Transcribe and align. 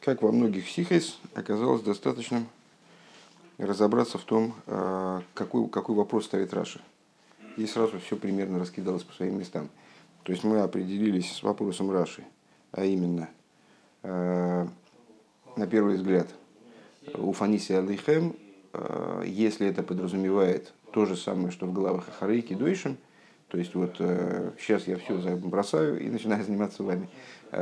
как 0.00 0.22
во 0.22 0.32
многих 0.32 0.68
сихайс, 0.68 1.18
оказалось 1.34 1.82
достаточным 1.82 2.46
разобраться 3.58 4.18
в 4.18 4.24
том, 4.24 4.54
а, 4.66 5.22
какой, 5.34 5.68
какой 5.68 5.94
вопрос 5.94 6.24
ставит 6.24 6.54
Раша. 6.54 6.80
И 7.56 7.66
сразу 7.66 7.98
все 8.00 8.16
примерно 8.16 8.58
раскидалось 8.58 9.02
по 9.02 9.12
своим 9.12 9.38
местам. 9.38 9.68
То 10.22 10.32
есть 10.32 10.44
мы 10.44 10.60
определились 10.60 11.32
с 11.32 11.42
вопросом 11.42 11.90
Раши, 11.90 12.24
а 12.72 12.84
именно, 12.84 13.28
а, 14.02 14.66
на 15.56 15.66
первый 15.66 15.96
взгляд, 15.96 16.28
у 17.14 17.32
Фаниси 17.32 17.72
Алейхем, 17.72 18.36
а, 18.72 19.22
если 19.22 19.66
это 19.66 19.82
подразумевает 19.82 20.72
то 20.92 21.04
же 21.04 21.16
самое, 21.16 21.50
что 21.50 21.66
в 21.66 21.72
главах 21.72 22.08
Ахарейки 22.08 22.54
Дойшем, 22.54 22.96
то 23.50 23.58
есть 23.58 23.74
вот 23.74 23.96
сейчас 24.58 24.86
я 24.86 24.96
все 24.96 25.36
бросаю 25.36 26.00
и 26.00 26.08
начинаю 26.08 26.44
заниматься 26.46 26.82
вами, 26.82 27.08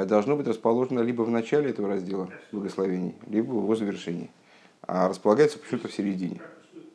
должно 0.07 0.37
быть 0.37 0.47
расположено 0.47 1.01
либо 1.01 1.23
в 1.23 1.31
начале 1.31 1.71
этого 1.71 1.89
раздела 1.89 2.29
благословений, 2.53 3.15
либо 3.27 3.53
в 3.53 3.63
его 3.63 3.75
завершении 3.75 4.31
а 4.89 5.07
располагается 5.07 5.59
почему-то 5.59 5.89
в 5.89 5.95
середине. 5.95 6.41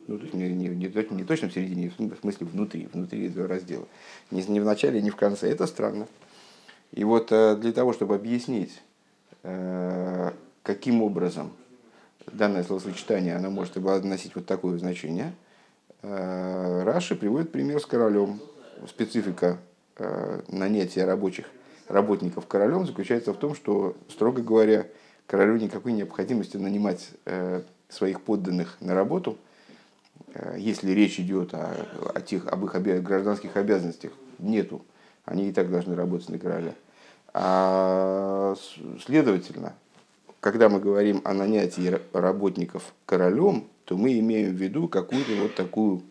Ну, 0.08 0.18
то 0.18 0.24
есть 0.24 0.34
не, 0.34 0.50
не, 0.52 0.68
не, 0.68 0.88
не 0.88 1.24
точно 1.24 1.48
в 1.48 1.52
середине, 1.52 1.90
в 1.96 2.18
смысле 2.20 2.46
внутри, 2.46 2.88
внутри 2.92 3.28
этого 3.28 3.48
раздела. 3.48 3.86
Не, 4.32 4.42
не 4.42 4.60
в 4.60 4.64
начале, 4.64 5.00
не 5.00 5.10
в 5.10 5.16
конце. 5.16 5.48
Это 5.48 5.66
странно. 5.66 6.08
И 6.92 7.04
вот 7.04 7.30
э, 7.30 7.56
для 7.56 7.72
того, 7.72 7.92
чтобы 7.92 8.16
объяснить, 8.16 8.82
э, 9.44 10.32
каким 10.62 11.02
образом 11.02 11.52
данное 12.26 12.64
словосочетание 12.64 13.36
оно 13.36 13.50
может 13.50 13.76
носить 13.76 14.34
вот 14.34 14.44
такое 14.44 14.76
значение, 14.76 15.32
э, 16.02 16.82
Раши 16.82 17.14
приводит 17.14 17.52
пример 17.52 17.80
с 17.80 17.86
королем. 17.86 18.40
Специфика 18.88 19.58
нанятия 20.48 21.04
рабочих 21.04 21.46
работников 21.88 22.46
королем 22.46 22.86
заключается 22.86 23.32
в 23.32 23.36
том, 23.36 23.54
что, 23.54 23.96
строго 24.08 24.42
говоря, 24.42 24.86
королю 25.26 25.56
никакой 25.56 25.92
необходимости 25.92 26.56
нанимать 26.56 27.10
своих 27.94 28.20
подданных 28.20 28.76
на 28.80 28.94
работу, 28.94 29.38
э, 30.34 30.56
если 30.58 30.90
речь 30.90 31.18
идет 31.20 31.54
о, 31.54 31.74
о 32.14 32.20
тех, 32.20 32.46
об 32.48 32.64
их 32.64 32.74
обя- 32.74 33.00
гражданских 33.00 33.56
обязанностях, 33.56 34.12
нету. 34.38 34.84
Они 35.24 35.48
и 35.48 35.52
так 35.52 35.70
должны 35.70 35.94
работать 35.94 36.28
на 36.28 36.38
короля. 36.38 36.74
А 37.32 38.54
следовательно, 39.04 39.74
когда 40.40 40.68
мы 40.68 40.80
говорим 40.80 41.22
о 41.24 41.32
нанятии 41.32 41.98
работников 42.12 42.92
королем, 43.06 43.66
то 43.86 43.96
мы 43.96 44.18
имеем 44.18 44.54
в 44.54 44.60
виду 44.60 44.88
какую-то 44.88 45.34
вот 45.40 45.54
такую 45.54 46.02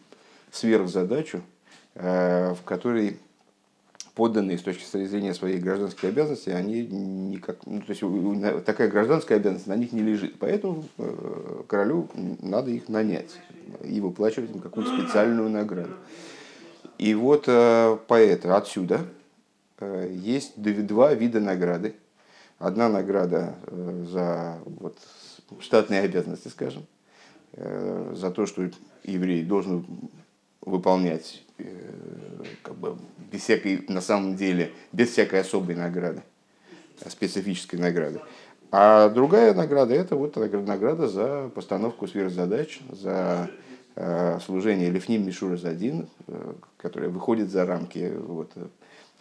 сверхзадачу, 0.51 1.37
э, 1.37 1.41
в 1.95 2.57
которой 2.65 3.19
подданные 4.15 4.57
с 4.57 4.61
точки 4.61 4.85
зрения 4.85 5.33
своих 5.33 5.61
гражданских 5.61 6.03
обязанностей, 6.05 6.51
они 6.51 6.85
никак, 6.85 7.65
ну, 7.65 7.81
то 7.81 7.89
есть 7.89 8.65
такая 8.65 8.87
гражданская 8.87 9.39
обязанность 9.39 9.67
на 9.67 9.75
них 9.75 9.91
не 9.91 10.01
лежит. 10.01 10.37
Поэтому 10.39 10.85
э, 10.97 11.63
королю 11.67 12.09
надо 12.41 12.69
их 12.69 12.89
нанять 12.89 13.31
и 13.83 13.99
выплачивать 14.01 14.51
им 14.51 14.59
какую-то 14.59 14.95
специальную 14.95 15.49
награду. 15.49 15.95
И 16.99 17.15
вот 17.15 17.45
э, 17.47 17.97
поэтому 18.07 18.55
отсюда 18.55 19.01
э, 19.79 20.11
есть 20.13 20.61
два 20.61 21.13
вида 21.13 21.39
награды. 21.39 21.95
Одна 22.59 22.87
награда 22.87 23.55
за 24.09 24.57
вот, 24.65 24.97
штатные 25.59 26.01
обязанности, 26.01 26.47
скажем, 26.47 26.85
за 27.51 28.31
то, 28.31 28.45
что 28.45 28.69
еврей 29.03 29.43
должен 29.43 29.85
выполнять 30.61 31.43
как 32.61 32.75
бы 32.75 32.97
без 33.31 33.41
всякой, 33.41 33.85
на 33.87 34.01
самом 34.01 34.35
деле, 34.35 34.71
без 34.91 35.09
всякой 35.09 35.41
особой 35.41 35.75
награды, 35.75 36.21
специфической 37.07 37.77
награды. 37.77 38.21
А 38.71 39.09
другая 39.09 39.53
награда– 39.53 39.93
это 39.95 40.15
вот 40.15 40.35
награда 40.35 41.07
за 41.07 41.51
постановку 41.53 42.07
сверхзадач, 42.07 42.81
за 42.91 43.49
э, 43.95 44.39
служение 44.43 44.89
Лифним 44.89 45.25
Мишура 45.25 45.57
Задин, 45.57 46.07
э, 46.27 46.53
которая 46.77 47.11
выходит 47.11 47.51
за 47.51 47.67
рамки 47.67 48.11
вот, 48.17 48.51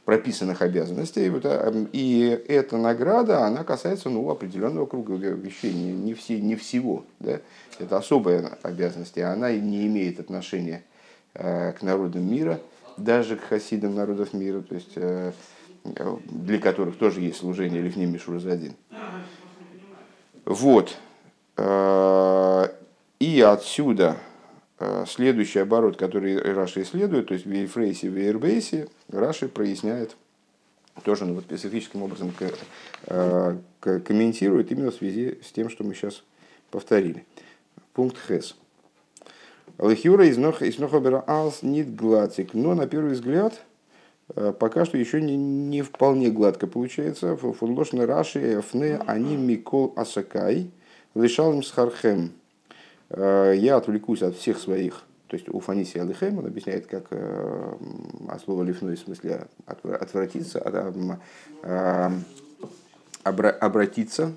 прописанных 0.07 0.63
обязанностей. 0.63 1.31
Э, 1.45 1.85
и 1.93 2.43
эта 2.49 2.79
награда, 2.79 3.45
она 3.45 3.63
касается 3.63 4.09
ну, 4.09 4.31
определенного 4.31 4.87
круга 4.87 5.13
вещей, 5.15 5.75
не, 5.75 5.93
не, 5.93 6.15
все, 6.15 6.41
не 6.41 6.57
всего. 6.57 7.05
Да? 7.21 7.41
Это 7.79 7.99
особая 7.99 8.57
обязанность, 8.63 9.19
и 9.19 9.21
она 9.21 9.53
не 9.53 9.87
имеет 9.87 10.19
отношения 10.19 10.83
к 11.35 11.79
народам 11.81 12.31
мира– 12.31 12.61
даже 12.97 13.37
к 13.37 13.43
хасидам 13.43 13.95
народов 13.95 14.33
мира, 14.33 14.61
то 14.61 14.75
есть 14.75 14.93
э, 14.97 15.33
для 16.25 16.59
которых 16.59 16.97
тоже 16.97 17.21
есть 17.21 17.39
служение 17.39 17.83
Левним 17.83 18.13
Мишуразадин. 18.13 18.75
Вот. 20.45 20.97
Э, 21.57 22.69
и 23.19 23.41
отсюда 23.41 24.17
э, 24.79 25.05
следующий 25.09 25.61
оборот, 25.61 25.97
который 25.97 26.39
Раши 26.39 26.83
исследует, 26.83 27.29
то 27.29 27.35
есть 27.35 27.47
в 27.47 27.53
Ейфрейсе, 27.53 28.11
в 28.11 28.17
Эйрбейсе, 28.17 28.89
Раши 29.09 29.49
проясняет, 29.49 30.17
тоже 31.05 31.25
ну, 31.25 31.35
вот 31.35 31.45
специфическим 31.45 32.03
образом 32.03 32.33
комментирует 33.81 34.71
именно 34.71 34.91
в 34.91 34.95
связи 34.95 35.39
с 35.43 35.51
тем, 35.51 35.71
что 35.71 35.85
мы 35.85 35.95
сейчас 35.95 36.23
повторили. 36.71 37.25
Пункт 37.95 38.19
Хес. 38.29 38.55
Лехюра 39.79 40.27
из 40.27 40.39
Нохабера 40.79 41.25
Алс 41.27 41.63
нит 41.63 41.95
гладик. 41.95 42.55
Но 42.55 42.75
на 42.75 42.87
первый 42.87 43.13
взгляд 43.13 43.61
э, 44.35 44.53
пока 44.59 44.85
что 44.85 44.99
еще 44.99 45.21
не, 45.21 45.37
не 45.37 45.83
вполне 45.83 46.31
гладко 46.31 46.67
получается. 46.67 47.37
Фунлошны 47.37 48.07
Раши 48.07 48.63
Фне 48.71 49.01
они 49.07 49.37
Микол 49.37 49.93
Асакай 49.97 50.71
лишал 51.15 51.53
им 51.53 51.63
схархем. 51.63 52.33
Э, 53.11 53.55
я 53.57 53.77
отвлекусь 53.77 54.23
от 54.23 54.37
всех 54.37 54.59
своих 54.59 55.05
то 55.29 55.37
есть 55.37 55.49
у 55.49 55.61
Фаниси 55.61 55.97
Алихем 55.97 56.37
он 56.37 56.45
объясняет, 56.45 56.87
как 56.87 57.07
э, 57.09 57.75
от 58.29 58.43
слова 58.43 58.65
лифной 58.65 58.97
в 58.97 58.99
смысле 58.99 59.47
отвратиться, 59.65 60.61
обратиться. 63.25 64.33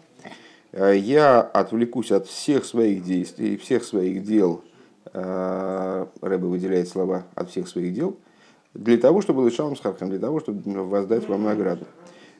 Я 0.72 1.41
отвлекусь 1.41 2.13
от 2.13 2.28
всех 2.28 2.63
своих 2.63 3.03
действий, 3.03 3.57
всех 3.57 3.84
своих 3.84 4.23
дел 4.23 4.63
Э, 4.63 4.75
Рэбе 5.14 6.48
выделяет 6.48 6.88
слова 6.88 7.26
от 7.36 7.50
всех 7.50 7.68
своих 7.68 7.94
дел, 7.94 8.18
для 8.74 8.98
того, 8.98 9.22
чтобы 9.22 9.46
лишалом 9.46 9.76
схархам, 9.76 10.10
для 10.10 10.20
того, 10.20 10.40
чтобы 10.40 10.62
воздать 10.84 11.28
вам 11.30 11.44
награду. 11.44 11.86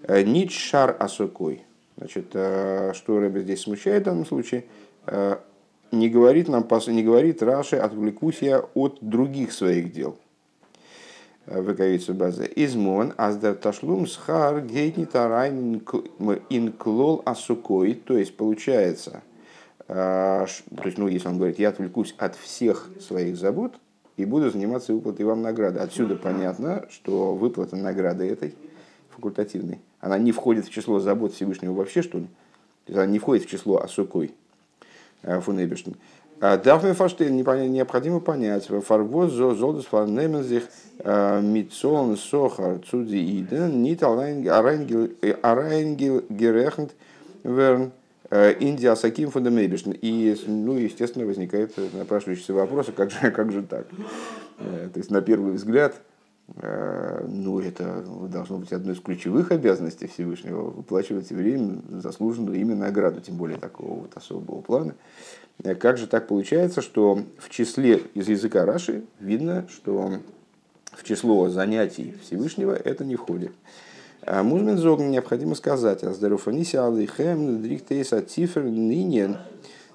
Э, 0.03 0.22
Нит 0.24 0.52
шар 0.52 0.96
асукой. 1.00 1.64
Значит, 1.98 2.31
э, 2.34 2.92
что 2.94 3.20
Рэбе 3.20 3.42
здесь 3.42 3.62
смущает 3.62 4.04
в 4.04 4.06
данном 4.06 4.25
случае, 4.25 4.66
не 5.92 6.09
говорит 6.09 6.48
нам, 6.48 6.68
не 6.88 7.04
говорит 7.04 7.44
Раши, 7.44 7.78
отвлекусь 7.78 8.42
я 8.42 8.59
от 8.74 8.98
других 9.02 9.54
своих 9.54 9.92
дел. 9.94 10.18
Выковицу 11.46 12.16
базы. 12.16 12.52
Измон, 12.56 13.14
аздар 13.18 13.54
ташлум 13.54 14.08
схар 14.08 14.62
гейтни 14.62 15.06
тарайн 15.06 15.80
инклол 16.50 17.22
асукой. 17.24 17.94
То 17.94 18.18
есть, 18.18 18.36
получается, 18.36 19.22
то 19.88 20.47
есть, 20.84 20.97
ну, 20.97 21.07
если 21.07 21.28
он 21.28 21.38
говорит, 21.38 21.59
я 21.59 21.69
отвлекусь 21.69 22.16
от 22.18 22.35
всех 22.35 22.90
своих 23.00 23.38
забот 23.38 23.73
и 24.18 24.25
буду 24.25 24.50
заниматься 24.50 24.94
выплатой 24.94 25.25
вам 25.25 25.41
награды. 25.41 25.79
Отсюда 25.79 26.16
понятно, 26.16 26.85
что 26.90 27.35
выплата 27.35 27.75
награды 27.75 28.28
этой 28.28 28.56
факультативной, 29.12 29.79
она 30.00 30.18
не 30.18 30.31
входит 30.31 30.66
в 30.66 30.72
число 30.72 31.00
забот 31.00 31.34
Всевышнего 31.34 31.74
вообще, 31.74 32.01
что 32.01 32.18
ли? 32.19 32.25
То 32.85 32.91
есть 32.91 32.97
она 32.97 33.06
не 33.06 33.19
входит 33.19 33.45
в 33.45 33.50
число 33.50 33.81
асукой 33.81 34.34
э, 35.22 35.40
фунебешн. 35.40 35.91
А 36.41 36.57
Дафме 36.57 36.94
фаштель 36.94 37.34
необходимо 37.34 38.19
понять, 38.19 38.66
фарвоз 38.66 39.31
золдус 39.31 39.85
фарнемензих 39.85 40.63
э, 41.00 41.41
митцон 41.41 42.18
сохар 42.18 42.79
цуди 42.79 43.40
иден 43.40 43.81
нит 43.81 44.03
арайнгел 44.03 45.07
герехнт 46.29 46.94
верн 47.44 47.91
Индия 48.31 48.91
Асаким 48.91 49.30
Фундамейбишн. 49.30 49.92
И, 49.92 50.36
ну, 50.48 50.77
естественно, 50.77 51.25
возникает 51.25 51.74
напрашивающийся 51.94 52.54
вопрос, 52.54 52.89
а 52.89 52.92
как 52.92 53.12
же, 53.12 53.31
как 53.31 53.51
же 53.51 53.63
так? 53.63 53.88
Э, 54.60 54.89
то 54.92 55.00
есть, 55.00 55.12
на 55.12 55.22
первый 55.22 55.54
взгляд, 55.54 56.01
э, 56.56 57.25
ну, 57.27 57.60
это 57.60 58.04
должно 58.31 58.57
быть 58.57 58.72
одной 58.72 58.95
из 58.95 59.00
ключевых 59.00 59.51
обязанностей 59.51 60.07
Всевышнего 60.07 60.69
выплачивать 60.69 61.30
евреям 61.31 61.83
заслуженную 62.01 62.57
именно 62.60 62.86
награду, 62.86 63.22
тем 63.22 63.36
более 63.36 63.57
такого 63.57 64.01
вот 64.01 64.16
особого 64.16 64.62
плана. 64.62 64.95
Как 65.80 65.98
же 65.98 66.07
так 66.07 66.27
получается, 66.27 66.81
что 66.81 67.24
в 67.38 67.50
числе 67.50 68.01
из 68.13 68.27
языка 68.27 68.66
Раши 68.66 69.04
видно, 69.19 69.66
что 69.69 70.19
в 70.92 71.04
число 71.04 71.50
занятий 71.50 72.16
Всевышнего 72.24 72.74
это 72.74 73.06
не 73.06 73.16
входит. 73.16 73.51
А 74.25 74.42
Музмен 74.42 74.77
зогн 74.77 75.12
необходимо 75.12 75.54
сказать, 75.54 76.04
а 76.04 76.12
здорованиси 76.12 76.77
алейхем 76.77 77.62
дриктейса 77.62 78.24
цифр 78.24 78.63
нинен 78.63 79.38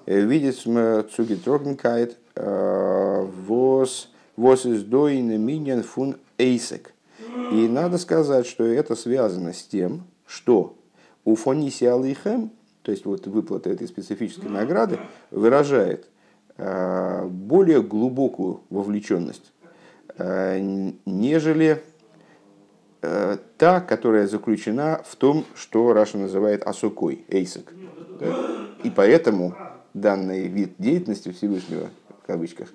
э, 0.05 0.21
видит 0.21 0.55
цуги 0.55 1.35
трогнкайт 1.35 2.17
э, 2.35 3.27
вос 3.45 4.09
вос 4.37 4.65
из 4.65 4.83
доин 4.83 5.39
минен 5.41 5.83
фун 5.83 6.15
эйсек. 6.37 6.93
И 7.51 7.67
надо 7.67 7.97
сказать, 7.97 8.47
что 8.47 8.63
это 8.63 8.95
связано 8.95 9.51
с 9.51 9.63
тем, 9.63 10.03
что 10.25 10.77
у 11.25 11.35
фониси 11.35 11.83
алейхем 11.83 12.51
то 12.83 12.91
есть 12.91 13.05
вот 13.05 13.27
выплата 13.27 13.69
этой 13.69 13.87
специфической 13.87 14.49
награды, 14.49 14.99
выражает 15.29 16.07
э, 16.57 17.25
более 17.27 17.83
глубокую 17.83 18.61
вовлеченность, 18.69 19.51
нежели 20.17 21.81
э, 23.01 23.37
та, 23.57 23.81
которая 23.81 24.27
заключена 24.27 25.01
в 25.05 25.15
том, 25.15 25.45
что 25.55 25.93
Раша 25.93 26.17
называет 26.17 26.63
асукой, 26.63 27.25
эйсек. 27.27 27.73
И 28.83 28.89
поэтому 28.89 29.55
данный 29.93 30.47
вид 30.47 30.73
деятельности 30.77 31.31
Всевышнего, 31.31 31.89
в 32.23 32.27
кавычках, 32.27 32.69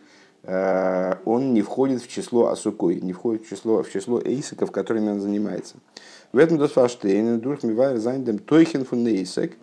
он 1.25 1.55
не 1.55 1.62
входит 1.62 2.02
в 2.02 2.08
число 2.08 2.49
асукой, 2.49 3.00
не 3.00 3.12
входит 3.12 3.44
в 3.44 3.49
число, 3.49 3.82
в 3.82 3.90
число 3.90 4.20
эйсеков, 4.20 4.70
которыми 4.70 5.11
он 5.11 5.20
занимается. 5.20 5.75
В 6.32 6.38
этом 6.38 6.56
Досфаштейн, 6.58 7.40
Дурхмивайр 7.40 7.99
Зайндем 7.99 8.38
Тойхен 8.38 8.84
фун 8.84 9.06
Эйсек, 9.08 9.56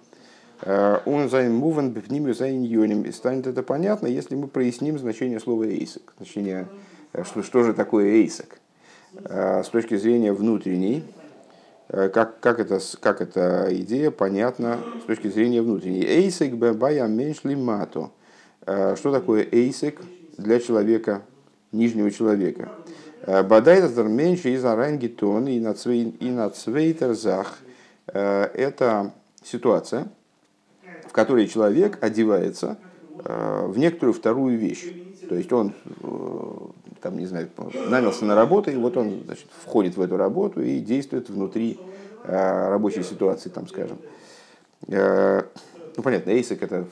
он 1.05 1.29
займуван 1.29 1.91
бифнимю 1.91 2.33
зайньоним. 2.33 3.03
И 3.03 3.11
станет 3.11 3.47
это 3.47 3.63
понятно, 3.63 4.07
если 4.07 4.35
мы 4.35 4.47
проясним 4.47 4.97
значение 4.97 5.39
слова 5.39 5.63
эйсек. 5.63 6.13
Значение, 6.17 6.67
что, 7.23 7.43
что 7.43 7.63
же 7.63 7.73
такое 7.73 8.07
эйсек? 8.07 8.59
С 9.25 9.69
точки 9.69 9.95
зрения 9.95 10.33
внутренней, 10.33 11.03
как, 11.87 12.39
как, 12.39 12.59
это, 12.59 12.79
как 12.99 13.21
эта 13.21 13.67
идея 13.71 14.11
понятна 14.11 14.79
с 15.01 15.05
точки 15.05 15.27
зрения 15.27 15.61
внутренней. 15.61 16.03
Эйсек 16.03 16.53
бая 16.55 17.07
меньш 17.07 17.43
лимато. 17.43 18.09
Что 18.61 19.11
такое 19.11 19.47
эйсек 19.51 20.01
для 20.37 20.59
человека, 20.59 21.21
нижнего 21.71 22.09
человека? 22.11 22.71
Бадайтер 23.25 24.05
меньше 24.05 24.49
из 24.53 24.65
арангитон 24.65 25.47
и 25.47 25.59
нацвейтерзах. 26.29 27.59
Это 28.07 29.13
ситуация, 29.43 30.07
в 31.07 31.11
которой 31.11 31.47
человек 31.47 31.99
одевается 32.01 32.77
э, 33.23 33.65
в 33.67 33.77
некоторую 33.77 34.13
вторую 34.13 34.57
вещь. 34.57 34.85
То 35.29 35.35
есть 35.35 35.51
он, 35.53 35.73
э, 36.01 36.11
там, 37.03 37.19
не 37.19 37.27
знаю, 37.27 37.49
нанялся 37.89 38.25
на 38.25 38.33
работу, 38.33 38.71
и 38.71 38.75
вот 38.75 38.97
он 38.97 39.21
значит, 39.25 39.45
входит 39.63 39.95
в 39.97 40.01
эту 40.01 40.17
работу 40.17 40.61
и 40.61 40.79
действует 40.79 41.29
внутри 41.29 41.79
э, 42.23 42.69
рабочей 42.69 43.03
ситуации, 43.03 43.49
там, 43.49 43.67
скажем. 43.67 43.97
Ну, 44.87 46.01
понятно, 46.01 46.31
эйсик 46.31 46.63
это 46.63 46.87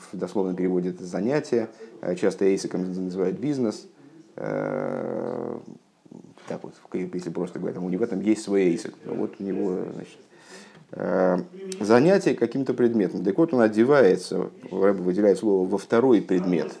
переводе 0.54 0.90
это 0.90 1.04
занятие. 1.04 1.68
Часто 2.16 2.44
эйсиком 2.44 2.84
называют 3.04 3.36
бизнес. 3.38 3.88
Так 4.36 5.58
вот, 6.62 6.74
если 6.92 7.30
просто 7.30 7.58
говорить, 7.58 7.78
у 7.78 7.88
него 7.88 8.04
этом 8.04 8.20
есть 8.20 8.44
свой 8.44 8.62
эйсик. 8.62 8.94
Вот 9.04 9.34
у 9.40 9.42
него, 9.42 9.78
значит, 9.92 10.18
Э, 10.94 11.38
занятие 11.80 12.34
каким-то 12.34 12.74
предметом. 12.74 13.24
Так 13.24 13.38
вот, 13.38 13.54
он 13.54 13.62
одевается, 13.62 14.50
выделяет 14.70 15.38
слово, 15.38 15.66
во 15.66 15.78
второй 15.78 16.20
предмет. 16.20 16.72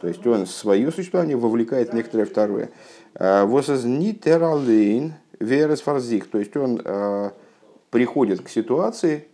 То 0.00 0.08
есть 0.08 0.26
он 0.26 0.46
свое 0.46 0.90
существование 0.92 1.36
вовлекает 1.36 1.90
в 1.90 1.94
некоторое 1.94 2.24
второе. 2.24 2.70
Э, 3.14 3.44
Восознит 3.44 4.24
верес 4.24 5.80
фарзих. 5.80 6.30
То 6.30 6.38
есть 6.38 6.56
он 6.56 6.80
э, 6.84 7.30
приходит 7.90 8.42
к 8.42 8.48
ситуации, 8.48 9.26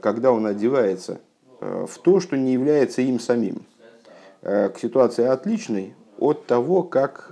когда 0.00 0.32
он 0.32 0.46
одевается 0.46 1.20
в 1.60 1.90
то, 2.02 2.18
что 2.20 2.36
не 2.36 2.52
является 2.52 3.00
им 3.00 3.20
самим. 3.20 3.62
К 4.42 4.74
ситуации 4.80 5.24
отличной 5.24 5.94
от 6.18 6.46
того, 6.46 6.82
как 6.82 7.30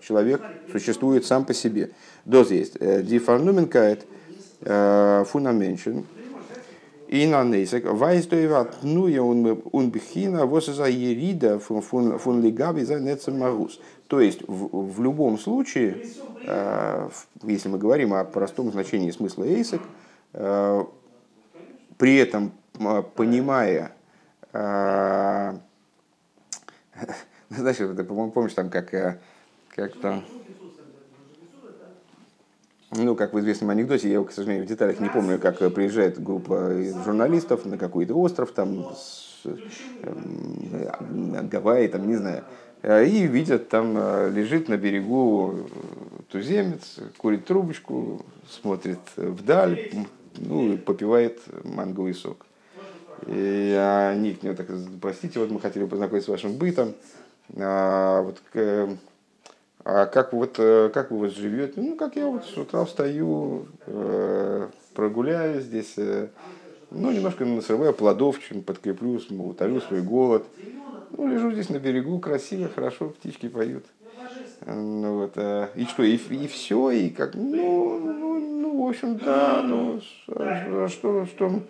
человек 0.00 0.40
существует 0.70 1.26
сам 1.26 1.44
по 1.44 1.54
себе. 1.54 1.90
Доз 2.24 2.52
есть. 2.52 2.78
Дифарнуменкает– 2.78 4.06
фунаменшен. 4.60 6.04
И 7.08 7.26
на 7.26 7.42
нейсек, 7.42 7.86
вайстойват, 7.86 8.82
ну 8.82 9.08
я 9.08 9.22
он 9.22 9.62
унбихина, 9.72 10.44
вот 10.44 10.66
за 10.66 10.88
ерида 10.88 11.58
фун 11.58 12.42
лигаби 12.42 12.84
за 12.84 13.00
нецемарус. 13.00 13.80
То 14.08 14.20
есть 14.20 14.46
в, 14.46 14.92
в 14.92 15.02
любом 15.02 15.38
случае, 15.38 16.04
э, 16.44 17.08
если 17.44 17.70
мы 17.70 17.78
говорим 17.78 18.12
о 18.12 18.24
простом 18.24 18.70
значении 18.70 19.10
смысла 19.10 19.44
эйсек, 19.44 19.80
э, 20.34 20.84
при 21.96 22.16
этом 22.16 22.52
э, 22.78 23.02
понимая, 23.14 23.92
знаешь, 24.52 25.60
помнишь 28.34 28.52
там 28.52 28.68
как, 28.68 28.90
как 28.90 29.96
там, 30.00 30.24
ну, 32.90 33.14
как 33.14 33.34
в 33.34 33.40
известном 33.40 33.70
анекдоте, 33.70 34.10
я, 34.10 34.22
к 34.22 34.32
сожалению, 34.32 34.64
в 34.64 34.68
деталях 34.68 34.98
не 35.00 35.08
помню, 35.08 35.38
как 35.38 35.58
приезжает 35.74 36.22
группа 36.22 36.72
журналистов 37.04 37.66
на 37.66 37.76
какой-то 37.76 38.14
остров, 38.14 38.52
там, 38.52 38.92
с, 38.94 39.42
э, 39.44 40.90
Гавайи, 41.42 41.88
там, 41.88 42.08
не 42.08 42.16
знаю, 42.16 42.44
и 42.82 43.26
видят, 43.26 43.68
там 43.68 43.94
э, 43.96 44.30
лежит 44.30 44.68
на 44.68 44.76
берегу 44.76 45.68
туземец, 46.30 46.98
курит 47.18 47.44
трубочку, 47.44 48.24
смотрит 48.48 49.00
вдаль, 49.16 49.92
ну, 50.36 50.72
и 50.72 50.76
попивает 50.76 51.40
манговый 51.64 52.14
сок. 52.14 52.46
И 53.26 53.76
они 54.12 54.34
к 54.34 54.42
нему 54.42 54.54
так, 54.54 54.68
простите, 55.02 55.40
вот 55.40 55.50
мы 55.50 55.60
хотели 55.60 55.84
познакомиться 55.84 56.28
с 56.28 56.32
вашим 56.32 56.56
бытом, 56.56 56.94
а 57.56 58.22
вот 58.22 58.40
а 59.90 60.04
как, 60.04 60.34
вот, 60.34 60.56
э, 60.58 60.90
как 60.92 61.10
вы 61.10 61.16
вот 61.16 61.34
живете? 61.34 61.80
Ну, 61.80 61.96
как 61.96 62.14
я 62.16 62.26
вот 62.26 62.44
с 62.44 62.54
утра 62.58 62.84
встаю, 62.84 63.68
э, 63.86 64.68
прогуляю 64.92 65.62
здесь, 65.62 65.94
э, 65.96 66.28
ну, 66.90 67.10
немножко 67.10 67.46
насрываю 67.46 67.94
плодов, 67.94 68.38
чем 68.38 68.60
подкреплю, 68.60 69.18
утолю 69.30 69.80
свой 69.80 70.02
голод. 70.02 70.44
Ну, 71.16 71.26
лежу 71.26 71.52
здесь 71.52 71.70
на 71.70 71.78
берегу, 71.78 72.18
красиво, 72.18 72.68
хорошо, 72.68 73.08
птички 73.08 73.48
поют. 73.48 73.86
Ну, 74.66 75.20
вот, 75.20 75.38
и 75.74 75.84
что, 75.86 76.02
и, 76.02 76.16
и 76.16 76.46
все, 76.48 76.90
и 76.90 77.08
как, 77.08 77.34
ну, 77.34 77.98
ну, 77.98 78.38
ну, 78.38 78.84
в 78.84 78.88
общем, 78.90 79.16
да, 79.16 79.62
ну, 79.62 80.02
а 80.28 80.88
что, 80.90 81.24
что, 81.24 81.62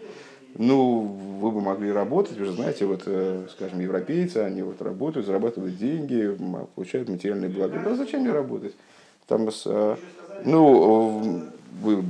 ну, 0.58 1.02
вы 1.40 1.52
бы 1.52 1.60
могли 1.60 1.93
работать, 1.93 2.37
вы 2.37 2.46
же 2.46 2.52
знаете, 2.52 2.84
вот, 2.84 3.05
э, 3.06 3.46
скажем, 3.50 3.78
европейцы, 3.81 4.38
они 4.38 4.62
вот 4.62 4.82
работают, 4.82 5.26
зарабатывают 5.26 5.78
деньги, 5.78 6.37
получают 6.75 7.08
материальные 7.08 7.49
блага. 7.49 7.81
Да 7.84 7.94
зачем 7.94 8.22
мне 8.22 8.32
работать? 8.32 8.75
Там, 9.28 9.50
с, 9.50 9.62
э, 9.66 9.96
ну, 10.44 11.44
вы 11.81 12.02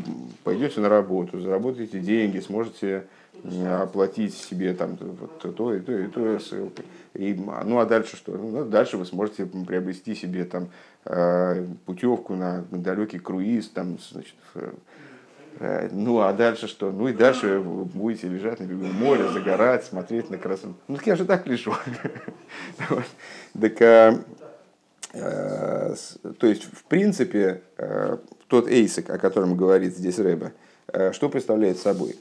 пойдете 0.45 0.81
на 0.81 0.89
работу, 0.89 1.41
заработаете 1.41 2.01
деньги, 2.01 2.41
сможете 2.41 3.05
оплатить 3.67 4.35
себе 4.35 4.75
там 4.75 4.99
вот 5.01 5.55
то 5.55 5.75
и 5.75 5.81
то 5.81 5.97
и 5.97 6.07
то 6.09 6.39
и 7.15 7.35
ну 7.35 7.79
а 7.79 7.87
дальше 7.87 8.17
что 8.17 8.33
ну, 8.33 8.65
дальше 8.65 8.97
вы 8.97 9.07
сможете 9.07 9.47
приобрести 9.47 10.17
себе 10.17 10.45
там 10.45 10.71
э, 11.05 11.65
путевку 11.87 12.35
на 12.35 12.65
далекий 12.73 13.21
круиз 13.21 13.69
там 13.69 13.99
значит 14.11 14.35
ну, 15.61 16.21
а 16.21 16.33
дальше 16.33 16.69
что? 16.69 16.93
Ну, 16.93 17.09
и 17.09 17.13
дальше 17.13 17.59
вы 17.59 17.85
будете 17.85 18.29
лежать 18.29 18.61
на 18.61 18.65
берегу 18.65 18.87
моря, 18.87 19.29
загорать, 19.29 19.85
смотреть 19.85 20.31
на 20.31 20.39
красоту. 20.39 20.75
Ну, 20.87 20.97
так 20.97 21.07
я 21.07 21.17
же 21.17 21.25
так 21.25 21.47
лежу. 21.47 21.75
Так, 23.61 23.83
а, 23.83 24.21
э, 25.15 25.95
то 26.39 26.47
есть, 26.47 26.65
в 26.65 26.85
принципе, 26.85 27.63
э, 27.77 28.19
тот 28.47 28.69
эйсик, 28.69 29.11
о 29.11 29.19
котором 29.19 29.57
говорит 29.57 29.97
здесь 29.97 30.19
Рэба, 30.19 30.53
что 31.13 31.29
представляет 31.29 31.79
собой? 31.79 32.17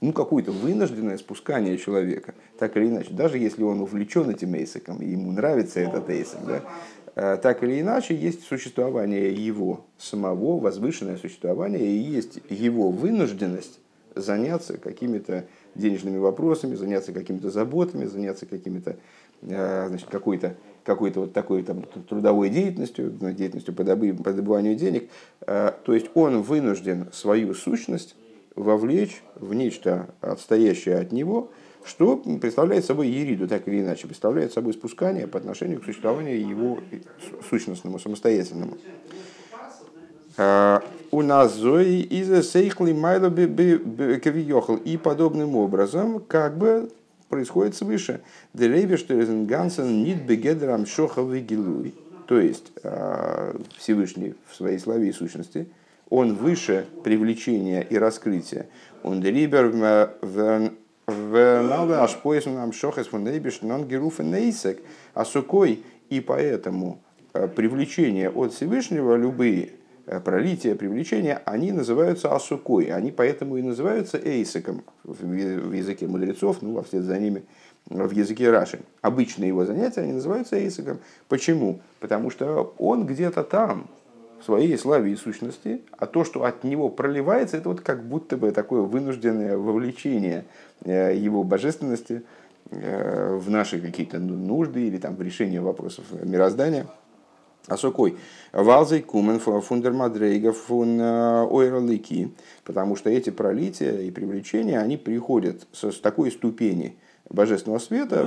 Ну, 0.00 0.12
какое-то 0.12 0.50
вынужденное 0.50 1.18
спускание 1.18 1.76
человека, 1.78 2.34
так 2.58 2.76
или 2.76 2.86
иначе. 2.86 3.12
Даже 3.12 3.38
если 3.38 3.62
он 3.62 3.80
увлечен 3.80 4.30
этим 4.30 4.54
эйсиком, 4.54 5.02
и 5.02 5.10
ему 5.10 5.32
нравится 5.32 5.80
этот 5.80 6.08
эйсик, 6.08 6.38
да, 6.46 6.62
Э, 6.62 6.99
так 7.20 7.62
или 7.62 7.80
иначе, 7.80 8.14
есть 8.14 8.44
существование 8.44 9.32
его 9.32 9.84
самого, 9.98 10.58
возвышенное 10.58 11.16
существование, 11.16 11.84
и 11.84 11.98
есть 11.98 12.38
его 12.48 12.90
вынужденность 12.90 13.78
заняться 14.14 14.78
какими-то 14.78 15.44
денежными 15.74 16.18
вопросами, 16.18 16.74
заняться 16.74 17.12
какими-то 17.12 17.50
заботами, 17.50 18.06
заняться 18.06 18.46
какими-то, 18.46 18.96
э, 19.42 19.86
значит, 19.88 20.08
какой-то 20.08 20.56
какой-то 20.82 21.20
вот 21.20 21.34
такой 21.34 21.62
там, 21.62 21.82
трудовой 22.08 22.48
деятельностью, 22.48 23.10
деятельностью 23.10 23.74
по, 23.74 23.84
по 23.84 24.32
добыванию 24.32 24.74
денег. 24.74 25.10
Э, 25.42 25.72
то 25.84 25.92
есть 25.92 26.10
он 26.14 26.40
вынужден 26.40 27.08
свою 27.12 27.52
сущность 27.54 28.16
вовлечь 28.56 29.22
в 29.34 29.52
нечто 29.54 30.08
отстоящее 30.20 30.96
от 30.96 31.12
него, 31.12 31.50
что 31.84 32.16
представляет 32.16 32.84
собой 32.84 33.08
ериду, 33.08 33.48
так 33.48 33.66
или 33.66 33.80
иначе, 33.80 34.06
представляет 34.06 34.52
собой 34.52 34.72
спускание 34.72 35.26
по 35.26 35.38
отношению 35.38 35.80
к 35.80 35.84
существованию 35.84 36.40
его 36.46 36.78
сущностному, 37.48 37.98
самостоятельному. 37.98 38.76
А, 40.36 40.82
у 41.10 41.22
нас 41.22 41.54
зои 41.54 42.00
из 42.00 42.50
сейхли 42.50 42.92
майло 42.92 43.28
И 44.84 44.96
подобным 44.96 45.56
образом, 45.56 46.20
как 46.20 46.56
бы 46.56 46.90
происходит 47.28 47.74
свыше. 47.74 48.20
То 52.26 52.40
есть 52.40 52.72
а, 52.84 53.56
Всевышний 53.76 54.34
в 54.48 54.56
своей 54.56 54.78
славе 54.78 55.08
и 55.08 55.12
сущности, 55.12 55.66
он 56.10 56.34
выше 56.34 56.86
привлечения 57.04 57.82
и 57.82 57.96
раскрытия. 57.96 58.66
Он 59.02 59.20
дерибер 59.20 59.72
в 61.06 61.62
нале 61.62 61.96
ашпоисм 61.96 62.54
нам 62.54 62.72
шохес 62.72 63.08
фон 63.08 63.24
нейбиш 63.24 63.62
нон 63.62 63.86
геруфен 63.86 64.30
нейсек, 64.30 64.80
а 65.14 65.24
сукой, 65.24 65.82
и 66.08 66.20
поэтому 66.20 67.02
э, 67.34 67.48
привлечение 67.48 68.30
от 68.30 68.52
Всевышнего, 68.52 69.16
любые 69.16 69.72
э, 70.06 70.20
пролития, 70.20 70.74
привлечения, 70.74 71.42
они 71.44 71.72
называются 71.72 72.34
асукой, 72.34 72.86
они 72.86 73.10
поэтому 73.10 73.56
и 73.56 73.62
называются 73.62 74.18
эйсеком 74.18 74.84
в 75.04 75.72
языке 75.72 76.06
мудрецов, 76.06 76.62
ну, 76.62 76.74
во 76.74 76.82
вслед 76.82 77.02
за 77.02 77.18
ними 77.18 77.44
в 77.86 78.10
языке 78.12 78.50
Раши. 78.50 78.80
Обычные 79.02 79.48
его 79.48 79.64
занятия, 79.64 80.02
они 80.02 80.12
называются 80.12 80.56
эйсеком. 80.56 81.00
Почему? 81.28 81.80
Потому 81.98 82.30
что 82.30 82.74
он 82.78 83.06
где-то 83.06 83.42
там, 83.42 83.88
своей 84.44 84.76
славе 84.78 85.12
и 85.12 85.16
сущности, 85.16 85.82
а 85.98 86.06
то, 86.06 86.24
что 86.24 86.44
от 86.44 86.64
него 86.64 86.88
проливается, 86.88 87.56
это 87.56 87.68
вот 87.68 87.80
как 87.80 88.04
будто 88.04 88.36
бы 88.36 88.50
такое 88.52 88.82
вынужденное 88.82 89.56
вовлечение 89.56 90.44
э, 90.84 91.14
его 91.16 91.44
божественности 91.44 92.22
э, 92.70 93.36
в 93.36 93.50
наши 93.50 93.80
какие-то 93.80 94.18
нужды 94.18 94.86
или 94.86 94.98
там 94.98 95.16
в 95.16 95.22
решение 95.22 95.60
вопросов 95.60 96.04
мироздания. 96.22 96.86
А 97.66 97.76
сокой? 97.76 98.16
Валзей 98.52 99.02
кумен 99.02 99.38
фундер 99.38 99.92
мадрейга 99.92 100.52
фун 100.52 101.00
э, 101.00 101.44
ойролики. 101.44 102.32
Потому 102.64 102.96
что 102.96 103.10
эти 103.10 103.30
пролития 103.30 104.00
и 104.00 104.10
привлечения, 104.10 104.78
они 104.80 104.96
приходят 104.96 105.66
с 105.72 106.00
такой 106.00 106.30
ступени 106.30 106.96
божественного 107.28 107.78
света, 107.78 108.26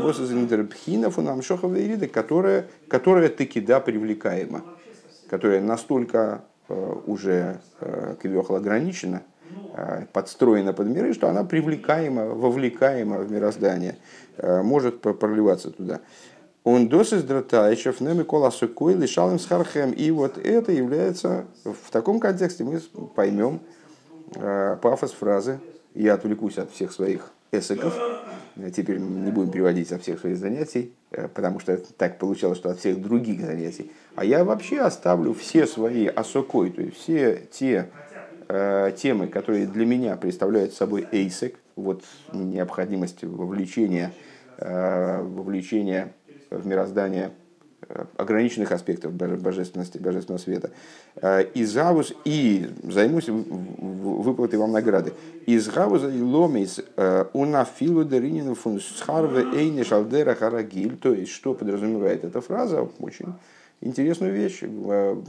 которая, 2.08 2.68
которая 2.88 3.30
таки 3.30 3.60
да 3.60 3.80
привлекаема 3.80 4.64
которая 5.34 5.62
настолько 5.62 6.44
э, 6.70 6.96
уже 7.08 7.60
э, 7.80 8.16
квехол 8.22 8.58
ограничена, 8.58 9.24
э, 9.74 10.06
подстроена 10.14 10.74
под 10.74 10.90
миры, 10.90 11.12
что 11.16 11.28
она 11.28 11.44
привлекаема, 11.44 12.26
вовлекаема 12.26 13.18
в 13.18 13.32
мироздание, 13.32 13.96
может 14.38 15.02
проливаться 15.02 15.72
туда. 15.72 16.02
Он 16.64 16.88
досыс 16.88 17.24
дратаичев 17.24 18.00
немикола 18.00 18.52
сукой 18.52 18.94
лишал 18.94 19.32
им 19.32 19.40
схархем. 19.40 19.92
И 19.92 20.12
вот 20.12 20.38
это 20.38 20.72
является, 20.72 21.46
в 21.64 21.90
таком 21.90 22.20
контексте 22.20 22.64
мы 22.64 22.80
поймем 23.16 23.60
пафос 24.82 25.14
фразы 25.14 25.60
«Я 25.96 26.14
отвлекусь 26.14 26.60
от 26.60 26.72
всех 26.72 26.92
своих 26.92 27.32
эсеков». 27.52 27.94
Теперь 28.76 29.00
не 29.00 29.32
будем 29.32 29.52
переводить 29.52 29.92
от 29.92 30.04
всех 30.04 30.20
своих 30.20 30.38
занятий, 30.38 30.94
потому 31.34 31.60
что 31.60 31.78
так 31.98 32.20
получалось, 32.20 32.58
что 32.58 32.70
от 32.70 32.80
всех 32.80 33.02
других 33.02 33.42
занятий. 33.42 33.92
А 34.16 34.24
я 34.26 34.44
вообще 34.44 34.80
оставлю 34.82 35.34
все 35.34 35.66
свои 35.66 36.06
осокой, 36.06 36.70
то 36.70 36.82
есть 36.82 36.98
все 36.98 37.48
те 37.52 37.90
э, 38.48 38.92
темы, 38.96 39.28
которые 39.28 39.66
для 39.66 39.86
меня 39.86 40.16
представляют 40.16 40.74
собой 40.74 41.08
эйсек, 41.12 41.56
вот 41.76 42.04
необходимость 42.32 43.24
вовлечения, 43.24 44.12
э, 44.58 45.22
вовлечения 45.22 46.14
в 46.52 46.66
мироздание 46.68 47.28
э, 47.28 47.43
ограниченных 48.18 48.72
аспектов 48.72 49.14
божественности, 49.14 49.98
божественного 49.98 50.42
света. 50.42 50.72
Э, 51.16 51.44
из 51.54 51.74
Гавус 51.74 52.14
и 52.26 52.70
займусь 52.84 53.30
выплатой 53.30 54.60
вам 54.60 54.72
награды. 54.72 55.14
Из 55.46 55.68
Гавуза 55.68 56.10
и 56.10 56.22
Ломис 56.22 56.82
э, 56.96 57.26
унафилу 57.34 58.04
деринину 58.04 58.56
фун 58.56 58.80
схарве 58.80 59.44
эйни 59.60 59.84
шалдера 59.84 60.36
харагиль. 60.36 60.98
То 60.98 61.14
есть, 61.14 61.32
что 61.32 61.54
подразумевает 61.54 62.24
эта 62.24 62.42
фраза, 62.42 62.88
очень 63.00 63.34
интересную 63.82 64.34
вещь, 64.34 64.60
э, 64.64 65.22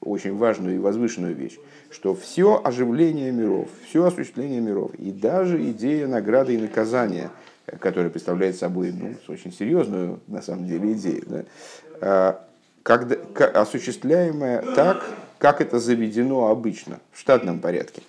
очень 0.00 0.36
важную 0.36 0.76
и 0.76 0.78
возвышенную 0.78 1.34
вещь, 1.34 1.58
что 1.90 2.14
все 2.14 2.60
оживление 2.62 3.32
миров, 3.32 3.68
все 3.88 4.04
осуществление 4.04 4.60
миров, 4.60 4.94
и 4.94 5.10
даже 5.10 5.62
идея 5.70 6.06
награды 6.06 6.54
и 6.54 6.58
наказания, 6.58 7.30
которая 7.80 8.10
представляет 8.10 8.56
собой 8.56 8.92
ну, 8.92 9.14
очень 9.28 9.52
серьезную, 9.52 10.20
на 10.26 10.42
самом 10.42 10.66
деле, 10.66 10.92
идею, 10.92 11.24
да, 11.26 11.44
э, 12.00 12.34
когда, 12.82 13.16
осуществляемая 13.60 14.62
так, 14.74 15.04
как 15.38 15.60
это 15.60 15.78
заведено 15.78 16.48
обычно, 16.48 17.00
в 17.12 17.20
штатном 17.20 17.60
порядке. 17.60 18.02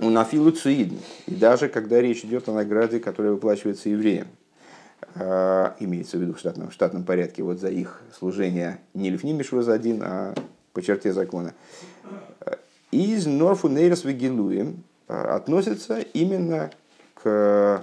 У 0.00 0.10
нафилу 0.10 0.50
и 0.50 1.00
даже 1.26 1.68
когда 1.68 2.00
речь 2.00 2.24
идет 2.24 2.48
о 2.48 2.52
награде, 2.52 3.00
которая 3.00 3.32
выплачивается 3.32 3.88
евреям. 3.88 4.28
А, 5.14 5.74
имеется 5.80 6.18
в 6.18 6.20
виду 6.20 6.34
в 6.34 6.38
штатном, 6.38 6.70
в 6.70 6.72
штатном 6.72 7.04
порядке, 7.04 7.42
вот 7.42 7.58
за 7.58 7.68
их 7.68 8.02
служение 8.16 8.78
не 8.94 9.10
лифнимиш 9.10 9.52
один, 9.52 10.02
а 10.02 10.34
по 10.72 10.82
черте 10.82 11.12
закона. 11.12 11.54
Из 12.90 13.26
Норфу 13.26 13.68
Нейрос 13.68 14.04
Вегилуем 14.04 14.84
а, 15.08 15.36
относится 15.36 15.98
именно 15.98 16.70
к 17.22 17.82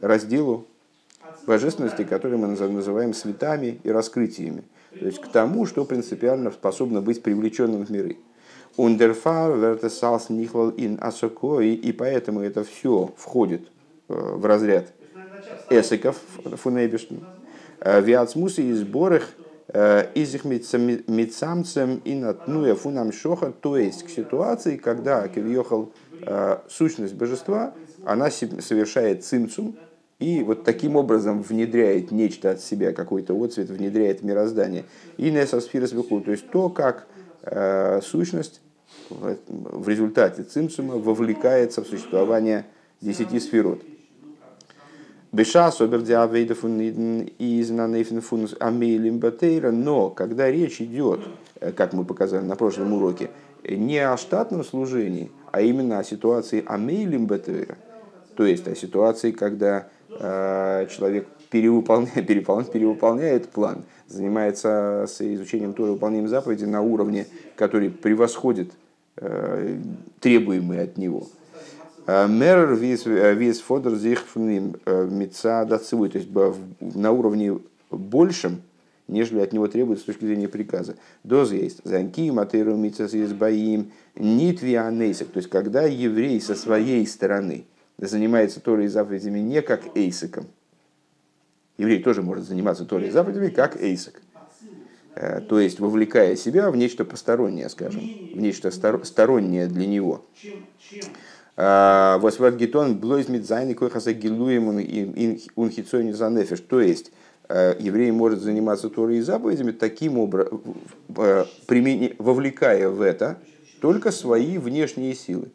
разделу 0.00 0.66
божественности, 1.46 2.04
который 2.04 2.38
мы 2.38 2.48
называем 2.48 3.14
светами 3.14 3.80
и 3.82 3.90
раскрытиями. 3.90 4.64
То 4.98 5.06
есть 5.06 5.20
к 5.20 5.28
тому, 5.28 5.66
что 5.66 5.84
принципиально 5.84 6.50
способно 6.50 7.00
быть 7.00 7.22
привлеченным 7.22 7.84
в 7.84 7.90
миры. 7.90 8.18
Ундерфар, 8.76 9.56
вертесалс, 9.56 10.30
нихлал 10.30 10.70
ин 10.76 10.98
асокой, 11.00 11.74
и 11.74 11.92
поэтому 11.92 12.40
это 12.40 12.64
все 12.64 13.12
входит 13.16 13.68
э, 14.08 14.14
в 14.14 14.44
разряд 14.44 14.92
эсиков 15.70 16.16
фунейбишн, 16.56 17.16
э, 17.80 18.00
виацмусы 18.00 18.62
и 18.62 18.72
сборах 18.72 19.28
э, 19.68 20.06
из 20.14 20.34
их 20.34 20.44
мецамцем 20.44 22.00
и 22.04 22.14
натнуя 22.14 22.74
фунам 22.74 23.12
шоха, 23.12 23.52
то 23.52 23.76
есть 23.76 24.04
к 24.04 24.10
ситуации, 24.10 24.76
когда 24.76 25.28
кивьехал 25.28 25.92
э, 26.22 26.58
сущность 26.68 27.14
божества, 27.14 27.74
она 28.06 28.30
совершает 28.30 29.24
цимцум, 29.24 29.76
и 30.18 30.42
вот 30.42 30.64
таким 30.64 30.96
образом 30.96 31.42
внедряет 31.42 32.10
нечто 32.10 32.52
от 32.52 32.60
себя, 32.60 32.92
какой-то 32.92 33.34
отцвет 33.34 33.68
внедряет 33.68 34.22
мироздание. 34.22 34.84
И 35.16 35.30
несосфирос 35.30 35.90
то 35.90 36.30
есть 36.30 36.48
то, 36.50 36.68
как 36.68 37.06
э, 37.42 38.00
сущность 38.02 38.60
в 39.10 39.88
результате 39.88 40.44
цимцума 40.44 40.94
вовлекается 40.96 41.82
в 41.82 41.86
существование 41.86 42.66
десяти 43.00 43.40
сферот. 43.40 43.82
Батейра, 49.18 49.72
но 49.72 50.10
когда 50.10 50.48
речь 50.48 50.80
идет, 50.80 51.20
э, 51.60 51.72
как 51.72 51.92
мы 51.92 52.04
показали 52.04 52.44
на 52.44 52.54
прошлом 52.54 52.92
уроке, 52.92 53.30
не 53.68 53.98
о 53.98 54.16
штатном 54.16 54.62
служении, 54.62 55.32
а 55.50 55.60
именно 55.60 55.98
о 55.98 56.04
ситуации 56.04 56.62
амейлим 56.64 57.26
батейра, 57.26 57.76
то 58.36 58.44
есть 58.44 58.66
о 58.68 58.74
ситуации, 58.74 59.30
когда 59.30 59.88
э, 60.10 60.86
человек 60.90 61.28
перевыполняет, 61.50 62.26
переполняет, 62.26 62.72
перевыполняет 62.72 63.48
план, 63.48 63.84
занимается 64.08 65.06
с 65.08 65.20
изучением 65.20 65.74
Торы, 65.74 65.92
выполнением 65.92 66.28
заповеди 66.28 66.64
на 66.64 66.82
уровне, 66.82 67.26
который 67.56 67.90
превосходит 67.90 68.72
э, 69.16 69.78
требуемые 70.20 70.82
от 70.82 70.98
него– 70.98 71.26
Мер 72.06 72.74
вис 72.74 73.60
фодер 73.60 73.94
зихфним 73.94 74.76
меца 74.86 75.64
дацивой, 75.64 76.10
то 76.10 76.18
есть 76.18 76.28
на 76.80 77.12
уровне 77.12 77.58
большем, 77.90 78.60
нежели 79.08 79.40
от 79.40 79.54
него 79.54 79.68
требуется 79.68 80.02
с 80.02 80.06
точки 80.06 80.26
зрения 80.26 80.48
приказа. 80.48 80.96
Доз 81.22 81.52
есть. 81.52 81.80
Занки, 81.84 82.30
матеру, 82.30 82.76
мицас 82.76 83.14
избаим, 83.14 83.90
нитвианейсик. 84.16 85.30
То 85.30 85.38
есть, 85.38 85.48
когда 85.48 85.84
еврей 85.84 86.40
со 86.42 86.54
своей 86.54 87.06
стороны 87.06 87.64
занимается 87.98 88.60
Торой 88.60 88.86
и 88.86 88.88
заповедями 88.88 89.38
не 89.38 89.62
как 89.62 89.96
эйсиком, 89.96 90.46
еврей 91.78 92.02
тоже 92.02 92.22
может 92.22 92.44
заниматься 92.44 92.84
Торой 92.84 93.08
и 93.08 93.10
заповедями 93.10 93.48
как 93.48 93.80
эйсик. 93.80 94.20
То 95.48 95.60
есть, 95.60 95.78
вовлекая 95.78 96.34
себя 96.34 96.70
в 96.72 96.76
нечто 96.76 97.04
постороннее, 97.04 97.68
скажем, 97.68 98.00
в 98.00 98.40
нечто 98.40 98.72
стороннее 98.72 99.68
для 99.68 99.86
него. 99.86 100.24
Восват 101.56 102.56
гитон 102.56 102.98
блойз 102.98 103.28
мидзайны 103.28 103.74
койхаса 103.74 104.12
гилуем 104.12 104.70
унхицойни 105.54 106.10
занефиш. 106.10 106.58
То 106.58 106.80
есть, 106.80 107.12
э, 107.48 107.76
еврей 107.78 108.10
может 108.10 108.40
заниматься 108.40 108.88
Торой 108.90 109.18
и 109.18 109.20
заповедями 109.20 109.70
таким 109.70 110.18
образом, 110.18 110.62
э, 111.16 111.44
вовлекая 112.18 112.88
в 112.88 113.00
это 113.00 113.38
только 113.80 114.10
свои 114.10 114.58
внешние 114.58 115.14
силы. 115.14 115.52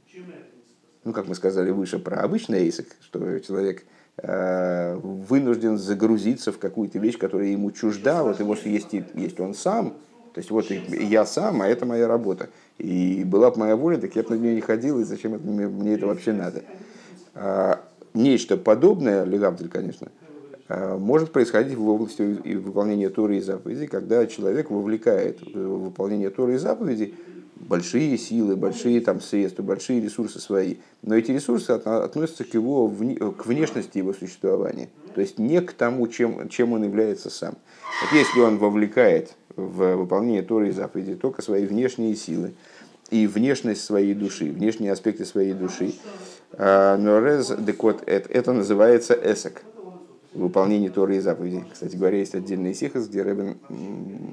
Ну, 1.04 1.14
как 1.14 1.28
мы 1.28 1.36
сказали 1.36 1.72
выше 1.72 1.98
про 1.98 2.22
обычный 2.22 2.60
эйсик, 2.60 2.88
что 3.02 3.40
человек 3.40 3.86
э, 4.18 4.96
вынужден 5.02 5.78
загрузиться 5.78 6.52
в 6.52 6.58
какую-то 6.58 7.00
вещь, 7.00 7.18
которая 7.18 7.48
ему 7.48 7.72
чужда, 7.72 8.24
вот 8.24 8.40
его 8.40 8.56
есть, 8.66 8.94
есть 9.14 9.40
он 9.40 9.54
сам, 9.54 9.96
то 10.34 10.40
есть 10.40 10.52
вот 10.52 10.70
я 10.70 11.26
сам, 11.26 11.62
а 11.62 11.68
это 11.68 11.86
моя 11.86 12.08
работа. 12.08 12.50
И 12.78 13.24
была 13.26 13.52
бы 13.52 13.60
моя 13.60 13.76
воля, 13.76 13.98
так 13.98 14.16
я 14.16 14.24
бы 14.24 14.36
на 14.36 14.40
нее 14.40 14.56
не 14.56 14.62
ходил, 14.62 15.00
и 15.00 15.04
зачем 15.04 15.36
это, 15.36 15.44
мне 15.46 15.94
это 15.94 16.06
вообще 16.06 16.34
надо. 16.34 16.64
А, 17.34 17.82
нечто 18.14 18.58
подобное, 18.58 19.24
легамтель, 19.24 19.70
конечно, 19.70 20.10
а, 20.68 20.98
может 20.98 21.32
происходить 21.32 21.78
в 21.78 21.88
области 21.88 22.22
выполнения 22.56 23.10
Торы 23.10 23.38
и 23.38 23.42
заповедей, 23.42 23.88
когда 23.88 24.26
человек 24.28 24.70
вовлекает 24.70 25.42
в 25.42 25.86
выполнение 25.86 26.30
Торы 26.30 26.56
и 26.56 26.58
заповедей 26.58 27.16
большие 27.60 28.18
силы, 28.18 28.56
большие 28.56 29.02
там 29.02 29.22
средства, 29.22 29.64
большие 29.64 30.02
ресурсы 30.02 30.40
свои. 30.40 30.76
Но 31.02 31.16
эти 31.16 31.32
ресурсы 31.32 31.72
относятся 31.72 32.44
к, 32.44 32.54
его, 32.54 32.88
к 32.90 33.46
внешности 33.46 33.98
его 33.98 34.14
существования. 34.14 34.90
То 35.14 35.22
есть 35.22 35.38
не 35.38 35.62
к 35.62 35.74
тому, 35.74 36.08
чем, 36.08 36.50
чем 36.50 36.74
он 36.74 36.84
является 36.84 37.30
сам. 37.30 37.56
Вот 38.02 38.18
если 38.18 38.40
он 38.40 38.58
вовлекает 38.58 39.36
в 39.56 39.96
выполнение 39.96 40.42
Торы 40.42 40.70
и 40.70 40.72
заповедей 40.72 41.16
только 41.16 41.42
свои 41.42 41.66
внешние 41.66 42.16
силы 42.16 42.54
и 43.10 43.28
внешность 43.28 43.84
своей 43.84 44.14
души, 44.14 44.52
внешние 44.52 44.92
аспекты 44.92 45.26
своей 45.26 45.54
души, 45.54 45.94
а, 46.54 46.98
но 46.98 47.20
рез, 47.20 47.48
так 47.48 47.84
вот, 47.84 48.04
это, 48.06 48.30
это 48.30 48.54
называется 48.54 49.18
эсек, 49.22 49.64
выполнение 50.34 50.90
Торы 50.90 51.18
и 51.18 51.20
заповедей. 51.20 51.64
Кстати 51.72 51.96
говоря, 51.96 52.20
есть 52.20 52.36
отдельный 52.36 52.74
сихас, 52.74 53.08
где 53.08 53.24
Рэббин 53.24 53.58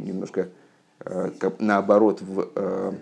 немножко 0.05 0.49
наоборот 1.59 2.21
в, 2.23 2.49
э, 2.55 2.93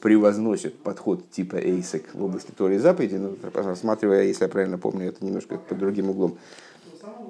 превозносит 0.00 0.78
подход 0.78 1.30
типа 1.30 1.56
эйсек 1.56 2.14
в 2.14 2.24
области 2.24 2.50
Торы 2.50 2.74
и 2.76 2.78
заповеди, 2.78 3.16
но 3.16 3.34
рассматривая, 3.54 4.24
если 4.24 4.44
я 4.44 4.48
правильно 4.48 4.78
помню, 4.78 5.08
это 5.08 5.24
немножко 5.24 5.56
под 5.58 5.78
другим 5.78 6.10
углом. 6.10 6.38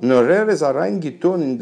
Но 0.00 0.22
заранги 0.56 1.10
тон 1.10 1.58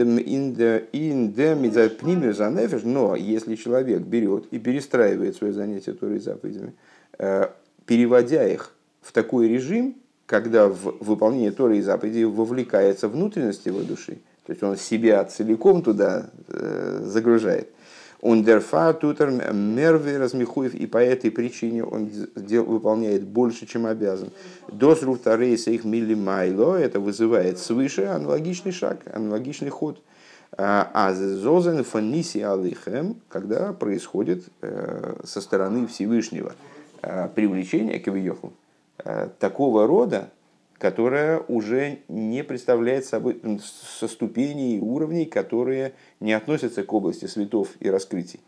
но 2.85 3.17
если 3.17 3.55
человек 3.57 4.01
берет 4.03 4.47
и 4.51 4.59
перестраивает 4.59 5.37
свое 5.37 5.53
занятие 5.53 5.93
Торой 5.93 6.17
и 6.17 6.21
заповедями, 6.21 6.73
э, 7.19 7.49
переводя 7.87 8.47
их 8.49 8.73
в 9.03 9.13
такой 9.13 9.49
режим, 9.49 9.97
когда 10.27 10.69
в 10.69 10.97
выполнение 11.01 11.51
Торы 11.51 11.79
и 11.79 11.83
заповедей 11.83 12.25
вовлекается 12.25 13.09
внутренность 13.09 13.67
его 13.67 13.83
души, 13.83 14.19
то 14.51 14.53
есть 14.53 14.63
он 14.65 14.77
себя 14.77 15.25
целиком 15.25 15.83
туда 15.83 16.31
э, 16.49 17.03
загружает– 17.05 17.69
Ундерфа 18.23 18.93
тутер 18.93 19.31
мерви 19.31 20.17
размехуев, 20.17 20.75
и 20.75 20.87
по 20.87 20.99
этой 20.99 21.31
причине 21.31 21.85
он 21.85 22.11
выполняет 22.35 23.27
больше, 23.27 23.67
чем 23.67 23.87
обязан. 23.87 24.31
Дос 24.69 25.03
руфтарейса 25.03 25.71
их 25.71 25.85
миллимайло, 25.85 26.77
это 26.77 27.01
вызывает 27.01 27.59
свыше 27.59 28.05
аналогичный 28.05 28.73
шаг, 28.73 29.01
аналогичный 29.13 29.71
ход. 29.71 30.03
А 30.59 31.15
зозен 31.15 31.83
фаниси 31.85 32.39
алихем, 32.39 33.17
когда 33.29 33.73
происходит 33.73 34.45
э, 34.61 35.15
со 35.25 35.41
стороны 35.41 35.87
Всевышнего 35.87 36.53
э, 37.03 37.29
привлечение 37.35 38.01
к 38.01 38.09
э, 38.09 39.29
такого 39.39 39.87
рода, 39.87 40.29
которая 40.81 41.41
уже 41.41 41.99
не 42.09 42.43
представляет 42.43 43.05
собой 43.05 43.39
со 43.63 44.09
ступеней 44.09 44.79
и 44.79 44.81
уровней, 44.81 45.27
которые 45.27 45.93
не 46.21 46.33
относятся 46.33 46.83
к 46.83 46.93
области 46.93 47.27
светов 47.27 47.69
и 47.81 47.91
раскрытий. 47.91 48.41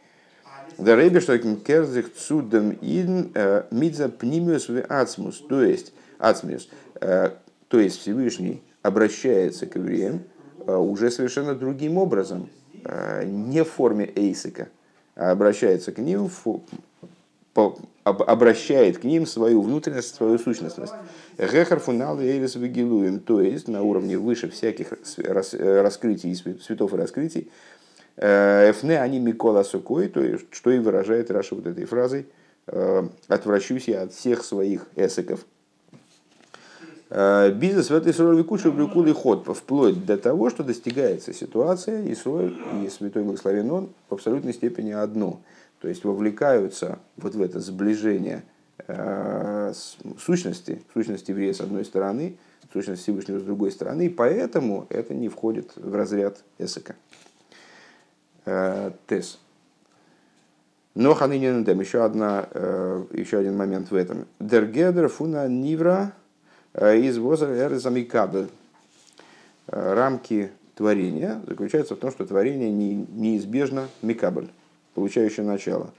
Да 0.78 0.96
рейбе 0.96 1.20
что 1.20 1.38
керзих 1.38 2.14
цудом 2.14 2.70
ин 2.80 3.30
э, 3.34 3.64
мидза 3.70 4.08
пнимиус 4.08 4.70
в 4.70 4.80
ацмус, 4.88 5.44
то 5.46 5.62
есть 5.62 5.92
ацмиус, 6.18 6.70
э, 7.02 7.32
то 7.68 7.78
есть 7.78 8.00
Всевышний 8.00 8.62
обращается 8.80 9.66
к 9.66 9.76
евреям 9.76 10.22
э, 10.66 10.74
уже 10.74 11.10
совершенно 11.10 11.54
другим 11.54 11.98
образом, 11.98 12.48
не 13.24 13.62
в 13.62 13.68
форме 13.68 14.10
эйсика, 14.16 14.68
а 15.14 15.30
обращается 15.30 15.92
к 15.92 15.98
ним 15.98 16.28
в 18.04 18.22
обращает 18.22 18.98
к 18.98 19.04
ним 19.04 19.26
свою 19.26 19.62
внутренность, 19.62 20.14
свою 20.14 20.38
сущность. 20.38 20.76
Гехар 21.38 21.78
фунал 21.78 22.20
эйлис 22.20 22.56
вегилуем, 22.56 23.20
то 23.20 23.40
есть 23.40 23.68
на 23.68 23.82
уровне 23.82 24.18
выше 24.18 24.50
всяких 24.50 24.92
раскрытий, 25.18 26.34
светов 26.34 26.94
и 26.94 26.96
раскрытий. 26.96 27.50
Э, 28.16 28.70
эфне 28.70 29.00
они 29.00 29.20
микола 29.20 29.62
сукой, 29.62 30.08
то 30.08 30.20
есть, 30.20 30.46
что 30.50 30.70
и 30.70 30.78
выражает 30.78 31.30
Раша 31.30 31.54
вот 31.54 31.66
этой 31.66 31.84
фразой, 31.84 32.26
э, 32.66 33.08
отвращусь 33.28 33.88
я 33.88 34.02
от 34.02 34.12
всех 34.12 34.44
своих 34.44 34.86
эсеков. 34.96 35.46
Э, 37.08 37.50
бизнес 37.50 37.88
в 37.88 37.94
этой 37.94 38.12
суровой 38.12 38.44
куче 38.44 38.70
брюкул 38.70 39.06
ход, 39.14 39.46
вплоть 39.56 40.04
до 40.04 40.18
того, 40.18 40.50
что 40.50 40.62
достигается 40.64 41.32
ситуация, 41.32 42.02
и 42.02 42.14
свой, 42.14 42.54
и 42.84 42.90
святой 42.90 43.22
благословен 43.22 43.70
он 43.70 43.90
в 44.10 44.14
абсолютной 44.14 44.52
степени 44.52 44.90
одно– 44.90 45.40
то 45.82 45.88
есть 45.88 46.04
вовлекаются 46.04 47.00
вот 47.16 47.34
в 47.34 47.42
это 47.42 47.58
сближение 47.58 48.44
э, 48.86 49.72
сущности, 50.16 50.80
сущности 50.94 51.32
еврея 51.32 51.52
с 51.52 51.60
одной 51.60 51.84
стороны, 51.84 52.38
сущности 52.72 53.02
Всевышнего 53.02 53.40
с 53.40 53.42
другой 53.42 53.72
стороны, 53.72 54.06
и 54.06 54.08
поэтому 54.08 54.86
это 54.90 55.12
не 55.12 55.28
входит 55.28 55.72
в 55.74 55.92
разряд 55.92 56.44
эсека. 56.58 56.94
Э, 58.44 58.92
тес. 59.08 59.40
Но 60.94 61.14
ханинендем, 61.14 61.80
еще, 61.80 62.04
одна, 62.04 62.46
э, 62.52 63.04
еще 63.14 63.38
один 63.38 63.56
момент 63.56 63.90
в 63.90 63.96
этом. 63.96 64.28
Дергедер 64.38 65.08
фуна 65.08 65.48
нивра 65.48 66.12
из 66.74 67.18
возра 67.18 67.68
замикабель. 67.70 68.48
Рамки 69.66 70.52
творения 70.76 71.42
заключаются 71.44 71.96
в 71.96 71.98
том, 71.98 72.12
что 72.12 72.24
творение 72.24 72.70
неизбежно 72.70 73.88
микабель 74.00 74.48
получающее 74.94 75.44
начало. 75.44 75.92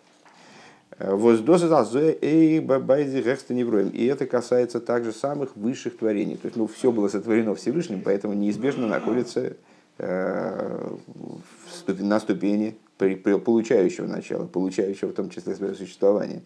И 3.89 4.05
это 4.05 4.25
касается 4.25 4.79
также 4.79 5.11
самых 5.11 5.55
высших 5.55 5.97
творений. 5.97 6.37
То 6.37 6.45
есть 6.45 6.55
ну, 6.55 6.67
все 6.67 6.91
было 6.91 7.07
сотворено 7.07 7.55
Всевышним, 7.55 8.01
поэтому 8.03 8.33
неизбежно 8.33 8.87
находится 8.87 9.53
э, 9.97 10.95
на 11.87 12.19
ступени 12.19 12.75
получающего 12.97 14.05
начала, 14.05 14.45
получающего 14.45 15.09
в 15.09 15.13
том 15.13 15.29
числе 15.29 15.55
свое 15.55 15.73
существование. 15.73 16.41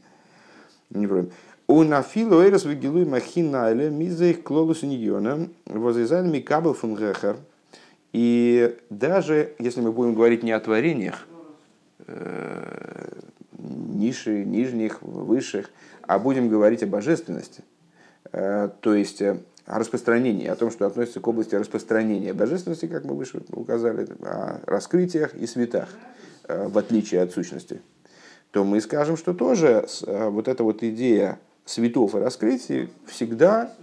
У 1.70 1.84
нафилу 1.84 2.42
эрос 2.42 2.64
вигилуй 2.64 3.06
махинайле 3.06 3.90
мизейх 3.90 4.44
клолус 4.44 4.84
ньона 4.84 5.50
возрезали 5.66 6.30
микабл 6.30 6.74
фун 6.74 6.98
И 8.14 8.78
даже 8.90 9.54
если 9.60 9.82
мы 9.82 9.92
будем 9.92 10.14
говорить 10.14 10.44
не 10.44 10.54
о 10.54 10.62
творениях, 10.62 11.28
ниши, 13.58 14.44
нижних, 14.46 15.02
высших, 15.02 15.70
а 16.02 16.20
будем 16.20 16.50
говорить 16.50 16.84
о 16.84 16.88
божественности, 16.88 17.64
э, 18.32 18.70
то 18.82 18.94
есть 18.94 19.22
э, 19.22 19.40
о 19.66 19.80
распространении, 19.80 20.48
о 20.48 20.56
том, 20.56 20.72
что 20.72 20.86
относится 20.86 21.20
к 21.20 21.28
области 21.28 21.56
распространения 21.56 22.34
божественности, 22.34 22.88
как 22.88 23.04
мы 23.04 23.16
выше 23.16 23.42
указали, 23.52 24.08
о 24.22 24.62
раскрытиях 24.66 25.36
и 25.36 25.46
светах, 25.46 25.90
в 26.48 26.78
отличие 26.78 27.22
от 27.22 27.34
сущности, 27.34 27.82
то 28.52 28.64
мы 28.64 28.80
скажем, 28.80 29.18
что 29.18 29.34
тоже 29.34 29.86
вот 30.08 30.48
эта 30.48 30.64
вот 30.64 30.82
идея 30.82 31.40
светов 31.66 32.16
и 32.16 32.20
раскрытий 32.20 32.90
всегда 33.06 33.74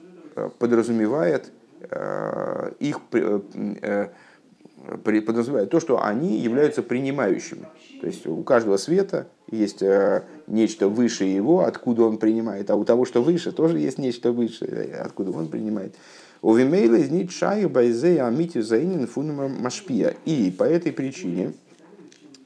подразумевает 0.58 1.52
их 2.78 3.00
подразумевает 5.02 5.70
то, 5.70 5.80
что 5.80 6.02
они 6.02 6.38
являются 6.38 6.82
принимающими. 6.82 7.66
То 8.00 8.06
есть 8.06 8.26
у 8.26 8.42
каждого 8.42 8.76
света 8.76 9.28
есть 9.50 9.82
э, 9.82 10.24
нечто 10.46 10.88
выше 10.88 11.24
его, 11.24 11.64
откуда 11.64 12.04
он 12.04 12.18
принимает, 12.18 12.70
а 12.70 12.76
у 12.76 12.84
того, 12.84 13.04
что 13.04 13.22
выше, 13.22 13.52
тоже 13.52 13.78
есть 13.78 13.98
нечто 13.98 14.32
выше, 14.32 14.64
откуда 15.02 15.30
он 15.30 15.48
принимает. 15.48 15.94
У 16.42 16.52
Вимейла 16.54 16.96
из 16.96 17.10
них 17.10 17.30
шайх 17.30 17.70
байзе 17.70 18.20
амити 18.22 18.60
заинин 18.60 19.08
машпия. 19.60 20.14
И 20.26 20.50
по 20.50 20.64
этой 20.64 20.92
причине, 20.92 21.54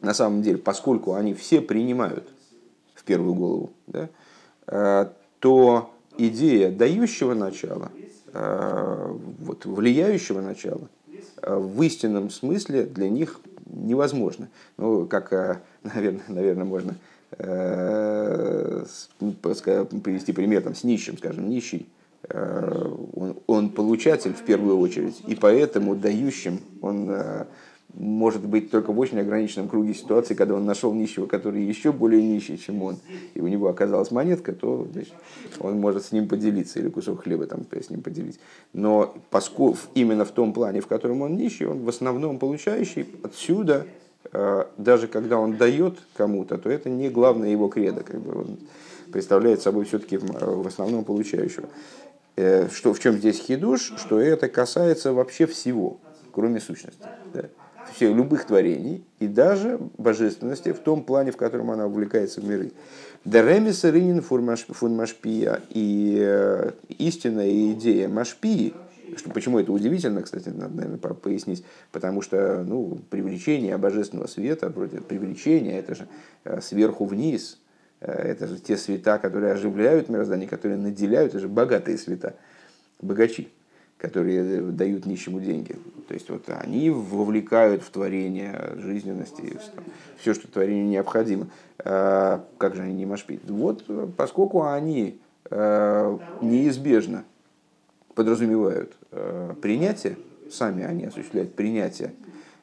на 0.01 0.15
самом 0.15 0.43
деле, 0.43 0.59
поскольку 0.59 1.15
они 1.15 1.35
все 1.35 1.61
принимают 1.61 2.29
в 2.95 3.03
первую 3.03 3.35
голову, 3.35 3.73
да, 3.89 4.09
э, 4.69 5.07
то 5.41 5.91
идея 6.17 6.71
дающего 6.71 7.35
начала, 7.35 7.91
э, 8.33 9.17
вот, 9.41 9.65
влияющего 9.67 10.41
начала, 10.41 10.89
в 11.43 11.83
истинном 11.83 12.31
смысле 12.31 12.85
для 12.85 13.09
них 13.09 13.41
невозможно. 13.71 14.49
Ну, 14.77 15.07
как, 15.07 15.63
наверное, 15.83 16.23
э, 16.29 16.29
наверное 16.33 16.65
можно 16.65 16.95
э, 17.39 18.85
привести 19.19 20.33
пример 20.33 20.63
там, 20.63 20.75
с 20.75 20.85
нищим, 20.85 21.19
скажем, 21.19 21.49
нищий, 21.49 21.89
э, 22.29 22.95
он, 23.15 23.37
он 23.47 23.71
получатель 23.71 24.33
в 24.33 24.43
первую 24.45 24.79
очередь, 24.79 25.23
и 25.27 25.35
поэтому 25.35 25.95
дающим 25.95 26.61
он 26.81 27.11
может 27.99 28.47
быть 28.47 28.71
только 28.71 28.93
в 28.93 28.99
очень 28.99 29.19
ограниченном 29.19 29.69
круге 29.69 29.93
ситуаций, 29.93 30.37
когда 30.37 30.55
он 30.55 30.65
нашел 30.65 30.95
нищего, 30.95 31.27
который 31.27 31.65
еще 31.65 31.91
более 31.91 32.23
нищий, 32.23 32.57
чем 32.57 32.83
он, 32.83 32.99
и 33.35 33.41
у 33.41 33.49
него 33.49 33.69
оказалась 33.69 34.13
монетка, 34.13 34.53
то 34.53 34.87
значит, 34.93 35.15
он 35.59 35.81
может 35.81 36.05
с 36.05 36.13
ним 36.13 36.29
поделиться, 36.29 36.79
или 36.79 36.91
кусок 36.91 37.25
хлеба 37.25 37.47
там 37.47 37.67
с 37.71 37.91
ним 37.91 38.03
поделить. 38.03 38.39
Но 38.73 39.15
поскольку 39.31 39.79
именно 39.95 40.25
в 40.25 40.31
том 40.31 40.53
плане, 40.53 40.81
в 40.81 40.87
котором 40.87 41.23
он 41.23 41.37
нищий, 41.37 41.67
он 41.67 41.85
в 41.85 41.89
основном 41.89 42.39
получающий, 42.39 43.07
отсюда, 43.25 43.87
э, 44.33 44.65
даже 44.77 45.09
когда 45.09 45.39
он 45.39 45.57
дает 45.57 45.99
кому-то, 46.17 46.57
то 46.57 46.71
это 46.71 46.89
не 46.89 47.11
главное 47.11 47.51
его 47.51 47.67
кредо, 47.67 48.05
как 48.05 48.21
бы 48.21 48.43
он 48.43 48.59
представляет 49.13 49.61
собой 49.61 49.85
все-таки 49.87 50.19
в 50.19 50.67
основном 50.67 51.05
получающего. 51.05 51.69
Э, 52.37 52.69
что, 52.73 52.95
в 52.95 53.01
чем 53.01 53.17
здесь 53.17 53.41
хидуш? 53.41 53.95
Что 53.97 54.21
это 54.21 54.49
касается 54.49 55.13
вообще 55.13 55.47
всего, 55.47 55.99
кроме 56.31 56.61
сущности. 56.61 57.03
Да? 57.35 57.49
Всех 57.99 58.15
любых 58.15 58.45
творений 58.45 59.05
и 59.19 59.27
даже 59.27 59.81
божественности 59.99 60.73
в 60.73 60.79
том 60.79 61.03
плане, 61.03 61.33
в 61.33 61.37
котором 61.37 61.73
она 61.73 61.87
увлекается 61.87 62.41
в 62.41 62.45
миры. 62.45 62.71
Деремиса 63.25 63.91
рынин 63.91 64.23
фун 64.23 64.95
машпия 64.95 65.61
и 65.71 66.17
э, 66.21 66.71
истинная 66.99 67.73
идея 67.73 68.09
машпии, 68.09 68.73
что, 69.17 69.31
почему 69.31 69.59
это 69.59 69.73
удивительно, 69.73 70.23
кстати, 70.23 70.49
надо, 70.49 70.77
наверное, 70.77 70.99
пояснить, 70.99 71.65
потому 71.91 72.23
что 72.23 72.63
ну, 72.63 73.01
привлечение 73.11 73.77
божественного 73.79 74.29
света, 74.29 74.69
вроде 74.69 75.01
привлечения, 75.01 75.81
это 75.81 75.97
же 75.97 76.07
э, 76.45 76.61
сверху 76.61 77.05
вниз, 77.05 77.59
э, 78.01 78.13
это 78.13 78.47
же 78.47 78.59
те 78.59 78.77
света, 78.77 79.19
которые 79.19 79.55
оживляют 79.55 80.09
мироздание, 80.09 80.49
которые 80.49 80.79
наделяют, 80.79 81.31
это 81.31 81.41
же 81.41 81.49
богатые 81.49 81.99
света, 81.99 82.37
богачи 83.01 83.49
которые 83.99 84.63
дают 84.63 85.07
нищему 85.07 85.41
деньги. 85.41 85.77
То 86.07 86.15
есть 86.15 86.31
вот 86.31 86.45
они 86.49 86.89
вовлекают 86.89 87.83
в 87.83 87.91
творение 87.91 88.75
жизненности, 88.77 89.59
все, 90.19 90.35
что 90.35 90.49
творению 90.49 90.87
необходимо. 90.87 91.49
А, 91.81 92.45
как 92.59 92.77
же 92.77 92.83
они 92.83 92.95
не 92.95 93.07
машпит? 93.07 93.43
Вот 93.49 93.85
поскольку 94.17 94.63
они 94.65 95.19
а, 95.51 96.19
неизбежно 96.41 97.25
подразумевают 98.15 98.93
а, 99.11 99.55
принятие, 99.55 100.17
сами 100.51 100.85
они 100.85 101.07
осуществляют 101.07 101.55
принятие, 101.55 102.15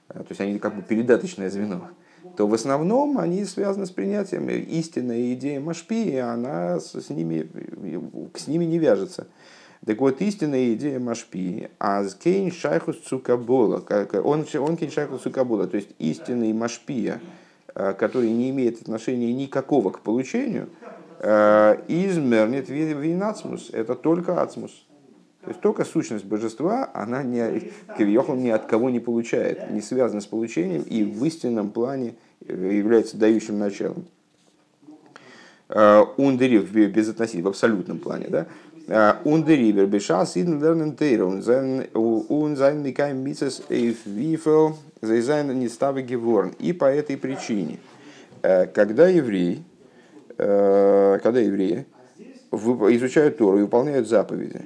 то 0.08 0.26
есть 0.30 0.40
они 0.40 0.58
как 0.58 0.76
бы 0.76 0.82
передаточное 0.82 1.50
звено, 1.50 1.90
то 2.38 2.48
в 2.48 2.54
основном 2.54 3.18
они 3.18 3.44
связаны 3.46 3.86
с 3.86 3.92
принятием. 3.92 4.50
Истинная 4.50 5.34
идея 5.34 5.60
Машпи, 5.60 6.16
она 6.16 6.80
с 6.80 7.10
ними, 7.10 7.48
с 8.36 8.48
ними 8.48 8.66
не 8.66 8.80
вяжется. 8.80 9.28
Так 9.86 10.00
вот, 10.00 10.20
истинная 10.20 10.74
идея 10.74 11.00
Машпи, 11.00 11.70
аз 11.78 12.16
кейн 12.16 12.52
шайхус 12.52 12.98
цукабола, 13.02 13.84
он, 14.24 14.46
он 14.60 14.78
кейн 14.78 14.90
шайхус 14.90 15.22
цукабола, 15.22 15.68
то 15.68 15.78
есть 15.78 15.90
истинный 16.00 16.54
Машпия, 16.54 17.22
э, 17.76 17.94
который 17.94 18.32
не 18.32 18.50
имеет 18.50 18.82
отношения 18.82 19.32
никакого 19.32 19.92
к 19.92 20.00
получению, 20.00 20.70
э, 21.20 21.78
איז 21.88 22.14
מער 22.14 22.41
ניט 22.41 22.68
ווי 22.68 22.98
עצמות, 22.98 23.70
это 23.72 23.94
только 23.94 24.42
עצמות. 24.42 24.72
То 25.42 25.50
есть 25.50 25.62
только 25.62 25.86
сущность 25.86 26.26
божества, 26.26 26.90
она 26.96 27.22
не, 27.22 27.70
כביכול 27.96 28.36
ни 28.36 28.50
от 28.50 28.66
кого 28.66 28.90
не 28.90 29.00
получает, 29.00 29.70
не 29.70 29.82
связана 29.82 30.20
с 30.20 30.26
получением 30.26 30.82
и 30.82 31.04
в 31.04 31.24
истинном 31.26 31.70
плане 31.70 32.16
э, 32.48 32.72
является 32.74 33.18
дающим 33.18 33.60
началом. 33.60 34.06
און 35.68 35.99
דעריבער 35.99 36.72
безотносительно, 36.72 37.46
в 37.46 37.48
абсолютном 37.48 37.98
плане, 37.98 38.28
да, 38.30 38.46
און 38.88 39.18
דעריבער 39.18 39.88
בשעת 39.88 40.38
אידן 40.38 40.62
לערנען 40.62 40.96
תורה. 40.96 41.26
און 41.26 42.56
זיינען 42.56 42.84
מקיים 42.84 43.18
מצוות 43.18 44.06
אויף 44.06 44.38
וויפל 44.38 44.78
זיי 45.02 45.20
זיינען 45.20 45.58
נצטווה 45.58 46.02
געווארן. 46.02 46.54
И 46.60 46.74
по 46.74 46.86
этой 46.86 47.18
причине, 47.18 47.80
когда 48.42 49.08
евреи, 49.08 49.64
э, 50.38 51.20
когда 51.24 51.40
евреи 51.40 51.86
изучают 52.52 53.38
Тору 53.38 53.60
и 53.60 53.62
выполняют 53.62 54.08
заповеди, 54.08 54.62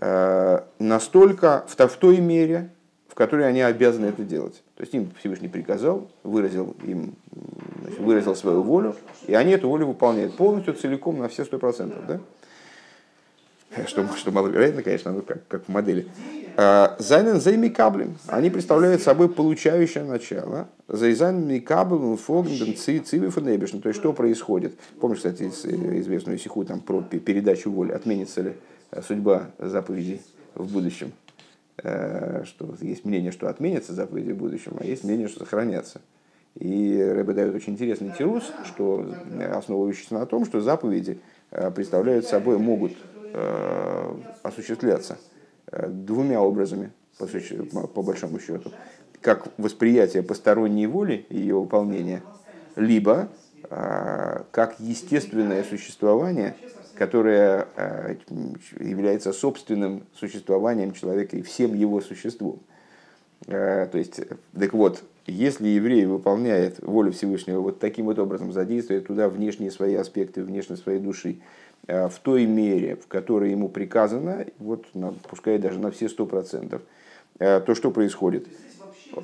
э, 0.00 0.60
настолько 0.78 1.64
в, 1.68 1.76
в 1.76 1.96
той 1.96 2.18
мере, 2.18 2.70
в 3.08 3.14
которой 3.14 3.46
они 3.46 3.60
обязаны 3.60 4.06
это 4.06 4.22
делать. 4.22 4.62
То 4.76 4.82
есть 4.82 4.94
им 4.94 5.10
Всевышний 5.18 5.48
приказал, 5.48 6.10
выразил 6.22 6.74
им, 6.84 7.14
выразил 7.98 8.34
свою 8.34 8.62
волю, 8.62 8.96
и 9.26 9.34
они 9.34 9.52
эту 9.52 9.68
волю 9.68 9.88
выполняют 9.88 10.36
полностью, 10.36 10.74
целиком, 10.74 11.18
на 11.18 11.28
все 11.28 11.44
сто 11.44 11.58
процентов. 11.58 12.06
Да? 12.06 12.20
что, 13.86 14.06
что 14.16 14.30
маловероятно, 14.30 14.82
конечно, 14.82 15.12
ну, 15.12 15.22
как, 15.22 15.46
как 15.48 15.64
в 15.64 15.68
модели. 15.68 16.06
זיינען 16.54 17.40
זיי 17.40 17.70
מקבלים. 17.70 18.18
Они 18.26 18.50
представляют 18.50 19.00
собой 19.00 19.30
получающее 19.30 20.04
начало. 20.04 20.68
זיי 20.86 21.11
זיינען 21.11 21.62
מקבלים 21.62 22.18
פון 22.18 22.76
דעם 22.76 22.98
ציווי 22.98 23.22
פון 23.22 23.34
אויבערשטן. 23.34 23.78
То 23.78 23.88
есть, 23.88 23.98
что 23.98 24.12
происходит? 24.12 24.74
Помнишь, 25.00 25.18
кстати, 25.18 25.44
э, 25.44 26.00
известную 26.00 26.38
сиху 26.38 26.64
там, 26.64 26.80
про 26.80 27.00
передачу 27.00 27.70
воли. 27.70 27.92
Отменится 27.92 28.42
ли 28.42 28.52
э, 28.90 29.00
судьба 29.00 29.50
заповедей 29.58 30.20
в 30.54 30.70
будущем? 30.70 31.12
Э, 31.82 32.42
что 32.44 32.74
есть 32.82 33.06
мнение, 33.06 33.32
что 33.32 33.48
отменятся 33.48 33.94
заповеди 33.94 34.32
в 34.32 34.36
будущем, 34.36 34.76
а 34.78 34.84
есть 34.84 35.04
мнение, 35.04 35.28
что 35.28 35.40
сохранятся. 35.40 36.02
И 36.56 37.02
Рэбе 37.02 37.32
дает 37.32 37.54
очень 37.54 37.72
интересный 37.72 38.12
тирус, 38.16 38.52
что 38.66 39.06
основывающийся 39.54 40.12
на 40.12 40.26
том, 40.26 40.44
что 40.44 40.60
заповеди 40.60 41.18
представляют 41.74 42.26
собой, 42.26 42.58
могут 42.58 42.92
Э, 43.34 44.14
осуществляться 44.42 45.16
э, 45.68 45.88
двумя 45.88 46.42
образами, 46.42 46.92
по, 47.18 47.86
по 47.86 48.02
большому 48.02 48.38
счету. 48.38 48.72
Как 49.22 49.48
восприятие 49.56 50.22
посторонней 50.22 50.86
воли 50.86 51.24
и 51.30 51.38
ее 51.38 51.58
выполнения, 51.58 52.22
либо 52.76 53.30
э, 53.70 54.42
как 54.50 54.78
естественное 54.80 55.64
существование, 55.64 56.56
которое 56.94 57.68
является 58.78 59.32
собственным 59.32 60.04
существованием 60.14 60.92
человека 60.92 61.36
и 61.38 61.42
всем 61.42 61.74
его 61.74 62.02
существом. 62.02 62.60
То 63.46 63.90
есть, 63.94 64.20
так 64.52 64.72
вот, 64.74 65.02
если 65.26 65.68
еврей 65.68 66.06
выполняет 66.06 66.80
волю 66.80 67.12
Всевышнего 67.12 67.60
вот 67.60 67.78
таким 67.78 68.06
вот 68.06 68.18
образом, 68.18 68.52
задействует 68.52 69.06
туда 69.06 69.28
внешние 69.28 69.70
свои 69.70 69.94
аспекты, 69.94 70.42
внешние 70.42 70.76
своей 70.76 70.98
души, 70.98 71.38
Э, 71.88 72.08
в 72.08 72.18
той 72.20 72.46
мере, 72.46 72.96
в 72.96 73.08
которой 73.08 73.50
ему 73.50 73.68
приказано, 73.68 74.46
вот, 74.58 74.86
пускай 75.28 75.58
даже 75.58 75.80
на 75.80 75.90
все 75.90 76.08
сто 76.08 76.26
процентов, 76.26 76.82
э, 77.40 77.60
то 77.60 77.74
что 77.74 77.90
происходит? 77.90 78.46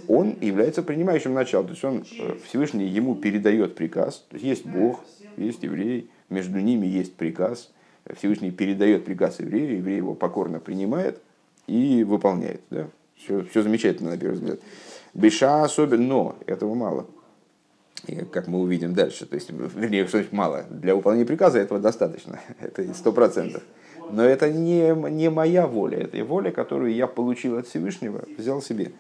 Он 0.09 0.37
является 0.41 0.83
принимающим 0.83 1.35
началом, 1.35 1.67
то 1.67 1.73
есть 1.73 1.85
он 1.85 2.05
э, 2.19 2.37
Всевышний 2.45 2.87
ему 2.87 3.15
передает 3.15 3.77
приказ, 3.77 4.27
то 4.29 4.35
есть 4.37 4.45
есть 4.45 4.67
Бог, 4.67 5.05
есть 5.37 5.63
еврей, 5.63 6.11
между 6.31 6.59
ними 6.59 6.87
есть 6.87 7.15
приказ, 7.15 7.71
Всевышний 8.17 8.51
передает 8.51 9.05
приказ 9.05 9.39
еврею, 9.39 9.77
еврей 9.77 9.99
его 9.99 10.15
покорно 10.15 10.59
принимает 10.59 11.21
и 11.69 12.03
выполняет. 12.03 12.61
Да? 12.71 12.89
Все, 13.17 13.45
все 13.45 13.63
замечательно, 13.63 14.11
на 14.11 14.19
первый 14.19 14.35
взгляд. 14.35 14.59
Беша 15.19 15.65
особенно, 15.65 16.07
но 16.07 16.37
этого 16.47 16.75
мало 16.75 17.07
как 18.31 18.47
мы 18.49 18.61
увидим 18.61 18.95
дальше. 18.95 19.27
То 19.27 19.35
есть, 19.35 19.51
вернее, 19.51 20.07
что 20.07 20.19
значит 20.19 20.33
мало. 20.33 20.65
Для 20.71 20.95
выполнения 20.95 21.27
приказа 21.27 21.59
этого 21.59 21.81
достаточно. 21.81 22.41
Это 22.61 22.95
сто 22.95 23.13
процентов. 23.13 23.63
Но 24.11 24.25
это 24.25 24.51
не, 24.51 24.95
не 25.11 25.29
моя 25.29 25.67
воля. 25.67 25.99
Это 25.99 26.25
воля, 26.25 26.51
которую 26.51 26.95
я 26.95 27.07
получил 27.07 27.59
от 27.59 27.67
Всевышнего, 27.67 28.25
взял 28.39 28.63
себе. 28.63 28.93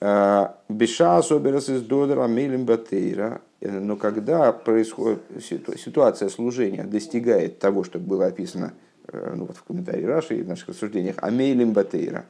А, 0.00 0.56
Беша 0.68 1.16
особенность 1.16 1.68
из 1.68 1.82
Додера 1.82 2.26
Мейлем 2.26 2.64
Батейра. 2.64 3.40
Но 3.60 3.94
когда 3.94 4.52
происходит 4.52 5.20
ситуация 5.44 6.28
служения 6.28 6.82
достигает 6.82 7.60
того, 7.60 7.84
что 7.84 8.00
было 8.00 8.26
описано 8.26 8.72
э, 9.06 9.34
ну, 9.36 9.44
вот 9.44 9.56
в 9.58 9.62
комментарии 9.62 10.04
Раши 10.04 10.38
и 10.38 10.42
в 10.42 10.48
наших 10.48 10.70
рассуждениях, 10.70 11.16
Амейлем 11.18 11.72
Батейра, 11.72 12.24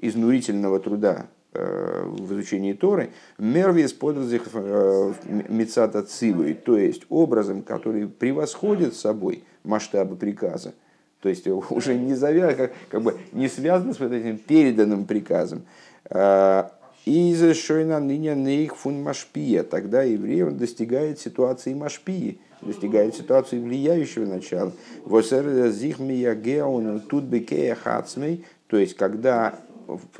изнурительного 0.00 0.78
труда 0.78 1.26
в 1.52 2.34
изучении 2.34 2.72
Торы, 2.72 3.10
мервис 3.38 3.92
подразих 3.92 4.42
э, 4.52 5.12
мецата 5.48 6.02
цивой, 6.02 6.54
то 6.54 6.76
есть 6.76 7.02
образом, 7.08 7.62
который 7.62 8.08
превосходит 8.08 8.94
собой 8.94 9.44
масштабы 9.64 10.16
приказа, 10.16 10.74
то 11.20 11.28
есть 11.28 11.46
уже 11.46 11.94
не 11.94 12.14
завя, 12.14 12.54
как, 12.54 12.72
как 12.90 13.02
бы 13.02 13.16
не 13.32 13.48
связано 13.48 13.94
с 13.94 14.00
вот 14.00 14.12
этим 14.12 14.38
переданным 14.38 15.06
приказом. 15.06 15.62
Э, 16.10 16.64
и 17.06 17.34
за 17.34 17.54
шойна 17.54 18.00
ныне 18.00 18.34
нейх 18.34 18.76
фун 18.76 19.02
машпия, 19.02 19.62
тогда 19.62 20.02
еврей 20.02 20.42
он 20.42 20.56
достигает 20.56 21.20
ситуации 21.20 21.72
машпии, 21.72 22.40
достигает 22.62 23.14
ситуации 23.14 23.60
влияющего 23.60 24.26
начала. 24.26 24.72
Восер 25.04 25.70
зих 25.70 26.00
миягеон 26.00 27.00
тут 27.00 27.24
бекея 27.24 27.76
хацмей, 27.76 28.44
то 28.66 28.76
есть 28.76 28.96
когда 28.96 29.60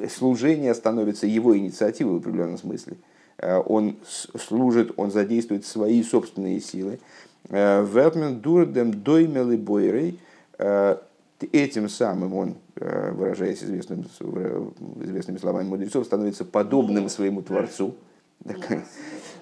служение 0.09 0.75
становится 0.75 1.27
его 1.27 1.57
инициативой 1.57 2.15
в 2.15 2.17
определенном 2.19 2.59
смысле. 2.59 2.97
Э, 3.39 3.59
он 3.59 3.97
служит, 4.39 4.93
он 4.97 5.11
задействует 5.11 5.67
свои 5.67 6.03
собственные 6.03 6.61
силы. 6.61 6.99
Э, 7.49 7.85
Вертмен 7.85 8.41
дурдем 8.41 9.03
доймелы 9.03 9.57
бойрей. 9.57 10.19
Э, 10.59 10.97
этим 11.53 11.91
самым 11.91 12.35
он, 12.35 12.55
выражаясь 12.77 13.63
известным, 13.63 14.07
известными 15.03 15.37
словами 15.37 15.69
мудрецов, 15.69 16.07
становится 16.07 16.47
подобным 16.47 17.11
своему 17.11 17.43
Творцу. 17.43 17.95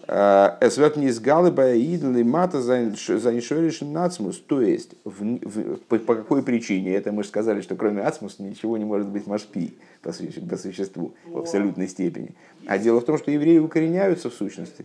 Es 0.06 0.76
wird 0.76 0.98
nicht 0.98 1.22
галыбая 1.22 1.76
идл 1.76 2.14
и 2.16 2.22
мата 2.22 2.60
занишоришен 2.60 3.90
нацмус. 3.92 4.36
То 4.36 4.60
есть, 4.60 4.90
в, 5.04 5.22
в, 5.22 5.76
по, 5.88 5.98
по 5.98 6.14
какой 6.16 6.42
причине? 6.42 6.94
Это 6.94 7.10
мы 7.10 7.22
же 7.22 7.30
сказали, 7.30 7.62
что 7.62 7.74
кроме 7.74 8.02
ацмуса 8.02 8.42
ничего 8.42 8.76
не 8.76 8.84
может 8.84 9.08
быть 9.08 9.26
машпи 9.26 9.72
по, 10.02 10.12
по 10.12 10.56
существу 10.58 11.14
в 11.26 11.38
абсолютной 11.38 11.88
степени. 11.88 12.34
А 12.66 12.76
дело 12.78 13.00
в 13.00 13.04
том, 13.06 13.16
что 13.16 13.30
евреи 13.30 13.58
укореняются 13.58 14.28
в 14.28 14.34
сущности. 14.34 14.84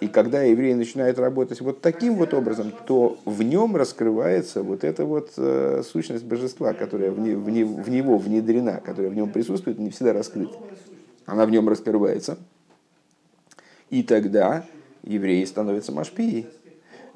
И 0.00 0.08
когда 0.08 0.40
евреи 0.40 0.72
начинают 0.72 1.18
работать 1.18 1.60
вот 1.60 1.82
таким 1.82 2.14
вот 2.14 2.32
образом, 2.32 2.72
то 2.86 3.18
в 3.26 3.42
нем 3.42 3.76
раскрывается 3.76 4.62
вот 4.62 4.84
эта 4.84 5.04
вот 5.04 5.32
э, 5.36 5.82
сущность 5.86 6.24
божества, 6.24 6.72
которая 6.72 7.10
в, 7.10 7.20
не, 7.20 7.34
в, 7.34 7.50
не, 7.50 7.64
в 7.64 7.90
него 7.90 8.16
внедрена, 8.16 8.80
которая 8.82 9.10
в 9.10 9.14
нем 9.14 9.30
присутствует, 9.30 9.78
не 9.78 9.90
всегда 9.90 10.14
раскрыта. 10.14 10.56
она 11.26 11.44
в 11.44 11.50
нем 11.50 11.68
раскрывается. 11.68 12.38
И 13.90 14.02
тогда 14.04 14.64
еврей 15.02 15.46
становится 15.46 15.92
машпией. 15.92 16.46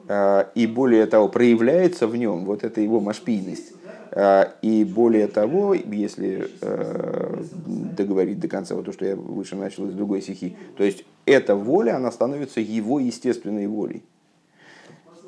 А, 0.06 0.50
и 0.54 0.66
более 0.66 1.06
того, 1.06 1.28
проявляется 1.28 2.06
в 2.06 2.16
нем 2.16 2.44
вот 2.44 2.64
эта 2.64 2.80
его 2.80 3.00
машпийность. 3.00 3.72
А, 4.10 4.52
и 4.60 4.84
более 4.84 5.28
того, 5.28 5.74
если 5.74 6.50
э, 6.60 7.42
договорить 7.96 8.40
до 8.40 8.48
конца 8.48 8.74
вот 8.74 8.84
то, 8.84 8.92
что 8.92 9.06
я 9.06 9.16
выше 9.16 9.56
начал 9.56 9.88
из 9.88 9.94
другой 9.94 10.20
стихи, 10.20 10.56
то 10.76 10.84
есть 10.84 11.04
эта 11.24 11.56
воля, 11.56 11.96
она 11.96 12.12
становится 12.12 12.60
его 12.60 13.00
естественной 13.00 13.66
волей. 13.66 14.02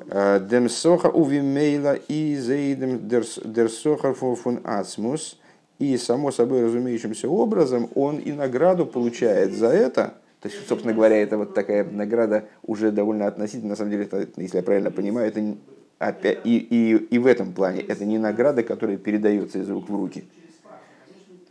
А, 0.09 0.39
дем 0.39 0.69
соха 0.69 1.07
увимейла 1.07 1.95
и 1.95 2.35
зейдем 2.35 3.07
дерсохар 3.07 4.13
фон 4.13 4.59
ацмус. 4.63 5.39
И 5.79 5.95
само 5.97 6.31
собой 6.31 6.65
разумеющимся 6.65 7.29
образом 7.29 7.87
он 7.93 8.17
и 8.17 8.31
награду 8.31 8.87
получает 8.87 9.53
за 9.53 9.67
это– 9.67 10.15
то 10.41 10.49
есть, 10.49 10.67
собственно 10.67 10.93
говоря, 10.93 11.17
это 11.17 11.37
вот 11.37 11.53
такая 11.53 11.83
награда 11.83 12.45
уже 12.63 12.91
довольно 12.91 13.25
относительно, 13.25 13.71
на 13.71 13.75
самом 13.75 13.91
деле, 13.91 14.03
это, 14.03 14.27
если 14.37 14.57
я 14.57 14.63
правильно 14.63 14.91
понимаю, 14.91 15.27
это 15.27 15.57
опять, 15.97 16.39
и, 16.43 16.57
и, 16.57 16.95
и 16.95 17.17
в 17.17 17.25
этом 17.25 17.53
плане 17.53 17.81
это 17.81 18.05
не 18.05 18.19
награда, 18.19 18.61
которая 18.63 18.97
передается 18.97 19.59
из 19.59 19.69
рук 19.69 19.89
в 19.89 19.95
руки. 19.95 20.25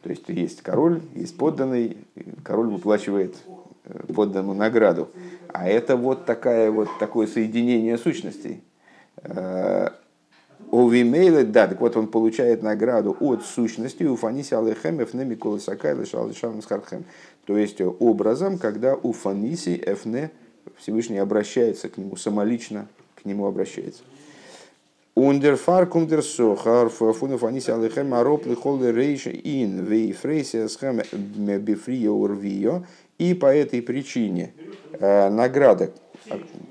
То 0.03 0.11
есть 0.11 0.29
есть 0.29 0.63
король, 0.63 1.03
есть 1.17 1.37
подданный, 1.37 1.97
король 2.45 2.69
выплачивает 2.69 3.35
э, 3.85 4.13
подданному 4.15 4.55
награду. 4.55 5.11
А 5.49 5.69
это 5.69 5.97
вот, 5.97 6.27
такая, 6.27 6.71
вот 6.71 6.89
такое 7.01 7.27
соединение 7.27 7.99
сущностей. 7.99 8.63
Э, 9.23 9.89
Овимейле, 10.71 11.45
да, 11.45 11.69
так 11.69 11.81
вот 11.81 11.97
он 11.97 12.09
получает 12.09 12.63
награду 12.63 13.17
от 13.21 13.45
сущности 13.45 14.05
у 14.05 14.17
Фаниси 14.17 14.55
Алехем 14.55 15.03
Эфне 15.03 15.25
Микола 15.25 15.59
Сакай 15.59 15.95
Лешал 15.95 16.33
Схархем. 16.33 17.05
То 17.47 17.57
есть 17.57 17.81
образом, 17.81 18.59
когда 18.59 18.95
у 18.95 19.13
Фаниси 19.13 19.83
Эфне 19.87 20.31
Всевышний 20.77 21.19
обращается 21.19 21.89
к 21.89 21.97
нему, 21.97 22.17
самолично 22.17 22.89
к 23.15 23.25
нему 23.25 23.47
обращается. 23.47 24.03
Ундерфар 25.15 25.87
кундер 25.87 26.23
сохар 26.23 26.91
фуну 26.91 27.39
фаниси 27.39 27.71
алехем 27.71 28.13
ароп 28.13 28.45
лихол 28.45 28.85
рейш 28.85 29.29
ин 29.29 29.83
вей 29.83 30.13
фрейси 30.13 30.69
схем 30.69 31.01
бифрио 31.11 32.15
урвио. 32.15 32.85
И 33.17 33.33
по 33.33 33.47
этой 33.47 33.81
причине 33.81 34.53
э, 34.93 35.31
награда 35.31 35.93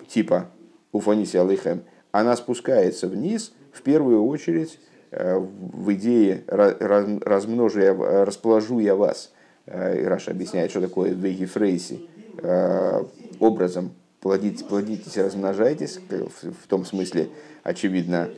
типа 0.08 0.52
у 0.92 1.00
фаниси 1.00 1.38
алехем, 1.38 1.82
она 2.12 2.36
спускается 2.36 3.08
вниз– 3.08 3.52
в 3.76 3.82
первую 3.82 4.26
очередь 4.26 4.80
э, 5.12 5.38
в 5.38 5.94
идее 5.94 6.44
размножу 6.48 7.82
я, 7.82 7.94
расположу 8.26 8.80
я 8.80 8.96
вас. 8.96 9.34
Э, 9.66 10.08
Раша 10.08 10.32
объясняет, 10.32 10.72
что 10.72 10.82
такое 10.82 11.12
вегифрейси. 11.12 12.08
Э, 12.38 13.04
образом 13.40 13.92
плодитесь, 14.22 14.64
плодитесь, 14.64 15.18
размножайтесь, 15.18 16.00
в 16.10 16.68
том 16.68 16.86
смысле, 16.86 17.30
очевидно, 17.64 18.30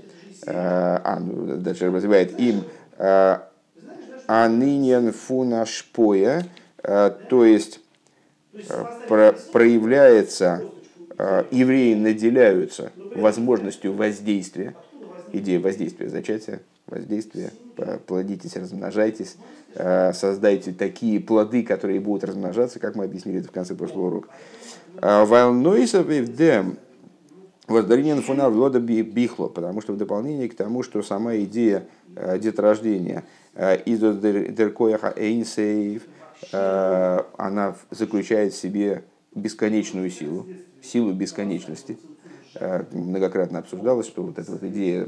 а, 0.45 1.19
ну, 1.19 1.57
даже 1.57 1.89
развивает 1.89 2.39
им 2.39 2.63
аниньян 4.27 5.11
фунашпоя, 5.13 6.45
то 6.81 7.45
есть 7.45 7.79
проявляется, 9.07 10.63
евреи 11.51 11.93
наделяются 11.93 12.91
возможностью 13.15 13.93
воздействия, 13.93 14.75
идея 15.31 15.59
воздействия 15.59 16.09
зачатия, 16.09 16.59
воздействия, 16.87 17.51
плодитесь, 18.05 18.55
размножайтесь, 18.55 19.35
э, 19.35 19.66
создайте 20.13 20.71
такие 20.71 21.19
плоды, 21.19 21.63
которые 21.63 21.99
будут 21.99 22.23
размножаться, 22.23 22.79
как 22.79 22.95
мы 22.95 23.05
объяснили 23.05 23.39
это 23.39 23.49
в 23.49 23.51
конце 23.51 23.75
прошлого 23.75 24.07
урока. 24.07 24.29
А, 25.01 25.25
Валнойсов 25.25 26.09
и 26.09 26.21
вдем 26.21 26.77
воздаринен 27.67 28.21
фунар 28.21 28.51
лода 28.51 28.79
бихло, 28.79 29.47
потому 29.47 29.81
что 29.81 29.93
в 29.93 29.97
дополнение 29.97 30.49
к 30.49 30.55
тому, 30.55 30.83
что 30.83 31.01
сама 31.03 31.35
идея 31.37 31.87
э, 32.15 32.39
деторождения 32.39 33.23
э, 33.53 33.77
из 33.83 33.99
деркояха 33.99 35.13
эйнсейв, 35.15 36.03
она 36.51 37.75
заключает 37.89 38.53
в 38.53 38.57
себе 38.57 39.03
бесконечную 39.33 40.11
силу, 40.11 40.45
силу 40.83 41.11
бесконечности– 41.11 41.97
Э, 42.59 42.83
многократно 42.91 43.59
обсуждалось, 43.59 44.07
что 44.07 44.23
вот 44.23 44.39
эта 44.39 44.51
вот 44.51 44.63
идея 44.63 45.07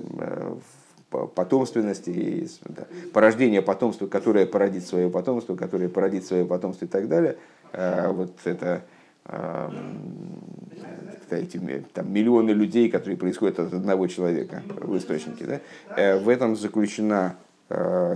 э, 1.12 1.28
потомственности, 1.34 2.48
да, 2.66 2.86
порождения 3.14 3.62
потомства, 3.62 4.08
которое 4.08 4.46
породит 4.46 4.86
свое 4.86 5.10
потомство, 5.10 5.56
которое 5.56 5.90
породит 5.90 6.26
свое 6.26 6.46
потомство 6.46 6.86
и 6.86 6.88
так 6.88 7.08
далее, 7.08 7.38
э, 7.74 8.12
вот 8.12 8.32
это 8.46 8.84
эти 11.30 11.60
там, 11.94 12.12
миллионы 12.12 12.50
людей, 12.50 12.90
которые 12.90 13.16
происходят 13.16 13.60
от 13.60 13.74
одного 13.74 14.08
человека 14.08 14.64
в 14.68 14.98
источнике, 14.98 15.46
да, 15.46 16.18
в 16.18 16.28
этом 16.30 16.56
заключена 16.56 17.36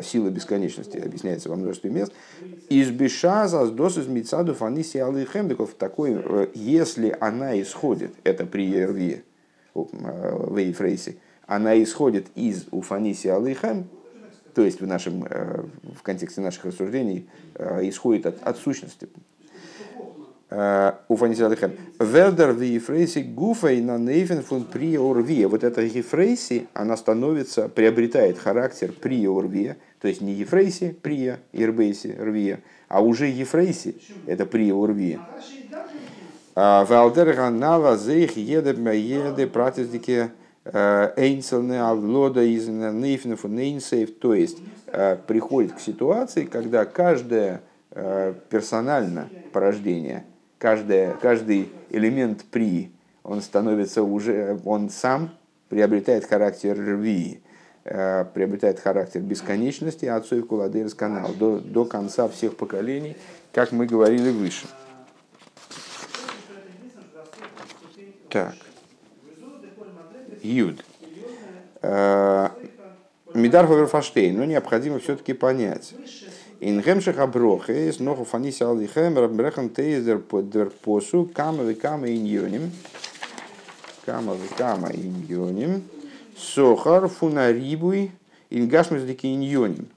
сила 0.03 0.29
бесконечности, 0.29 0.97
объясняется 0.97 1.49
во 1.49 1.55
множестве 1.55 1.91
мест. 1.91 2.11
Избеша 2.69 3.47
заздос 3.47 3.99
из 3.99 4.07
мицаду 4.07 4.55
фаниси 4.55 4.97
алыхемдиков 4.97 5.75
такой, 5.75 6.49
если 6.55 7.15
она 7.19 7.61
исходит, 7.61 8.15
это 8.23 8.47
при 8.47 8.65
Ерве, 8.65 9.23
в 9.75 10.57
Эйфрейсе, 10.57 11.17
она 11.47 11.81
исходит 11.81 12.27
из 12.35 12.65
Уфаниси 12.71 13.27
Алыхам, 13.27 13.87
то 14.53 14.61
есть 14.63 14.81
в, 14.81 14.87
нашем, 14.87 15.25
э, 15.29 15.63
в 15.97 16.03
контексте 16.03 16.41
наших 16.41 16.65
рассуждений 16.65 17.27
э, 17.55 17.87
исходит 17.89 18.27
от, 18.27 18.43
от 18.43 18.57
сущности. 18.57 19.09
Э, 20.49 20.93
Уфаниси 21.07 21.41
Алыхам. 21.41 21.71
Вердер 21.99 22.51
в 22.51 22.61
Ефрейсе 22.61 23.23
гуфей 23.23 23.81
на 23.81 23.97
нейфен 23.97 24.43
фун 24.43 24.65
при 24.65 24.95
орве. 24.95 25.47
Вот 25.47 25.63
эта 25.63 25.81
Ефрейси, 25.81 26.67
она 26.73 26.95
становится, 26.95 27.67
приобретает 27.67 28.37
характер 28.37 28.93
при 28.93 29.25
орве, 29.25 29.77
то 29.99 30.07
есть 30.07 30.21
не 30.21 30.33
Ефрейси, 30.33 30.95
при 31.01 31.37
Ирбейси, 31.51 32.15
рве, 32.19 32.59
а 32.87 33.01
уже 33.01 33.25
Ефрейси, 33.27 33.95
это 34.27 34.45
при 34.45 34.71
орве. 34.71 35.19
Валдер 36.55 37.33
Ганава 37.33 37.97
зейх 37.97 38.37
еде 38.37 38.75
еде 38.93 39.47
пратиздики 39.47 40.29
эйнсельне 40.65 41.81
авлода 41.81 42.41
из 42.41 42.67
нейфнев 42.67 43.43
нейнсейв. 43.43 44.17
То 44.17 44.33
есть 44.33 44.59
э, 44.87 45.17
приходит 45.27 45.73
к 45.73 45.79
ситуации, 45.79 46.45
когда 46.45 46.85
каждое 46.85 47.61
э, 47.91 48.33
персонально 48.49 49.29
порождение, 49.51 50.25
каждое, 50.57 51.13
каждый 51.13 51.69
элемент 51.89 52.45
при, 52.49 52.91
он 53.23 53.41
становится 53.41 54.03
уже, 54.03 54.59
он 54.65 54.89
сам 54.89 55.31
приобретает 55.69 56.25
характер 56.25 56.77
рви, 56.77 57.41
э, 57.83 58.25
приобретает 58.33 58.79
характер 58.79 59.21
бесконечности, 59.21 60.05
отцов 60.05 60.47
Куладейрс 60.47 60.93
канал, 60.93 61.31
до, 61.33 61.59
до 61.59 61.85
конца 61.85 62.27
всех 62.29 62.55
поколений, 62.55 63.17
как 63.51 63.71
мы 63.71 63.85
говорили 63.85 64.29
выше. 64.29 64.67
Так. 68.29 68.55
Юд. 70.43 70.83
Э, 71.81 72.49
Мидар 73.33 73.65
Ховерфаштейн, 73.65 74.37
но 74.37 74.45
необходимо 74.45 74.99
все-таки 74.99 75.33
понять. 75.33 75.95
Ингемших 76.59 77.17
аброхес, 77.17 77.99
ноху 77.99 78.25
фаниси 78.25 78.63
алихем, 78.63 79.17
раббрехан 79.17 79.69
тейзер 79.69 80.19
подвер 80.19 80.69
посу, 80.69 81.29
кама 81.33 81.63
ви 81.63 81.73
кама 81.73 82.07
иньоним. 82.09 82.71
Кама 84.05 84.35
ви 84.35 84.47
кама 84.55 84.89
иньоним. 84.93 85.83
Сохар 86.37 87.07
фунарибуй, 87.07 88.11
ингашмус 88.49 89.01
дики 89.03 89.27
иньоним. 89.33 89.87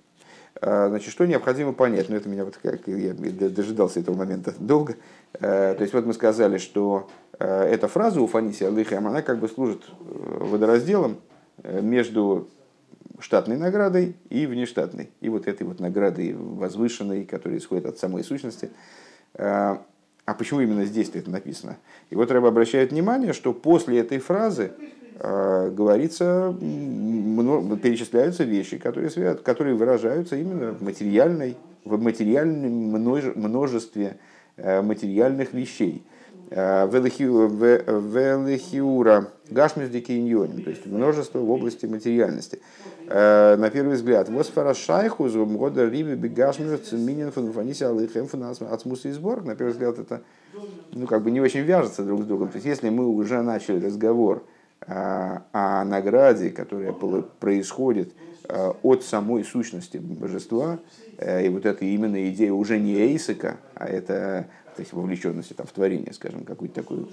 Э, 0.61 0.89
значит, 0.89 1.13
что 1.13 1.27
необходимо 1.27 1.73
понять? 1.73 2.09
Ну, 2.09 2.17
это 2.17 2.29
меня 2.29 2.45
вот 2.45 2.57
как 2.57 2.87
я 2.87 3.13
дожидался 3.13 4.01
этого 4.01 4.17
момента 4.17 4.55
долго. 4.59 4.97
Э, 5.35 5.75
то 5.75 5.83
есть, 5.83 5.93
вот 5.93 6.07
мы 6.07 6.13
сказали, 6.13 6.59
что 6.59 7.09
Э, 7.39 7.65
эта 7.65 7.89
фраза 7.89 8.21
у 8.21 8.27
Фаниси 8.27 8.65
Алыхем, 8.65 9.07
она 9.07 9.23
как 9.23 9.39
бы 9.39 9.49
служит 9.49 9.83
э, 9.85 10.39
водоразделом 10.41 11.19
между 11.63 12.49
штатной 13.19 13.57
наградой 13.57 14.15
и 14.29 14.47
внештатной. 14.47 15.11
И 15.21 15.29
вот 15.29 15.47
этой 15.47 15.67
вот 15.67 15.81
наградой 15.81 16.35
возвышенной, 16.35 17.25
которая 17.25 17.59
исходит 17.59 17.87
от 17.87 17.99
самой 17.99 18.23
сущности. 18.23 18.69
А 19.39 20.35
почему 20.39 20.61
именно 20.61 20.85
здесь 20.85 21.11
это 21.15 21.31
написано? 21.31 21.79
И 22.11 22.15
вот 22.15 22.31
Рэба 22.31 22.49
обращает 22.49 22.93
внимание, 22.93 23.33
что 23.33 23.55
после 23.55 24.01
этой 24.01 24.19
фразы 24.19 24.73
говорится, 25.19 26.55
перечисляются 26.61 28.45
вещи, 28.45 28.77
которые, 28.77 29.09
свят, 29.09 29.41
которые 29.41 29.77
выражаются 29.77 30.37
именно 30.37 30.73
в 30.73 30.83
материальной, 30.83 31.57
в 31.87 31.99
материальном 31.99 32.71
множестве 32.71 34.19
материальных 34.57 35.53
вещей. 35.53 36.03
Велихиура 38.07 39.29
гашмис 39.51 39.89
дикиньоним, 39.89 40.63
то 40.63 40.71
есть 40.71 40.87
множество 40.87 41.41
в 41.41 41.51
области 41.51 41.87
материальности. 41.87 42.61
На 43.09 43.71
первый 43.73 43.97
взгляд, 43.97 44.29
восфара 44.29 44.73
шайху 44.75 45.29
года 45.29 45.89
риби 45.89 46.15
бегашмис 46.15 46.93
минин 46.93 47.33
фанфаниси 47.33 47.83
алыхем 47.83 48.29
ацмуса 48.71 49.09
и 49.09 49.13
сбор. 49.13 49.43
На 49.45 49.57
первый 49.57 49.73
взгляд 49.73 49.99
это 49.99 50.23
ну, 50.93 51.09
как 51.09 51.23
бы 51.23 51.33
не 51.33 51.41
очень 51.41 51.63
вяжется 51.63 52.05
друг 52.05 52.23
с 52.23 52.27
другом. 52.27 52.49
То 52.49 52.57
есть 52.59 52.67
если 52.67 52.91
мы 52.91 53.09
уже 53.09 53.43
начали 53.43 53.85
разговор 53.85 54.45
о 54.87 55.85
награде, 55.85 56.51
которая 56.51 56.93
происходит 56.93 58.13
от 58.83 59.03
самой 59.03 59.45
сущности 59.45 59.99
божества, 59.99 60.79
и 61.21 61.49
вот 61.49 61.67
эта 61.67 61.85
именно 61.85 62.29
идея 62.31 62.53
уже 62.53 62.79
не 62.79 62.95
Эйсика, 62.95 63.57
а 63.75 63.87
это 63.87 64.47
то 64.77 64.83
есть 64.83 64.93
вовлеченности 64.93 65.55
там, 65.55 65.67
в 65.67 65.73
творение, 65.73 66.13
скажем, 66.13 66.45
какой-то 66.45 66.83
такой 66.83 67.07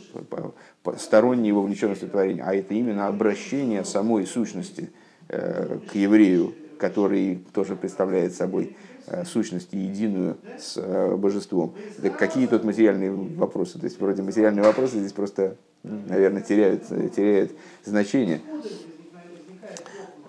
сторонней 0.98 1.54
вовлеченности 1.54 2.06
в 2.06 2.10
творение, 2.10 2.43
а 2.43 2.54
это 2.54 2.74
именно 2.74 3.08
обращение 3.08 3.86
самой 3.86 4.28
сущности 4.28 4.91
э, 5.30 5.80
к 5.89 5.96
еврею, 5.96 6.54
который 6.78 7.39
тоже 7.54 7.78
представляет 7.78 8.34
собой 8.34 8.76
э, 9.08 9.24
сущность 9.24 9.72
единую 9.72 10.36
с 10.60 10.74
э, 10.76 11.15
божеством. 11.15 11.74
Так 12.02 12.17
какие 12.17 12.48
тут 12.48 12.65
материальные 12.65 13.12
вопросы? 13.12 13.80
То 13.80 13.86
есть 13.86 13.98
вроде 14.00 14.24
материальные 14.24 14.63
вопросы 14.63 15.00
здесь 15.00 15.13
просто, 15.13 15.56
наверное, 15.84 16.41
теряют, 16.41 16.86
теряют 17.15 17.54
значение. 17.86 18.41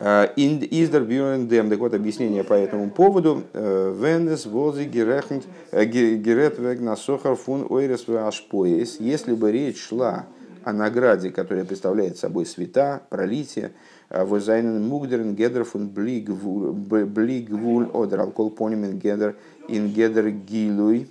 Издер 0.05 1.05
Бюрендем, 1.05 1.71
так 1.71 1.79
вот 1.79 1.95
объяснение 1.95 2.45
по 2.45 2.53
этому 2.53 2.91
поводу. 2.91 3.43
Вендес 3.55 4.45
вози 4.45 4.85
герет 4.85 6.59
вегнасохар 6.59 7.37
фун 7.37 7.67
ойрес 7.71 8.07
ашпоес. 8.07 9.01
Если 9.01 9.33
бы 9.33 9.51
речь 9.51 9.81
шла 9.81 10.27
о 10.63 10.75
награде, 10.75 11.31
которая 11.31 11.65
представляет 11.65 12.19
собой 12.19 12.45
света, 12.45 13.01
пролитие, 13.09 13.73
возайнен 14.11 14.87
мугдерен 14.87 15.35
гедер 15.35 15.65
фун 15.65 15.89
блигвуль 15.89 17.89
одер 17.95 18.21
алкол 18.21 18.51
понимен 18.51 18.99
гедер 18.99 19.37
ин 19.69 19.89
гедер 19.89 20.29
гилуй, 20.29 21.09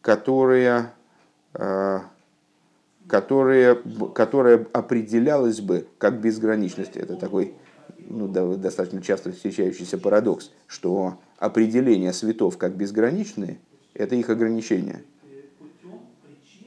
которая 0.00 0.92
которая, 3.08 3.76
которая 4.14 4.66
определялась 4.72 5.60
бы 5.60 5.86
как 5.98 6.20
безграничность. 6.20 6.96
Это 6.96 7.16
такой 7.16 7.54
ну, 8.08 8.28
достаточно 8.28 9.02
часто 9.02 9.32
встречающийся 9.32 9.98
парадокс, 9.98 10.50
что 10.66 11.18
определение 11.38 12.12
светов 12.12 12.58
как 12.58 12.76
безграничные– 12.76 13.58
это 13.94 14.14
их 14.14 14.30
ограничение. 14.30 15.02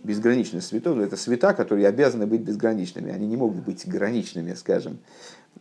Безграничность 0.03 0.67
светов– 0.67 0.97
это 0.99 1.17
света, 1.17 1.53
которые 1.53 1.87
обязаны 1.87 2.25
быть 2.25 2.41
безграничными. 2.41 3.11
Они 3.11 3.27
не 3.27 3.35
могут 3.35 3.63
быть 3.63 3.87
граничными, 3.87 4.53
скажем. 4.53 4.99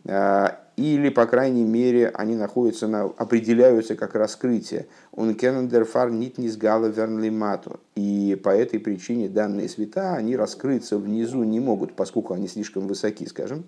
А, 0.07 0.59
или, 0.75 1.09
по 1.09 1.25
крайней 1.25 1.65
мере, 1.65 2.09
они 2.09 2.35
находятся 2.35 2.87
на, 2.87 3.03
определяются 3.03 3.95
как 3.95 4.15
раскрытие. 4.15 4.87
Он 5.11 5.35
кеннендерфар 5.35 6.09
нит 6.09 6.37
низгала 6.37 6.87
вернлимату. 6.87 7.79
И 7.95 8.39
по 8.41 8.49
этой 8.49 8.79
причине 8.79 9.27
данные 9.27 9.67
света, 9.67 10.13
они 10.13 10.37
раскрыться 10.37 10.97
внизу 10.97 11.43
не 11.43 11.59
могут, 11.59 11.93
поскольку 11.93 12.33
они 12.33 12.47
слишком 12.47 12.87
высоки, 12.87 13.25
скажем. 13.25 13.65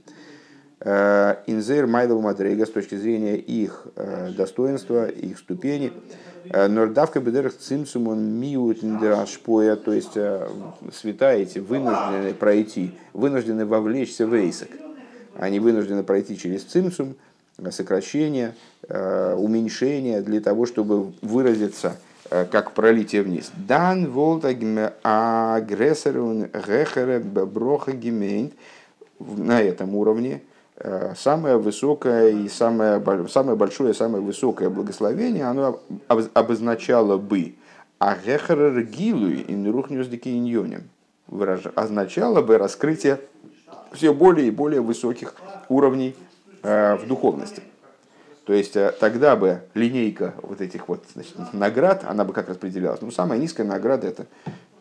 Э, 0.79 1.35
Инзейр 1.47 1.85
Майлов 1.85 2.23
Мадрега 2.23 2.65
с 2.65 2.69
точки 2.69 2.95
зрения 2.95 3.35
их 3.35 3.87
э, 3.97 4.29
достоинства, 4.35 5.07
их 5.07 5.37
ступени. 5.37 5.91
Нордавка 6.43 7.19
бедерах 7.19 7.55
цимсумон 7.55 8.23
миут 8.23 8.81
то 8.81 9.93
есть 9.93 10.13
света 10.91 11.31
эти 11.33 11.59
вынуждены 11.59 12.33
пройти, 12.33 12.97
вынуждены 13.13 13.63
вовлечься 13.67 14.25
в 14.25 14.33
эйсок 14.33 14.69
они 15.41 15.59
вынуждены 15.59 16.03
пройти 16.03 16.37
через 16.37 16.63
цимсум, 16.63 17.15
сокращение, 17.71 18.53
э, 18.87 19.35
уменьшение 19.35 20.21
для 20.21 20.39
того, 20.39 20.67
чтобы 20.67 21.13
выразиться 21.23 21.97
э, 22.29 22.45
как 22.45 22.73
пролитие 22.73 23.23
вниз. 23.23 23.51
Дан 23.55 24.09
волтагме 24.09 24.93
агрессорун 25.01 26.43
гехере 26.45 27.19
броха 27.19 27.91
гемейнт 27.91 28.53
на 29.19 29.59
этом 29.61 29.95
уровне 29.95 30.43
э, 30.77 31.13
самое 31.17 31.57
высокое 31.57 32.29
и 32.29 32.47
самое, 32.47 33.01
самое 33.27 33.57
большое, 33.57 33.95
самое 33.95 34.23
высокое 34.23 34.69
благословение, 34.69 35.45
оно 35.45 35.81
обозначало 36.07 37.17
бы 37.17 37.55
агехер 37.97 38.83
гилуй 38.83 39.43
ин 39.47 39.71
рухнюс 39.71 40.07
дикиньоним 40.07 40.83
означало 41.75 42.41
бы 42.41 42.57
раскрытие 42.57 43.19
все 43.91 44.13
более 44.13 44.47
и 44.47 44.51
более 44.51 44.81
высоких 44.81 45.35
уровней 45.69 46.15
э, 46.63 46.95
в 46.95 47.07
духовности. 47.07 47.61
То 48.45 48.53
есть 48.53 48.75
э, 48.75 48.93
тогда 48.99 49.35
бы 49.35 49.61
линейка 49.73 50.33
вот 50.41 50.61
этих 50.61 50.87
вот 50.87 51.03
значит, 51.13 51.35
наград, 51.53 52.03
она 52.07 52.25
бы 52.25 52.33
как 52.33 52.49
распределялась. 52.49 53.01
Ну, 53.01 53.11
самая 53.11 53.39
низкая 53.39 53.67
награда 53.67 54.07
это 54.07 54.27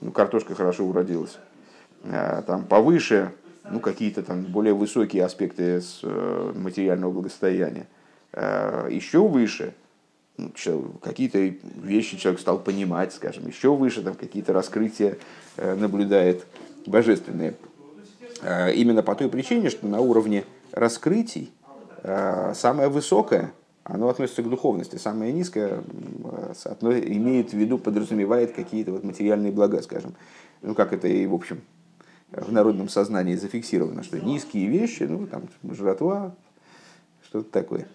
ну, 0.01 0.13
картошка 0.13 0.55
хорошо 0.55 0.85
уродилась. 0.85 1.39
Э, 2.05 2.43
там 2.47 2.65
повыше, 2.65 3.33
ну, 3.71 3.81
какие-то 3.81 4.23
там 4.23 4.45
более 4.45 4.75
высокие 4.75 5.25
аспекты 5.25 5.81
с, 5.81 6.03
материального 6.55 7.13
благосостояния. 7.13 7.87
Еще 8.33 9.27
выше, 9.27 9.75
ну, 10.37 10.53
какие-то 11.03 11.39
вещи 11.39 12.17
человек 12.17 12.41
стал 12.41 12.61
понимать, 12.61 13.13
скажем, 13.13 13.49
еще 13.49 13.75
выше 13.75 14.03
там 14.03 14.15
какие-то 14.15 14.53
раскрытия 14.53 15.19
наблюдает 15.57 16.47
божественные. 16.87 17.55
Э, 18.43 18.73
именно 18.73 19.03
по 19.03 19.15
той 19.15 19.29
причине, 19.29 19.71
что 19.71 19.87
на 19.87 20.01
уровне 20.01 20.45
раскрытий 20.73 21.53
э, 22.03 22.53
самое 22.55 22.89
высокое, 22.89 23.53
оно 23.85 24.09
относится 24.09 24.43
к 24.43 24.49
духовности, 24.49 24.97
самое 24.97 25.33
низкое 25.33 25.83
имеет 26.65 27.51
в 27.51 27.57
виду, 27.57 27.79
подразумевает 27.79 28.53
какие-то 28.53 28.93
вот 28.93 29.05
материальные 29.05 29.53
блага, 29.53 29.83
скажем. 29.83 30.15
Ну, 30.63 30.75
как 30.75 30.93
это 30.93 31.09
и, 31.09 31.27
в 31.27 31.35
общем, 31.35 31.61
в 32.31 32.53
народном 32.53 32.89
сознании 32.89 33.35
зафиксировано, 33.35 34.03
что 34.03 34.21
низкие 34.21 34.69
вещи, 34.69 35.05
ну, 35.05 35.27
там, 35.27 35.43
жратва, 35.65 36.35
что-то 37.25 37.51
такое. 37.51 37.89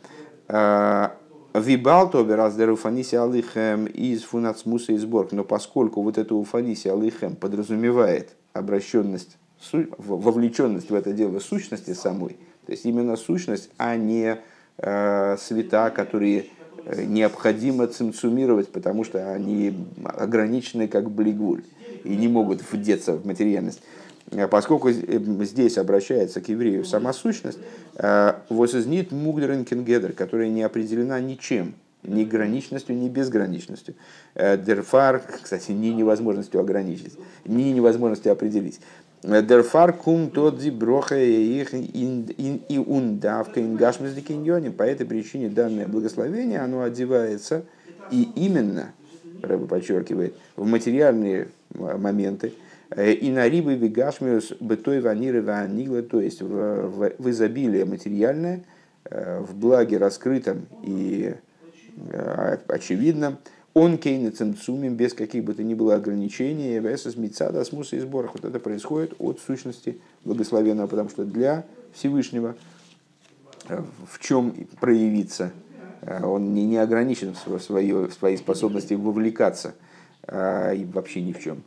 Э, 0.47 1.09
Вибалто 1.53 2.21
бераздер 2.23 2.69
уфаниси 2.69 3.15
алихем 3.15 3.85
из 3.85 4.23
фунацмуса 4.23 4.91
и 4.91 4.97
сборг. 4.97 5.31
Но 5.31 5.45
поскольку 5.45 6.01
вот 6.01 6.17
это 6.17 6.35
уфаниси 6.35 6.89
алихем 6.89 7.37
подразумевает 7.37 8.35
обращенность 8.51 9.37
вовлеченность 9.71 10.89
в 10.89 10.95
это 10.95 11.11
дело 11.13 11.39
сущности 11.39 11.93
самой, 11.93 12.37
то 12.65 12.71
есть 12.71 12.85
именно 12.85 13.15
сущность, 13.15 13.69
а 13.77 13.95
не 13.95 14.37
э, 14.77 15.37
света, 15.39 15.91
которые 15.91 16.45
э, 16.85 17.03
необходимо 17.05 17.87
цимцумировать, 17.87 18.71
потому 18.71 19.03
что 19.03 19.31
они 19.31 19.75
ограничены 20.03 20.87
как 20.87 21.11
блигуль 21.11 21.63
и 22.03 22.15
не 22.15 22.27
могут 22.27 22.61
вдеться 22.71 23.13
в 23.13 23.25
материальность. 23.25 23.81
Э, 24.31 24.47
поскольку 24.47 24.89
э, 24.89 24.93
здесь 25.41 25.77
обращается 25.77 26.41
к 26.41 26.49
еврею 26.49 26.85
сама 26.85 27.13
сущность, 27.13 27.59
возизнит 28.49 29.13
мугдерен 29.13 29.63
кенгедер, 29.63 30.11
которая 30.11 30.49
не 30.49 30.63
определена 30.63 31.19
ничем, 31.21 31.75
ни 32.03 32.25
граничностью, 32.25 32.97
ни 32.97 33.07
безграничностью. 33.07 33.95
Дерфар, 34.35 35.21
кстати, 35.41 35.71
ни 35.71 35.87
невозможностью 35.87 36.59
ограничить, 36.59 37.13
ни 37.45 37.71
невозможностью 37.71 38.33
определить. 38.33 38.81
Дерфар 39.25 39.93
кум 39.93 40.29
тот 40.29 40.61
зи 40.61 40.69
броха 40.69 41.17
их 41.17 41.73
и 41.73 42.83
ундавка 42.85 43.59
ингашмис 43.59 44.13
дикиньоне. 44.13 44.71
По 44.71 44.83
этой 44.83 45.05
причине 45.05 45.49
данное 45.49 45.87
благословение, 45.87 46.59
оно 46.59 46.83
одевается 46.83 47.63
и 48.11 48.29
именно, 48.35 48.93
Рэба 49.41 49.65
подчеркивает, 49.65 50.35
в 50.55 50.65
материальные 50.67 51.47
моменты, 51.73 52.53
э, 52.91 53.13
и 53.13 53.31
на 53.31 53.49
рибы 53.49 53.73
вигашмиус 53.75 54.53
бытой 54.59 55.01
ваниры 55.01 55.41
ванила, 55.41 56.03
то 56.03 56.21
есть 56.21 56.41
в, 56.41 56.47
в, 56.47 57.11
в 57.17 57.29
изобилие 57.29 57.85
материальное, 57.85 58.63
э, 59.05 59.39
в 59.39 59.55
благе 59.55 59.97
раскрытом 59.97 60.67
и 60.83 61.33
э, 62.11 62.57
очевидном, 62.67 63.37
он 63.75 63.97
кейна 63.97 64.31
цимцумим, 64.31 64.95
без 64.95 65.13
каких 65.13 65.43
бы 65.43 65.53
то 65.53 65.61
ни 65.61 65.73
было 65.73 65.95
ограничений, 65.95 66.79
весас 66.79 67.17
мицада 67.17 67.63
смуса 67.65 67.97
и 67.97 67.99
сборах. 67.99 68.31
Вот 68.33 68.45
это 68.45 68.57
происходит 68.57 69.13
от 69.19 69.41
сущности 69.41 69.99
благословенного, 70.23 70.87
потому 70.87 71.09
что 71.09 71.25
для 71.25 71.65
Всевышнего 71.93 72.55
э, 73.67 73.83
в 74.07 74.19
чем 74.19 74.53
проявиться, 74.79 75.51
э, 76.01 76.23
он 76.23 76.53
не, 76.53 76.65
не 76.65 76.77
ограничен 76.77 77.35
в, 77.45 77.59
своей, 77.59 77.91
в 77.91 78.13
своей 78.13 78.37
способности 78.37 78.93
вовлекаться 78.93 79.75
э, 80.25 80.77
и 80.77 80.85
вообще 80.85 81.21
ни 81.21 81.33
в 81.33 81.39
чем. 81.39 81.61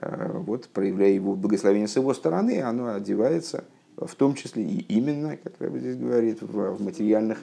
Вот, 0.00 0.66
проявляя 0.70 1.12
его 1.12 1.36
благословение 1.36 1.86
с 1.86 1.94
его 1.94 2.12
стороны, 2.14 2.60
оно 2.62 2.92
одевается 2.94 3.62
в 3.96 4.12
том 4.16 4.34
числе 4.34 4.64
и 4.64 4.80
именно, 4.92 5.36
как 5.36 5.52
Рэбби 5.60 5.78
здесь 5.78 5.96
говорит, 5.96 6.42
в, 6.42 6.72
в 6.72 6.82
материальных 6.82 7.38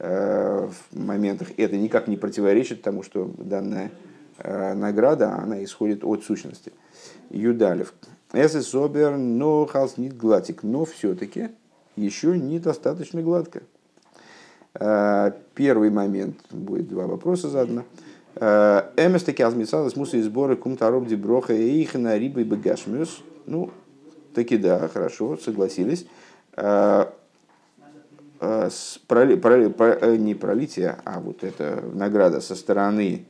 в 0.00 0.72
моментах 0.92 1.48
это 1.58 1.76
никак 1.76 2.08
не 2.08 2.16
противоречит 2.16 2.80
тому, 2.80 3.02
что 3.02 3.30
данное 3.36 3.90
награда, 4.42 5.34
она 5.34 5.62
исходит 5.62 6.04
от 6.04 6.24
сущности. 6.24 6.72
Юдалев. 7.28 7.92
Эсэ 8.32 8.62
собер, 8.62 9.18
но 9.18 9.66
халс 9.66 9.98
нит 9.98 10.16
гладик, 10.16 10.62
но 10.62 10.86
все-таки 10.86 11.50
еще 11.96 12.38
недостаточно 12.38 13.20
гладко. 13.20 13.62
Первый 14.72 15.90
момент, 15.90 16.36
будет 16.50 16.88
два 16.88 17.06
вопроса 17.06 17.50
задано. 17.50 17.84
Эмес 18.36 19.24
таки 19.24 19.42
азмицалас 19.42 19.96
муса 19.96 20.16
и 20.16 20.22
сборы 20.22 20.56
кумтароб 20.56 21.06
диброха 21.06 21.52
и 21.52 21.82
их 21.82 21.94
на 21.94 22.16
рибы 22.16 22.44
бегашмюс. 22.44 23.22
Ну, 23.46 23.70
таки 24.34 24.56
да, 24.56 24.88
хорошо, 24.88 25.36
согласились. 25.36 26.06
Про, 28.40 29.36
про, 29.36 29.68
про, 29.68 30.16
не 30.16 30.34
пролитие, 30.34 30.96
а 31.04 31.20
вот 31.20 31.44
эта 31.44 31.84
награда 31.92 32.40
со 32.40 32.56
стороны 32.56 33.26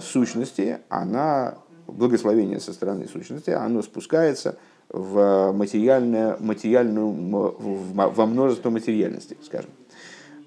сущности, 0.00 0.78
она, 0.88 1.58
благословение 1.88 2.60
со 2.60 2.72
стороны 2.72 3.08
сущности, 3.08 3.50
оно 3.50 3.82
спускается 3.82 4.58
в 4.88 5.52
материальное, 5.52 6.36
материальную, 6.38 7.10
во 7.10 8.26
множество 8.26 8.70
материальности, 8.70 9.36
скажем. 9.44 9.70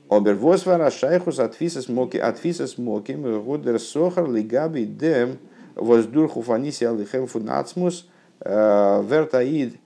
Обервосвара 0.07 0.89
шайхус 0.89 1.39
атфисас 1.39 1.89
моки 1.89 2.17
атфисас 2.17 2.77
моким 2.77 3.43
гудер 3.43 3.79
сохар 3.79 4.31
лигаби 4.31 4.85
дем 4.85 5.37
воздурху 5.75 6.41
фаниси 6.43 6.83
алихем 6.83 7.27
фунацмус 7.27 8.07
вертаид 8.39 9.77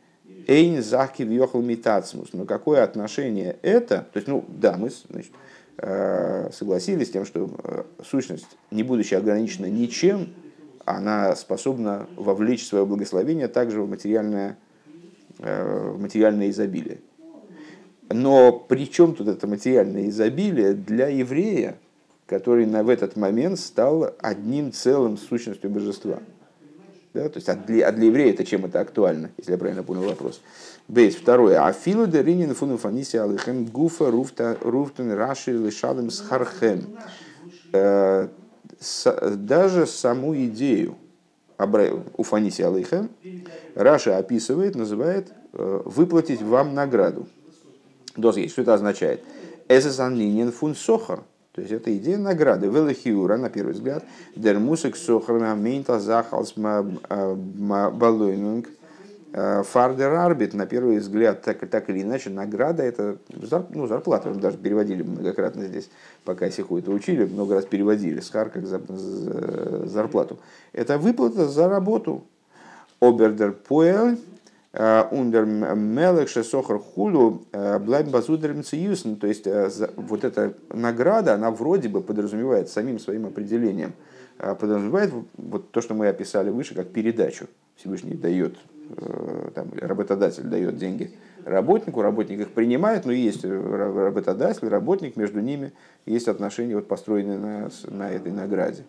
эйн 0.49 0.81
захки 0.81 1.21
вьохал 1.21 1.61
митацмус. 1.61 2.33
Но 2.33 2.45
какое 2.45 2.83
отношение 2.83 3.57
это? 3.61 4.07
То 4.11 4.17
есть, 4.17 4.27
ну 4.27 4.43
да, 4.47 4.77
мы 4.77 4.89
значит, 5.09 5.31
согласились 6.53 7.07
с 7.07 7.11
тем, 7.11 7.25
что 7.25 7.85
сущность, 8.03 8.47
не 8.71 8.83
будучи 8.83 9.13
ограничена 9.13 9.67
ничем, 9.67 10.33
она 10.85 11.35
способна 11.35 12.07
вовлечь 12.15 12.65
свое 12.65 12.85
благословение 12.85 13.47
также 13.47 13.81
в 13.81 13.89
материальное, 13.89 14.57
в 15.37 16.01
материальное 16.01 16.49
изобилие. 16.49 16.97
Но 18.09 18.51
при 18.51 18.89
чем 18.89 19.13
тут 19.13 19.27
это 19.27 19.45
материальное 19.45 20.09
изобилие 20.09 20.73
для 20.73 21.09
еврея, 21.09 21.77
который 22.25 22.65
на, 22.65 22.83
в 22.83 22.89
этот 22.89 23.15
момент 23.15 23.59
стал 23.59 24.15
одним 24.19 24.71
целым 24.71 25.15
сущностью 25.15 25.69
божества? 25.69 26.19
Да, 27.13 27.27
то 27.27 27.37
есть, 27.37 27.49
а 27.49 27.55
для, 27.55 27.87
а 27.87 27.91
для 27.91 28.05
еврея 28.05 28.33
это 28.33 28.45
чем 28.45 28.65
это 28.65 28.79
актуально, 28.79 29.31
если 29.37 29.53
я 29.53 29.57
правильно 29.57 29.81
понял 29.81 30.03
вопрос. 30.03 30.41
Бейс. 30.87 31.15
Второе. 31.15 31.65
Афилу 31.65 32.05
деринин 32.07 32.53
фуну 32.53 32.77
фаниси 32.77 33.17
алыхем 33.17 33.65
гуфа 33.65 34.11
руфта 34.11 34.57
руфтен 34.61 35.11
раши 35.11 35.51
лишалым 35.51 36.11
схархем. 36.11 36.97
Э, 37.73 38.27
даже 39.35 39.85
саму 39.87 40.35
идею 40.35 40.95
у 42.17 42.23
фаниси 42.23 42.61
алыхем 42.61 43.09
Раша 43.75 44.17
описывает, 44.17 44.75
называет 44.75 45.31
э, 45.53 45.81
выплатить 45.85 46.41
вам 46.41 46.73
награду. 46.73 47.27
Дозги, 48.15 48.47
что 48.47 48.61
это 48.61 48.73
означает? 48.73 49.23
Эсэсанлинин 49.67 50.51
фун 50.51 50.75
сохар. 50.75 51.23
То 51.59 51.63
есть 51.63 51.73
это 51.73 51.97
идея 51.97 52.17
награды. 52.17 52.67
Велахиура, 52.67 53.35
на 53.35 53.49
первый 53.49 53.73
взгляд, 53.73 54.05
дермусек 54.33 54.95
сохар 54.95 55.55
мейнта 55.55 55.99
захалс 55.99 56.53
балуйнунг 57.91 58.69
э, 59.33 59.63
фардер 59.63 60.13
арбит, 60.13 60.53
на 60.53 60.65
первый 60.65 60.99
взгляд, 60.99 61.41
так, 61.41 61.69
так 61.69 61.89
или 61.89 62.01
иначе, 62.01 62.29
награда 62.29 62.83
это 62.83 63.17
ну, 63.71 63.87
зарплата. 63.87 64.29
Мы 64.29 64.35
даже 64.35 64.57
переводили 64.57 65.03
многократно 65.03 65.65
здесь, 65.65 65.89
пока 66.23 66.49
сиху 66.49 66.77
это 66.77 66.91
учили, 66.91 67.25
много 67.25 67.55
раз 67.55 67.65
переводили. 67.65 68.21
Схар 68.21 68.49
как 68.49 68.65
за, 68.65 68.79
за, 68.87 69.85
зарплату. 69.85 70.39
Это 70.71 70.97
выплата 70.97 71.45
за 71.45 71.67
работу. 71.67 72.23
Обердер 73.01 73.51
поэль 73.51 74.17
Ундер 74.71 75.45
Мелех 75.45 76.29
Шесохар 76.29 76.77
Хулю 76.79 77.41
Блайм 77.51 78.09
Базудерем 78.09 78.63
Циюсен. 78.63 79.15
То 79.15 79.27
есть 79.27 79.47
вот 79.95 80.23
эта 80.23 80.53
награда, 80.71 81.33
она 81.33 81.49
вроде 81.51 81.89
бы 81.89 82.01
подразумевает 82.01 82.69
самим 82.69 82.99
своим 82.99 83.25
определением, 83.25 83.93
подразумевает 84.37 85.11
вот 85.37 85.71
то, 85.71 85.81
что 85.81 85.95
мы 85.95 86.07
описали 86.07 86.49
выше, 86.51 86.75
как 86.75 86.89
передачу. 86.89 87.47
Всевышний 87.77 88.13
дает, 88.13 88.57
там, 89.55 89.69
работодатель 89.79 90.43
дает 90.43 90.77
деньги 90.77 91.13
работнику, 91.45 92.01
работник 92.01 92.41
их 92.41 92.49
принимает, 92.51 93.05
но 93.05 93.11
есть 93.11 93.45
работодатель, 93.45 94.67
работник, 94.67 95.15
между 95.15 95.39
ними 95.39 95.71
есть 96.05 96.27
отношения, 96.27 96.75
вот, 96.75 96.87
построенные 96.87 97.37
на, 97.37 97.69
на 97.87 98.11
этой 98.11 98.33
награде, 98.33 98.83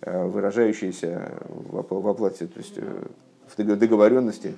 выражающиеся 0.00 1.32
в 1.48 2.08
оплате, 2.08 2.46
то 2.46 2.58
есть 2.58 2.78
в 2.78 3.76
договоренности 3.76 4.54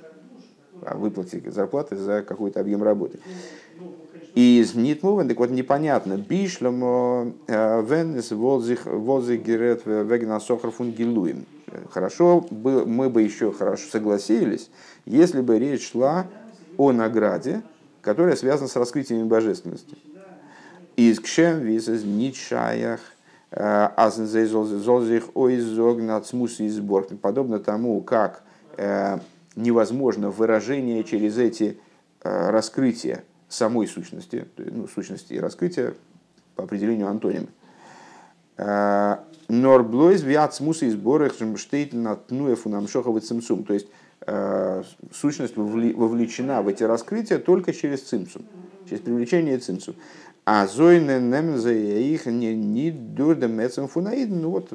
о 0.83 0.97
выплате 0.97 1.43
зарплаты 1.51 1.97
за 1.97 2.23
какой-то 2.23 2.61
объем 2.61 2.83
работы. 2.83 3.21
И 4.35 4.61
из 4.61 4.75
Нитмувен, 4.75 5.29
так 5.29 5.39
вот 5.39 5.51
непонятно, 5.51 6.17
бишлем 6.17 7.35
э, 7.49 7.83
веннес 7.83 8.31
волзих 8.31 8.87
герет 9.43 9.83
вегна 9.85 10.39
сохар 10.39 10.71
фунгилуем. 10.71 11.47
Хорошо, 11.91 12.47
мы 12.51 13.11
бы 13.11 13.23
еще 13.23 13.53
хорошо 13.53 13.91
согласились, 13.91 14.71
если 15.07 15.41
бы 15.41 15.59
речь 15.59 15.91
шла 15.91 16.27
о 16.77 16.93
награде, 16.93 17.63
которая 18.01 18.37
связана 18.37 18.69
с 18.69 18.77
раскрытием 18.77 19.29
божественности. 19.29 19.97
Из 20.97 21.21
кшем 21.21 21.61
визес 21.61 22.05
нитшаях 22.05 23.01
э, 23.51 23.89
азензейзолзих 23.97 25.25
ойзог 25.35 26.01
нацмус 26.01 26.61
и 26.61 26.69
сбор. 26.69 27.07
Подобно 27.21 27.59
тому, 27.59 28.01
как 28.01 28.43
э, 28.77 29.19
невозможно 29.59 30.31
выражение 30.31 31.05
через 31.05 31.37
эти 31.39 31.79
э, 32.23 32.51
раскрытия 32.51 33.25
самой 33.49 33.87
сущности, 33.87 34.47
ну, 34.57 34.87
сущности 34.87 35.35
и 35.35 35.41
раскрытия 35.41 35.95
по 36.55 36.65
определению 36.65 37.09
антонимы. 37.09 37.49
Э, 38.57 39.19
Норблойз 39.49 40.23
виацмуса 40.23 40.87
и 40.87 40.91
сборах 40.91 41.35
штейт 41.57 41.93
на 41.95 42.17
тнуэфу 42.17 42.69
нам 42.69 42.87
шоховый 42.87 43.23
цимсум. 43.23 43.65
То 43.65 43.75
есть 43.75 43.89
э, 44.27 44.83
сущность 45.13 45.57
вовлечена 45.57 46.63
в 46.63 46.69
эти 46.69 46.83
раскрытия 46.83 47.39
только 47.39 47.73
через 47.73 48.03
цимсум, 48.03 48.43
через 48.89 49.01
привлечение 49.01 49.59
цимсум. 49.59 49.95
А 50.51 50.67
зойны 50.67 51.21
немза 51.21 51.75
их 51.75 52.25
не 52.25 52.55
не 52.55 52.91
дурдемецем 52.91 53.87
фунаид, 53.87 54.31
ну 54.31 54.49
вот 54.49 54.71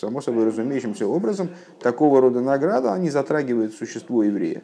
само 0.00 0.20
собой 0.20 0.44
разумеющимся 0.44 1.04
образом 1.08 1.50
такого 1.80 2.20
рода 2.20 2.40
награда 2.40 2.92
они 2.92 3.10
затрагивают 3.10 3.74
существо 3.74 4.22
еврея. 4.22 4.62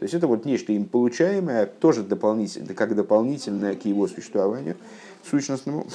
То 0.00 0.02
есть 0.02 0.14
это 0.14 0.26
вот 0.26 0.44
нечто 0.44 0.72
им 0.72 0.86
получаемое, 0.86 1.64
тоже 1.66 2.02
дополнительное, 2.02 2.74
как 2.74 2.96
дополнительное 2.96 3.76
к 3.76 3.84
его 3.84 4.08
существованию 4.08 4.74
сущностному. 5.30 5.86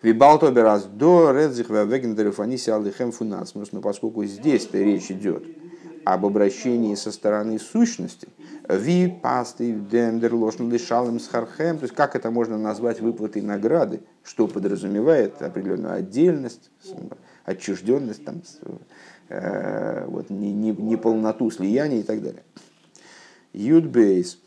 Вибалтоберас 0.00 0.84
до 0.84 1.32
редзих 1.32 1.68
вегендеров 1.68 2.40
аниси 2.40 2.70
алихем 2.70 3.12
фунацмус, 3.12 3.72
но 3.72 3.82
поскольку 3.82 4.24
здесь-то 4.24 4.78
речь 4.78 5.10
идет 5.10 5.44
об 6.06 6.24
обращении 6.24 6.94
со 6.94 7.12
стороны 7.12 7.58
сущности, 7.58 8.28
ви 8.76 9.08
пасты 9.22 9.72
дендер 9.72 10.34
ложно 10.34 10.70
лишалым 10.70 11.18
с 11.18 11.28
хархем, 11.28 11.78
то 11.78 11.84
есть 11.84 11.94
как 11.94 12.14
это 12.16 12.30
можно 12.30 12.58
назвать 12.58 13.00
выплатой 13.00 13.42
награды, 13.42 14.00
что 14.22 14.46
подразумевает 14.46 15.40
определенную 15.42 15.94
отдельность, 15.94 16.70
отчужденность, 17.44 18.24
там, 18.24 18.42
э, 19.28 20.04
вот, 20.06 20.30
неполноту 20.30 21.44
не, 21.44 21.50
не 21.50 21.56
слияния 21.56 22.00
и 22.00 22.02
так 22.02 22.22
далее. 22.22 22.42
Юдбейс. 23.52 24.38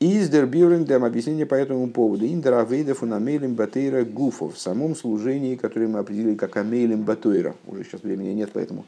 Издер 0.00 0.46
бюрендем 0.46 1.04
объяснение 1.04 1.46
по 1.46 1.54
этому 1.54 1.88
поводу. 1.88 2.26
Индер 2.26 2.54
авейда 2.54 2.94
фунамейлем 2.94 3.54
батейра 3.54 4.04
гуфов 4.04 4.56
в 4.56 4.60
самом 4.60 4.94
служении, 4.94 5.56
которое 5.56 5.86
мы 5.86 6.00
определили 6.00 6.34
как 6.34 6.56
амейлем 6.56 7.04
батейра. 7.04 7.54
Уже 7.66 7.84
сейчас 7.84 8.02
времени 8.02 8.30
нет, 8.30 8.50
поэтому 8.52 8.84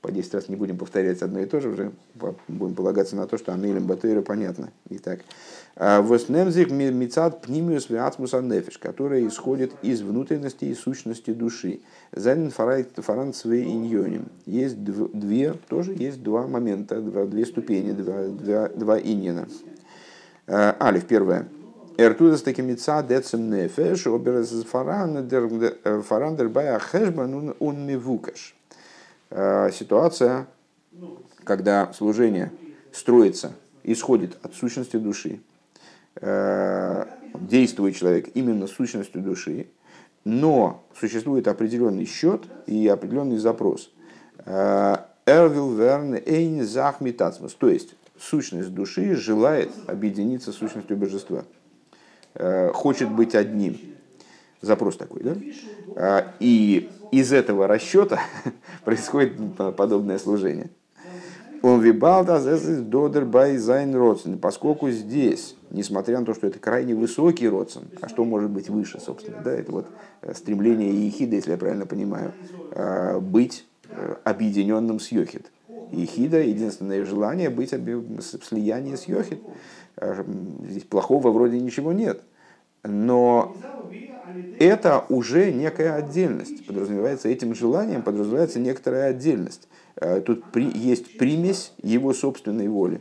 по 0.00 0.10
10 0.10 0.34
раз 0.34 0.48
не 0.48 0.56
будем 0.56 0.78
повторять 0.78 1.22
одно 1.22 1.40
и 1.40 1.46
то 1.46 1.60
же, 1.60 1.68
уже 1.68 1.92
будем 2.48 2.74
полагаться 2.74 3.16
на 3.16 3.26
то, 3.26 3.36
что 3.36 3.52
Амилем 3.52 3.86
Батейра 3.86 4.22
понятно. 4.22 4.70
Итак, 4.88 5.20
а, 5.76 6.00
Воснемзих 6.00 6.70
мицат 6.70 7.42
пнимиус 7.42 7.90
виацмус 7.90 8.32
нефиш, 8.32 8.78
которая 8.78 9.26
исходит 9.26 9.72
из 9.82 10.00
внутренности 10.02 10.64
и 10.64 10.74
сущности 10.74 11.32
души. 11.32 11.80
Зайнен 12.12 12.50
фаран 12.50 13.34
свей 13.34 13.64
иньоним. 13.64 14.28
Есть 14.46 14.82
две, 14.82 15.54
тоже 15.68 15.92
есть 15.92 16.22
два 16.22 16.46
момента, 16.46 17.00
два, 17.00 17.26
две 17.26 17.44
ступени, 17.44 17.92
два, 17.92 18.24
два, 18.28 18.68
два 18.68 19.00
иньена. 19.00 19.48
А, 20.46 20.76
Алиф, 20.80 21.06
первое. 21.06 21.46
Эртудас 21.98 22.40
таки 22.40 22.62
мица 22.62 23.02
децем 23.02 23.50
нефеш, 23.50 24.06
оберез 24.06 24.64
фарандер 24.64 26.48
бая 26.48 26.78
хэшбан 26.78 27.54
он 27.58 27.86
мивукаш. 27.86 28.54
Э, 29.30 29.70
ситуация, 29.72 30.48
когда 31.44 31.92
служение 31.92 32.52
строится, 32.92 33.52
исходит 33.84 34.36
от 34.42 34.54
сущности 34.54 34.96
души, 34.96 35.40
э, 36.16 37.06
действует 37.34 37.96
человек 37.96 38.30
именно 38.34 38.66
сущностью 38.66 39.22
души, 39.22 39.68
но 40.24 40.84
существует 40.98 41.46
определенный 41.46 42.04
счет 42.06 42.42
и 42.66 42.88
определенный 42.88 43.38
запрос. 43.38 43.90
Эрвил 44.44 45.74
верн 45.74 46.14
эйн 46.14 46.64
захмитацмус. 46.64 47.54
То 47.54 47.68
есть 47.68 47.94
сущность 48.18 48.74
души 48.74 49.14
желает 49.14 49.70
объединиться 49.86 50.52
с 50.52 50.56
сущностью 50.56 50.96
божества. 50.96 51.44
Хочет 52.74 53.10
быть 53.10 53.34
одним. 53.34 53.78
Запрос 54.60 54.96
такой, 54.96 55.22
да? 55.22 56.34
И 56.38 56.90
из 57.10 57.32
этого 57.32 57.66
расчета 57.66 58.20
происходит 58.84 59.34
подобное 59.76 60.18
служение. 60.18 60.70
און 61.62 61.80
וויבאלד 61.80 62.18
אז 62.18 62.29
דא 62.29 62.40
דערביי 62.80 63.58
זיין 63.58 63.94
רצון. 63.94 64.38
Поскольку 64.38 64.90
здесь, 64.90 65.56
несмотря 65.70 66.18
на 66.18 66.24
то, 66.24 66.34
что 66.34 66.46
это 66.46 66.58
крайне 66.58 66.94
высокий 66.94 67.48
רצון, 67.48 67.82
а 68.00 68.08
что 68.08 68.24
может 68.24 68.50
быть 68.50 68.70
выше, 68.70 68.98
собственно, 68.98 69.42
да, 69.44 69.52
это 69.52 69.70
вот 69.70 69.86
э, 70.22 70.32
стремление 70.34 71.06
יחידה, 71.06 71.36
если 71.36 71.50
я 71.50 71.58
правильно 71.58 71.84
понимаю, 71.84 72.32
э, 72.70 73.18
быть 73.18 73.66
э, 73.90 74.14
объединенным 74.24 75.00
с 75.00 75.08
יחיד. 75.08 75.50
Ехида, 75.92 76.40
единственное 76.40 77.04
желание 77.04 77.50
быть 77.50 77.72
в 77.72 78.44
слиянии 78.44 78.94
с 78.94 79.04
Йохид. 79.04 79.42
Здесь 80.68 80.84
плохого 80.84 81.30
вроде 81.30 81.58
ничего 81.58 81.92
нет. 81.92 82.22
Но 82.82 83.56
это 84.58 85.04
уже 85.08 85.52
некая 85.52 85.94
отдельность. 85.94 86.66
Подразумевается 86.66 87.28
этим 87.28 87.54
желанием, 87.54 88.02
подразумевается 88.02 88.58
некоторая 88.58 89.10
отдельность. 89.10 89.68
Э, 89.96 90.20
тут 90.20 90.44
при, 90.52 90.70
есть 90.76 91.18
примесь 91.18 91.72
его 91.82 92.12
собственной 92.12 92.68
воли. 92.68 93.00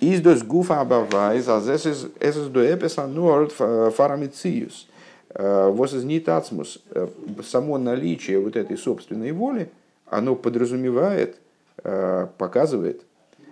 Из 0.00 0.20
дос 0.20 0.42
гуфа 0.42 0.80
абавайз, 0.80 1.48
а 1.48 1.60
здесь 1.60 1.86
es 1.86 2.52
do 2.52 2.60
epesa 2.60 3.06
nord 3.06 3.50
фарамициус. 3.90 4.88
Вот 5.36 5.92
из 5.92 6.04
нитацмус. 6.04 6.82
Само 7.44 7.78
наличие 7.78 8.38
вот 8.38 8.56
этой 8.56 8.76
собственной 8.76 9.32
воли, 9.32 9.70
оно 10.06 10.36
подразумевает, 10.36 11.36
э, 11.82 12.26
показывает, 12.38 13.03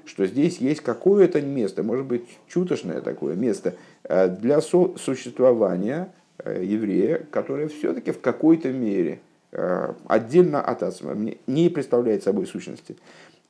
что 0.05 0.27
здесь 0.27 0.59
есть 0.59 0.81
какое-то 0.81 1.41
место, 1.41 1.83
может 1.83 2.07
быть, 2.07 2.23
чуточное 2.49 3.01
такое 3.01 3.35
место 3.35 3.75
э, 4.05 4.29
для 4.29 4.61
существования 4.61 6.13
еврея, 6.45 7.25
которое 7.31 7.69
все-таки 7.69 8.11
в 8.11 8.21
какой-то 8.21 8.71
мере– 8.73 9.21
Э, 9.55 9.93
отдельно 10.07 10.63
от 10.63 10.83
ацма, 10.83 11.15
не 11.47 11.69
представляет 11.69 12.23
собой 12.23 12.47
сущности. 12.47 12.97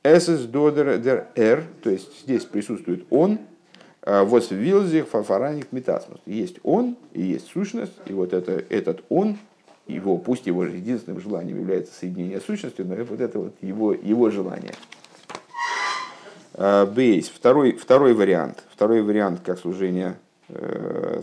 Эсэс 0.03 0.41
додер 0.41 0.97
дер 0.97 1.27
эр, 1.35 1.63
то 1.81 1.89
есть 1.89 2.23
здесь 2.23 2.43
присутствует 2.43 3.05
он, 3.09 3.39
э, 4.01 4.21
вот 4.23 4.51
вилзих 4.51 5.07
фафараник 5.07 5.71
метасмус. 5.71 6.19
Есть 6.25 6.57
он 6.63 6.97
и 7.13 7.21
есть 7.21 7.47
сущность, 7.47 7.93
и 8.05 8.11
вот 8.11 8.33
это, 8.33 8.51
этот 8.69 9.01
он, 9.07 9.37
его, 9.87 10.17
пусть 10.17 10.45
его 10.45 10.65
единственным 10.65 11.21
желанием 11.21 11.57
является 11.57 11.93
соединение 11.97 12.41
с 12.41 12.43
сущностью, 12.43 12.85
но 12.85 12.95
вот 12.95 13.21
это 13.21 13.39
вот 13.39 13.55
его, 13.61 13.93
его 13.93 14.29
желание. 14.29 14.73
Э, 16.53 16.85
Бейс, 16.85 17.29
второй, 17.29 17.73
второй 17.73 18.13
вариант, 18.13 18.63
второй 18.71 19.01
вариант, 19.01 19.41
как 19.45 19.59
служение 19.59 20.17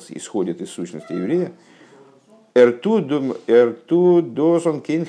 исходит 0.08 0.60
из 0.60 0.70
сущности 0.70 1.12
еврея– 1.12 1.52
Эрту 2.52 4.22
досон 4.22 4.80
кейн 4.80 5.06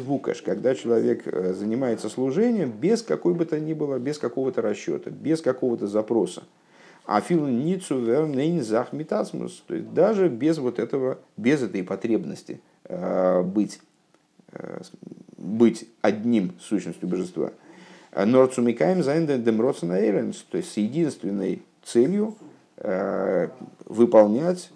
вукаш, 0.00 0.40
когда 0.40 0.74
человек 0.74 1.22
э, 1.26 1.52
занимается 1.52 2.08
служением 2.08 2.70
без 2.70 3.02
какой 3.02 3.34
бы 3.34 3.44
то 3.44 3.60
ни 3.60 3.74
было, 3.74 3.98
без 3.98 4.18
какого-то 4.18 4.62
расчета, 4.62 5.10
без 5.10 5.42
какого-то 5.42 5.86
запроса. 5.86 6.44
А 7.04 7.20
фил 7.20 7.46
ницу 7.46 8.00
захмитасмус, 8.62 9.62
то 9.66 9.74
есть 9.74 9.92
даже 9.92 10.28
без 10.28 10.56
вот 10.56 10.78
этого, 10.78 11.18
без 11.36 11.62
этой 11.62 11.84
потребности 11.84 12.62
э, 12.84 13.42
быть, 13.42 13.80
э, 14.52 14.80
быть 15.36 15.86
одним 16.00 16.52
сущностью 16.58 17.08
божества. 17.08 17.52
Норцумикаем 18.14 19.02
зайнден 19.02 19.42
демроцена 19.42 19.94
то 20.50 20.56
есть 20.56 20.72
с 20.72 20.76
единственной 20.76 21.62
целью 21.82 22.36
выполнять 23.86 24.70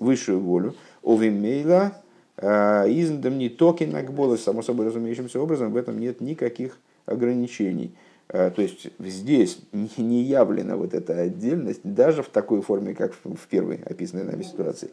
высшую 0.00 0.40
волю. 0.40 0.74
ובמילא 1.04 1.92
э, 2.36 2.48
איז 2.88 3.13
דאן 3.13 3.38
ניטא 3.38 3.84
קיין 3.84 4.05
הגבלה, 4.05 4.36
само 4.36 4.62
собой 4.62 4.86
разумеющимся 4.86 5.40
образом, 5.40 5.72
в 5.72 5.76
этом 5.76 6.00
нет 6.00 6.20
никаких 6.20 6.78
ограничений. 7.06 7.94
Э, 8.28 8.50
то 8.50 8.60
есть 8.62 8.88
здесь 8.98 9.60
не 9.72 10.22
явлена 10.22 10.76
вот 10.76 10.94
эта 10.94 11.20
отдельность, 11.20 11.80
даже 11.84 12.22
в 12.22 12.28
такой 12.28 12.62
форме, 12.62 12.94
как 12.94 13.12
в 13.12 13.46
первой 13.48 13.80
описанной 13.84 14.24
нами 14.24 14.42
ситуации. 14.42 14.90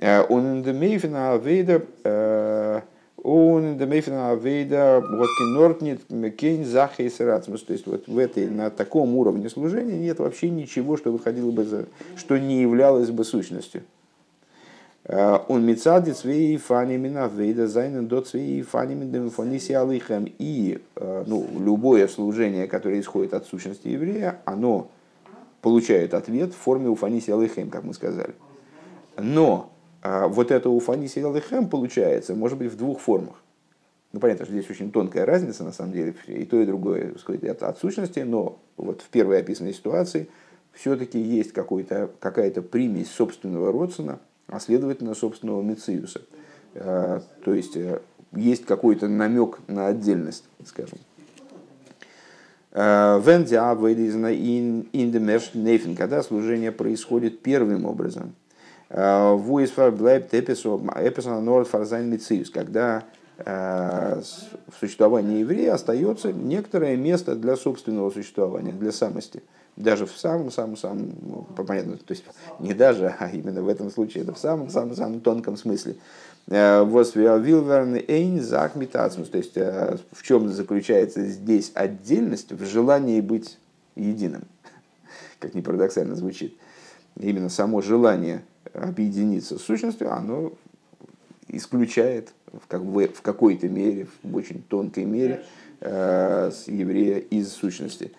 Э, 0.00 0.22
он 0.28 0.58
индемейфина 0.58 1.32
авейда 1.32 2.84
он 3.22 3.72
индемейфина 3.72 4.30
авейда 4.30 5.00
вот 5.00 5.28
кинортнит 5.38 6.00
кейн 6.36 6.64
захейс 6.64 7.16
То 7.16 7.42
есть 7.68 7.86
вот 7.86 8.06
в 8.06 8.18
этой, 8.18 8.48
на 8.48 8.70
таком 8.70 9.16
уровне 9.16 9.48
служения 9.48 9.98
нет 9.98 10.18
вообще 10.18 10.50
ничего, 10.50 10.96
что 10.96 11.12
выходило 11.12 11.50
бы 11.50 11.64
за, 11.64 11.86
что 12.16 12.38
не 12.38 12.62
являлось 12.62 13.10
бы 13.10 13.24
сущностью. 13.24 13.82
Он 15.08 15.64
мецадит 15.64 16.16
свои 16.16 16.56
фанимина 16.56 17.26
вейда 17.26 17.66
зайнен 17.66 18.06
дот 18.06 18.28
свои 18.28 18.62
фанимин 18.62 19.30
фониси 19.30 19.72
алихем. 19.72 20.30
И 20.38 20.80
ну, 20.96 21.46
любое 21.58 22.06
служение, 22.06 22.68
которое 22.68 23.00
исходит 23.00 23.34
от 23.34 23.46
сущности 23.46 23.88
еврея, 23.88 24.40
оно 24.44 24.88
получает 25.62 26.14
ответ 26.14 26.52
в 26.52 26.56
форме 26.56 26.88
уфаниси 26.88 27.30
алихем, 27.30 27.70
как 27.70 27.84
мы 27.84 27.94
сказали. 27.94 28.34
Но 29.16 29.69
вот 30.02 30.50
это 30.50 30.70
уфаниси 30.70 31.18
алихем 31.18 31.68
получается, 31.68 32.34
может 32.34 32.58
быть, 32.58 32.72
в 32.72 32.76
двух 32.76 33.00
формах. 33.00 33.36
Ну, 34.12 34.20
понятно, 34.20 34.44
что 34.44 34.54
здесь 34.54 34.68
очень 34.70 34.90
тонкая 34.90 35.24
разница, 35.24 35.62
на 35.62 35.72
самом 35.72 35.92
деле, 35.92 36.14
и 36.26 36.44
то, 36.44 36.60
и 36.60 36.66
другое 36.66 37.14
исходит 37.14 37.62
от, 37.62 37.78
сущности, 37.78 38.20
но 38.20 38.58
вот 38.76 39.02
в 39.02 39.08
первой 39.08 39.40
описанной 39.40 39.72
ситуации 39.72 40.28
все-таки 40.72 41.20
есть 41.20 41.52
какая-то 41.52 42.62
примесь 42.62 43.10
собственного 43.10 43.70
родственного 43.70 44.20
а 44.50 44.58
следовательно, 44.58 45.14
собственного 45.14 45.62
Мециуса. 45.62 46.22
Э, 46.74 47.20
то 47.44 47.54
есть 47.54 47.76
э, 47.76 48.00
есть 48.32 48.66
какой-то 48.66 49.08
намек 49.08 49.58
на 49.68 49.86
отдельность, 49.86 50.44
скажем. 50.66 50.98
Э, 52.72 53.20
когда 55.96 56.22
служение 56.22 56.72
происходит 56.72 57.40
первым 57.42 57.84
образом. 57.84 58.34
Когда 62.52 63.04
в 63.36 64.22
существовании 64.78 65.38
еврея 65.38 65.72
остается 65.72 66.30
некоторое 66.30 66.96
место 66.96 67.34
для 67.34 67.56
собственного 67.56 68.10
существования, 68.10 68.72
для 68.72 68.92
самости 68.92 69.42
даже 69.76 70.06
в 70.06 70.16
самом-самом-самом, 70.16 71.12
ну, 71.22 71.46
понятно, 71.64 71.96
то 71.96 72.12
есть 72.12 72.24
не 72.58 72.74
даже, 72.74 73.14
а 73.18 73.28
именно 73.28 73.62
в 73.62 73.68
этом 73.68 73.90
случае, 73.90 74.24
это 74.24 74.34
в 74.34 74.38
самом-самом-самом 74.38 75.20
тонком 75.20 75.56
смысле. 75.56 75.96
Э, 76.48 76.82
Восвиавилверн 76.82 77.96
эйн 78.08 78.40
захмитацмус. 78.40 79.28
То 79.28 79.38
есть 79.38 79.56
э, 79.56 79.96
в 80.12 80.22
чем 80.22 80.48
заключается 80.48 81.24
здесь 81.24 81.72
отдельность 81.74 82.52
в 82.52 82.64
желании 82.64 83.20
быть 83.20 83.58
единым. 83.96 84.42
Как 85.38 85.54
ни 85.54 85.60
парадоксально 85.60 86.16
звучит. 86.16 86.56
Именно 87.16 87.48
само 87.48 87.80
желание 87.80 88.42
объединиться 88.74 89.58
с 89.58 89.62
сущностью, 89.62 90.12
оно 90.12 90.52
исключает 91.48 92.32
как 92.68 92.84
бы, 92.84 93.08
в 93.08 93.22
какой-то 93.22 93.68
мере, 93.68 94.06
в 94.22 94.36
очень 94.36 94.62
тонкой 94.62 95.04
мере, 95.04 95.44
э, 95.80 96.50
еврея 96.66 97.18
из 97.18 97.52
сущности. 97.52 98.12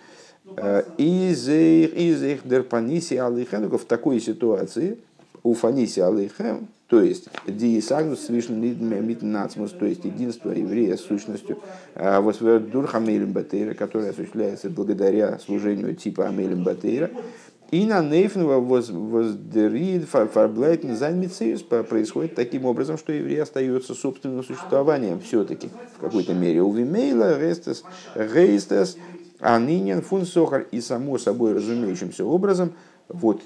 Э, 0.58 0.84
из 0.98 1.48
их 1.48 2.48
дерпаниси 2.48 3.16
алейхем, 3.16 3.70
в 3.70 3.86
такой 3.86 4.20
ситуации, 4.20 4.98
у 5.44 5.54
фаниси 5.54 6.00
алейхем, 6.00 6.68
то 6.88 7.02
есть 7.02 7.30
диисагнус 7.48 8.28
нацмус, 9.22 9.72
то 9.72 9.86
есть 9.86 10.04
единство 10.04 10.52
еврея 10.52 10.98
с 10.98 11.02
сущностью, 11.02 11.60
э, 11.96 12.60
дурха 12.60 12.98
амелем 12.98 13.32
батейра, 13.32 13.74
которое 13.74 14.10
осуществляется 14.10 14.70
благодаря 14.70 15.40
служению 15.40 15.96
типа 15.96 16.28
амелем 16.28 16.64
батейра, 16.64 17.10
и 17.72 17.86
на 17.86 18.02
нейфнова 18.02 18.60
воздерид 18.60 20.08
фарблайтен 20.08 20.96
займицеюс 20.96 21.64
происходит 21.64 22.36
таким 22.36 22.66
образом, 22.66 22.98
что 22.98 23.14
еврей 23.14 23.42
остается 23.42 23.96
собственным 23.96 24.44
существованием 24.44 25.22
все-таки 25.22 25.70
в 25.98 26.02
какой-то 26.02 26.34
мере. 26.34 26.62
У 26.62 26.72
вимейла 26.72 27.40
рестес 27.40 27.84
рейстес 28.14 28.98
а 29.42 29.58
ныне 29.58 30.02
фун 30.02 30.26
сохар 30.26 30.68
и 30.72 30.80
само 30.82 31.18
собой 31.18 31.54
разумеющимся 31.54 32.24
образом, 32.24 32.74
вот 33.10 33.42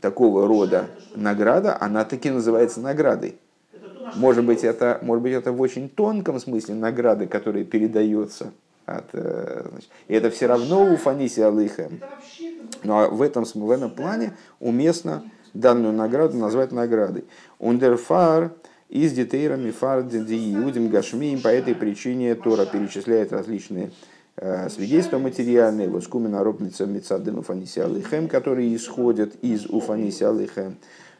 такого 0.00 0.46
рода 0.46 0.86
награда, 1.16 1.76
она 1.80 2.04
таки 2.04 2.30
называется 2.30 2.80
наградой. 2.80 3.36
Может 4.14 4.44
быть, 4.44 4.64
это, 4.64 4.98
может 5.02 5.22
быть, 5.22 5.32
это 5.32 5.52
в 5.52 5.60
очень 5.60 5.88
тонком 5.88 6.38
смысле 6.38 6.74
награды, 6.74 7.26
которая 7.26 7.64
передается. 7.64 8.52
От, 8.86 9.04
э, 9.12 9.66
значит, 9.70 9.90
и 10.06 10.14
это 10.14 10.30
все 10.30 10.46
равно 10.46 10.90
у 10.90 10.96
Фаниси 10.96 11.40
Алыха. 11.40 11.90
Но 12.84 13.08
в 13.08 13.22
этом, 13.22 13.44
в 13.44 13.70
этом 13.70 13.90
плане 13.90 14.34
уместно 14.60 15.22
данную 15.54 15.92
награду 15.92 16.36
назвать 16.36 16.72
наградой. 16.72 17.24
Ундерфар 17.58 18.52
И 18.88 19.06
с 19.06 19.12
детейрами 19.12 19.70
фардзи 19.70 20.18
иудим 20.54 20.88
гашмием. 20.88 21.40
По 21.40 21.48
этой 21.48 21.74
причине 21.74 22.34
Тора 22.34 22.64
перечисляет 22.64 23.32
различные 23.32 23.90
э, 24.36 24.68
свидетельства 24.70 25.18
материальные, 25.18 25.88
вот 25.88 26.04
скумена 26.04 26.42
робница 26.42 26.86
мецадым 26.86 27.38
уфаниси 27.38 27.80
алейхем, 27.80 28.28
которые 28.28 28.74
исходят 28.74 29.34
из 29.42 29.66
уфаниси 29.66 30.24
алейхем. 30.24 30.76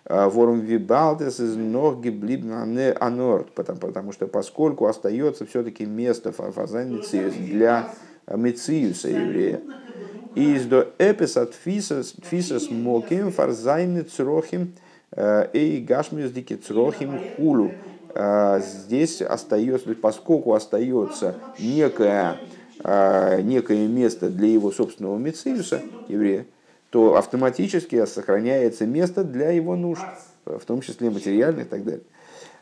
Э, 0.06 0.28
ворум 0.28 0.60
вибалтес 0.60 1.40
из 1.40 1.56
ног 1.56 2.00
гиблибна 2.00 2.62
анорт, 2.98 3.52
потому, 3.52 3.78
потому 3.78 4.12
что 4.12 4.26
поскольку 4.26 4.86
остается 4.86 5.44
все-таки 5.44 5.84
место 5.84 6.32
фазан 6.32 7.02
для 7.12 7.90
мециуса 8.26 9.08
еврея. 9.08 9.60
Из 10.34 10.66
до 10.66 10.92
эпис 10.98 11.36
от 11.36 11.54
фисас 11.54 12.70
моким 12.70 13.32
фарзайны 13.32 14.02
црохим 14.02 14.74
эй 15.16 15.80
гашмиус 15.80 16.30
дики 16.32 16.54
црохим 16.54 17.18
хулу. 17.36 17.72
Э, 18.14 18.60
здесь 18.60 19.22
остается, 19.22 19.94
поскольку 19.94 20.54
остается 20.54 21.36
некое, 21.58 22.36
э, 22.82 23.42
некое 23.42 23.86
место 23.86 24.30
для 24.30 24.48
его 24.48 24.70
собственного 24.72 25.18
мециуса, 25.18 25.82
еврея, 26.08 26.46
то 26.90 27.16
автоматически 27.16 28.04
сохраняется 28.06 28.86
место 28.86 29.24
для 29.24 29.50
его 29.50 29.76
нужд, 29.76 30.02
в 30.44 30.64
том 30.64 30.80
числе 30.80 31.10
материальных 31.10 31.66
и 31.66 31.68
так 31.68 31.84
далее. 31.84 32.02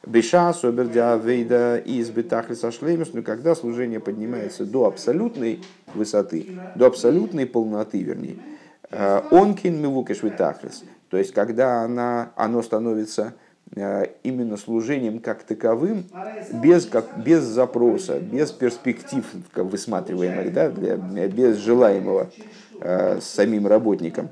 Беша 0.06 0.54
собердя 0.54 1.16
вейда 1.16 1.78
из 1.78 2.10
бетахлиса 2.10 2.70
шлемис, 2.70 3.12
но 3.12 3.22
когда 3.22 3.56
служение 3.56 3.98
поднимается 3.98 4.64
до 4.64 4.86
абсолютной 4.86 5.60
высоты, 5.94 6.46
до 6.76 6.86
абсолютной 6.86 7.44
полноты, 7.44 8.02
вернее, 8.02 8.36
э, 8.90 9.22
онкин 9.32 9.82
мивукеш 9.82 10.22
бетахлис, 10.22 10.84
то 11.10 11.16
есть 11.16 11.34
когда 11.34 11.82
она, 11.82 12.30
оно 12.36 12.62
становится 12.62 13.34
э, 13.74 14.06
именно 14.22 14.56
служением 14.56 15.18
как 15.18 15.42
таковым, 15.42 16.04
без, 16.52 16.86
как, 16.86 17.06
без 17.16 17.42
запроса, 17.42 18.20
без 18.20 18.52
перспектив 18.52 19.24
как 19.52 19.64
высматриваемых, 19.64 20.52
да, 20.52 20.70
для, 20.70 20.96
без 20.96 21.56
желаемого 21.56 22.30
э, 22.80 23.18
самим 23.20 23.66
работником. 23.66 24.28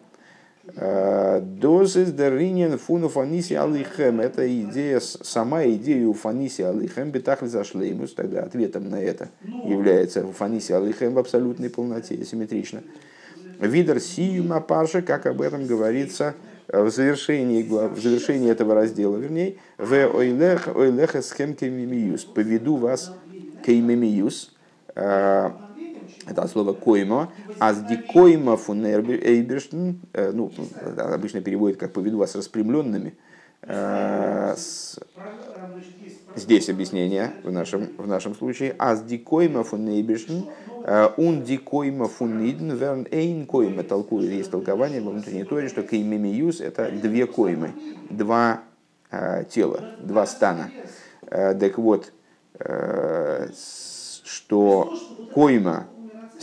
Дозис 0.67 2.11
даринен 2.12 2.79
фуну 2.79 3.09
фаниси 3.09 3.53
алихем. 3.53 4.21
Это 4.21 4.49
идея, 4.62 4.99
сама 5.01 5.65
идея 5.67 6.07
у 6.07 6.15
фаниси 6.15 6.62
алихем 6.62 7.11
бетахли 7.11 7.49
зашлеймус. 7.49 8.15
Тогда 8.15 8.43
ответом 8.45 8.89
на 8.89 9.01
это 9.01 9.29
является 9.43 10.27
фаниси 10.27 10.73
алихем 10.73 11.15
в 11.15 11.19
абсолютной 11.19 11.69
полноте, 11.69 12.25
симметрично. 12.25 12.83
Видер 13.61 14.01
сиюма 14.01 14.61
парша, 14.61 15.03
как 15.03 15.27
об 15.27 15.43
этом 15.43 15.67
говорится 15.67 16.35
в 16.67 16.91
завершении, 16.91 17.62
в 17.62 18.01
завершении 18.01 18.51
этого 18.51 18.75
раздела, 18.75 19.17
вернее, 19.17 19.57
в 19.79 19.93
ойлех, 19.93 20.69
ойлеха 20.75 21.21
схем 21.21 21.55
кемимиюс. 21.55 22.25
Поведу 22.25 22.77
вас 22.77 23.12
кеймимиюс. 23.65 24.55
Э, 26.27 26.31
это 26.31 26.47
слово 26.49 26.72
коймо, 26.72 27.33
а 27.59 27.75
с 27.75 27.83
дикойма 27.83 28.57
фунерберштен, 28.57 30.01
э, 30.12 30.33
ну, 30.33 30.51
обычно 30.97 31.41
переводит 31.41 31.79
как 31.79 31.93
поведу 31.93 32.18
вас 32.18 32.35
распрямленными. 32.35 33.14
Э, 33.62 34.55
здесь 36.37 36.68
объяснение 36.68 37.33
в 37.43 37.53
нашем, 37.53 37.89
в 37.97 38.07
нашем 38.07 38.35
случае. 38.35 38.75
А 38.79 38.97
с 38.97 39.03
дикойма 39.03 39.64
фунерберштен, 39.64 40.47
он 41.16 41.41
э, 41.41 41.45
дикойма 41.45 42.09
фуниден, 42.09 42.72
верн 42.72 43.07
эйн 43.11 43.47
койма, 43.47 43.83
толкует, 43.83 44.31
есть 44.31 44.51
толкование 44.51 45.01
во 45.01 45.11
внутренней 45.11 45.45
торе, 45.45 45.68
что 45.68 45.83
кеймемиюс 45.83 46.61
это 46.61 46.91
две 46.91 47.27
коймы, 47.27 47.70
два 48.11 48.62
тела, 49.49 49.95
два 50.01 50.27
стана. 50.27 50.70
Так 51.31 51.79
вот, 51.79 52.12
что 54.25 54.93
койма 55.33 55.87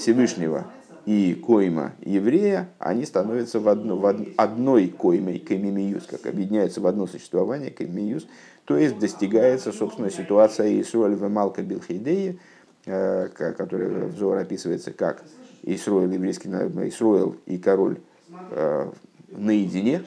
Всевышнего 0.02 0.66
и 1.06 1.36
койма 1.36 1.93
еврея, 2.02 2.70
они 2.80 3.06
становятся 3.06 3.60
в, 3.60 3.70
одно, 3.70 3.95
в 3.97 4.06
одной 4.36 4.88
коймой, 4.88 5.38
кемимиюс, 5.38 6.08
как 6.08 6.26
объединяются 6.26 6.82
в 6.82 6.88
одно 6.88 7.06
существование, 7.06 7.70
кемимиюс, 7.70 8.28
то 8.66 8.78
есть 8.78 8.97
достигается, 8.97 9.72
собственно, 9.72 10.10
ситуация 10.10 10.82
Исруэль 10.82 11.16
в 11.16 11.30
Малка 11.30 11.62
Билхейдеи, 11.62 12.39
э, 12.86 13.28
которая 13.28 14.08
взор 14.08 14.38
описывается 14.38 14.91
как 14.91 15.24
Исруэль, 15.62 16.14
еврейский 16.14 16.49
Исруэль 16.49 17.36
и 17.45 17.60
король 17.60 17.99
э, 18.49 18.91
наедине, 19.30 20.04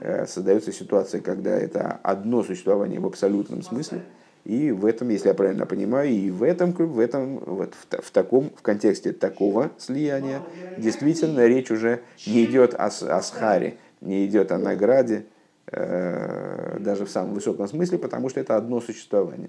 э, 0.00 0.26
создается 0.26 0.72
ситуация, 0.72 1.20
когда 1.20 1.56
это 1.56 2.00
одно 2.02 2.42
существование 2.42 2.98
в 2.98 3.06
абсолютном 3.06 3.62
смысле– 3.62 4.02
и 4.44 4.72
в 4.72 4.84
этом, 4.84 5.08
если 5.08 5.28
я 5.28 5.34
правильно 5.34 5.64
понимаю, 5.64 6.10
и 6.10 6.30
в 6.30 6.42
этом, 6.42 6.72
в 6.72 6.98
этом, 6.98 7.38
вот 7.38 7.74
в, 7.74 8.02
в 8.02 8.10
таком, 8.10 8.50
в 8.54 8.62
контексте 8.62 9.12
такого 9.12 9.70
слияния, 9.78 10.42
действительно 10.76 11.46
речь 11.46 11.70
уже 11.70 12.02
не 12.26 12.44
идет 12.44 12.74
о, 12.74 12.86
о 12.86 13.22
схаре, 13.22 13.78
не 14.02 14.26
идет 14.26 14.52
о 14.52 14.58
награде, 14.58 15.24
э, 15.72 16.76
даже 16.78 17.06
в 17.06 17.10
самом 17.10 17.34
высоком 17.34 17.68
смысле, 17.68 17.98
потому 17.98 18.28
что 18.28 18.40
это 18.40 18.56
одно 18.56 18.82
существование. 18.82 19.48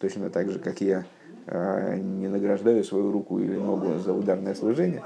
Точно 0.00 0.28
так 0.28 0.50
же, 0.50 0.58
как 0.58 0.80
я 0.80 1.04
э, 1.46 1.96
не 1.98 2.26
награждаю 2.26 2.82
свою 2.82 3.12
руку 3.12 3.38
или 3.38 3.54
ногу 3.54 3.96
за 4.00 4.12
ударное 4.12 4.56
служение, 4.56 5.04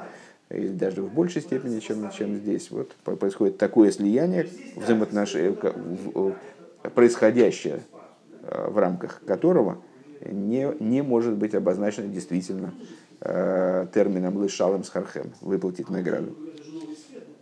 или 0.48 0.68
даже 0.68 1.02
в 1.02 1.12
большей 1.12 1.42
степени, 1.42 1.78
чем, 1.80 2.10
чем 2.10 2.36
здесь. 2.36 2.70
Вот 2.70 2.92
происходит 3.04 3.58
такое 3.58 3.90
слияние, 3.92 4.48
взаимоотношения, 4.76 5.54
происходящее 6.94 7.82
в 8.42 8.78
рамках 8.78 9.22
которого 9.26 9.78
не, 10.20 10.72
не 10.80 11.02
может 11.02 11.36
быть 11.36 11.54
обозначено 11.54 12.08
действительно 12.08 12.74
э, 13.20 13.86
термином 13.92 14.36
лышалом 14.36 14.84
с 14.84 14.90
хархем, 14.90 15.32
выплатить 15.40 15.90
награду. 15.90 16.34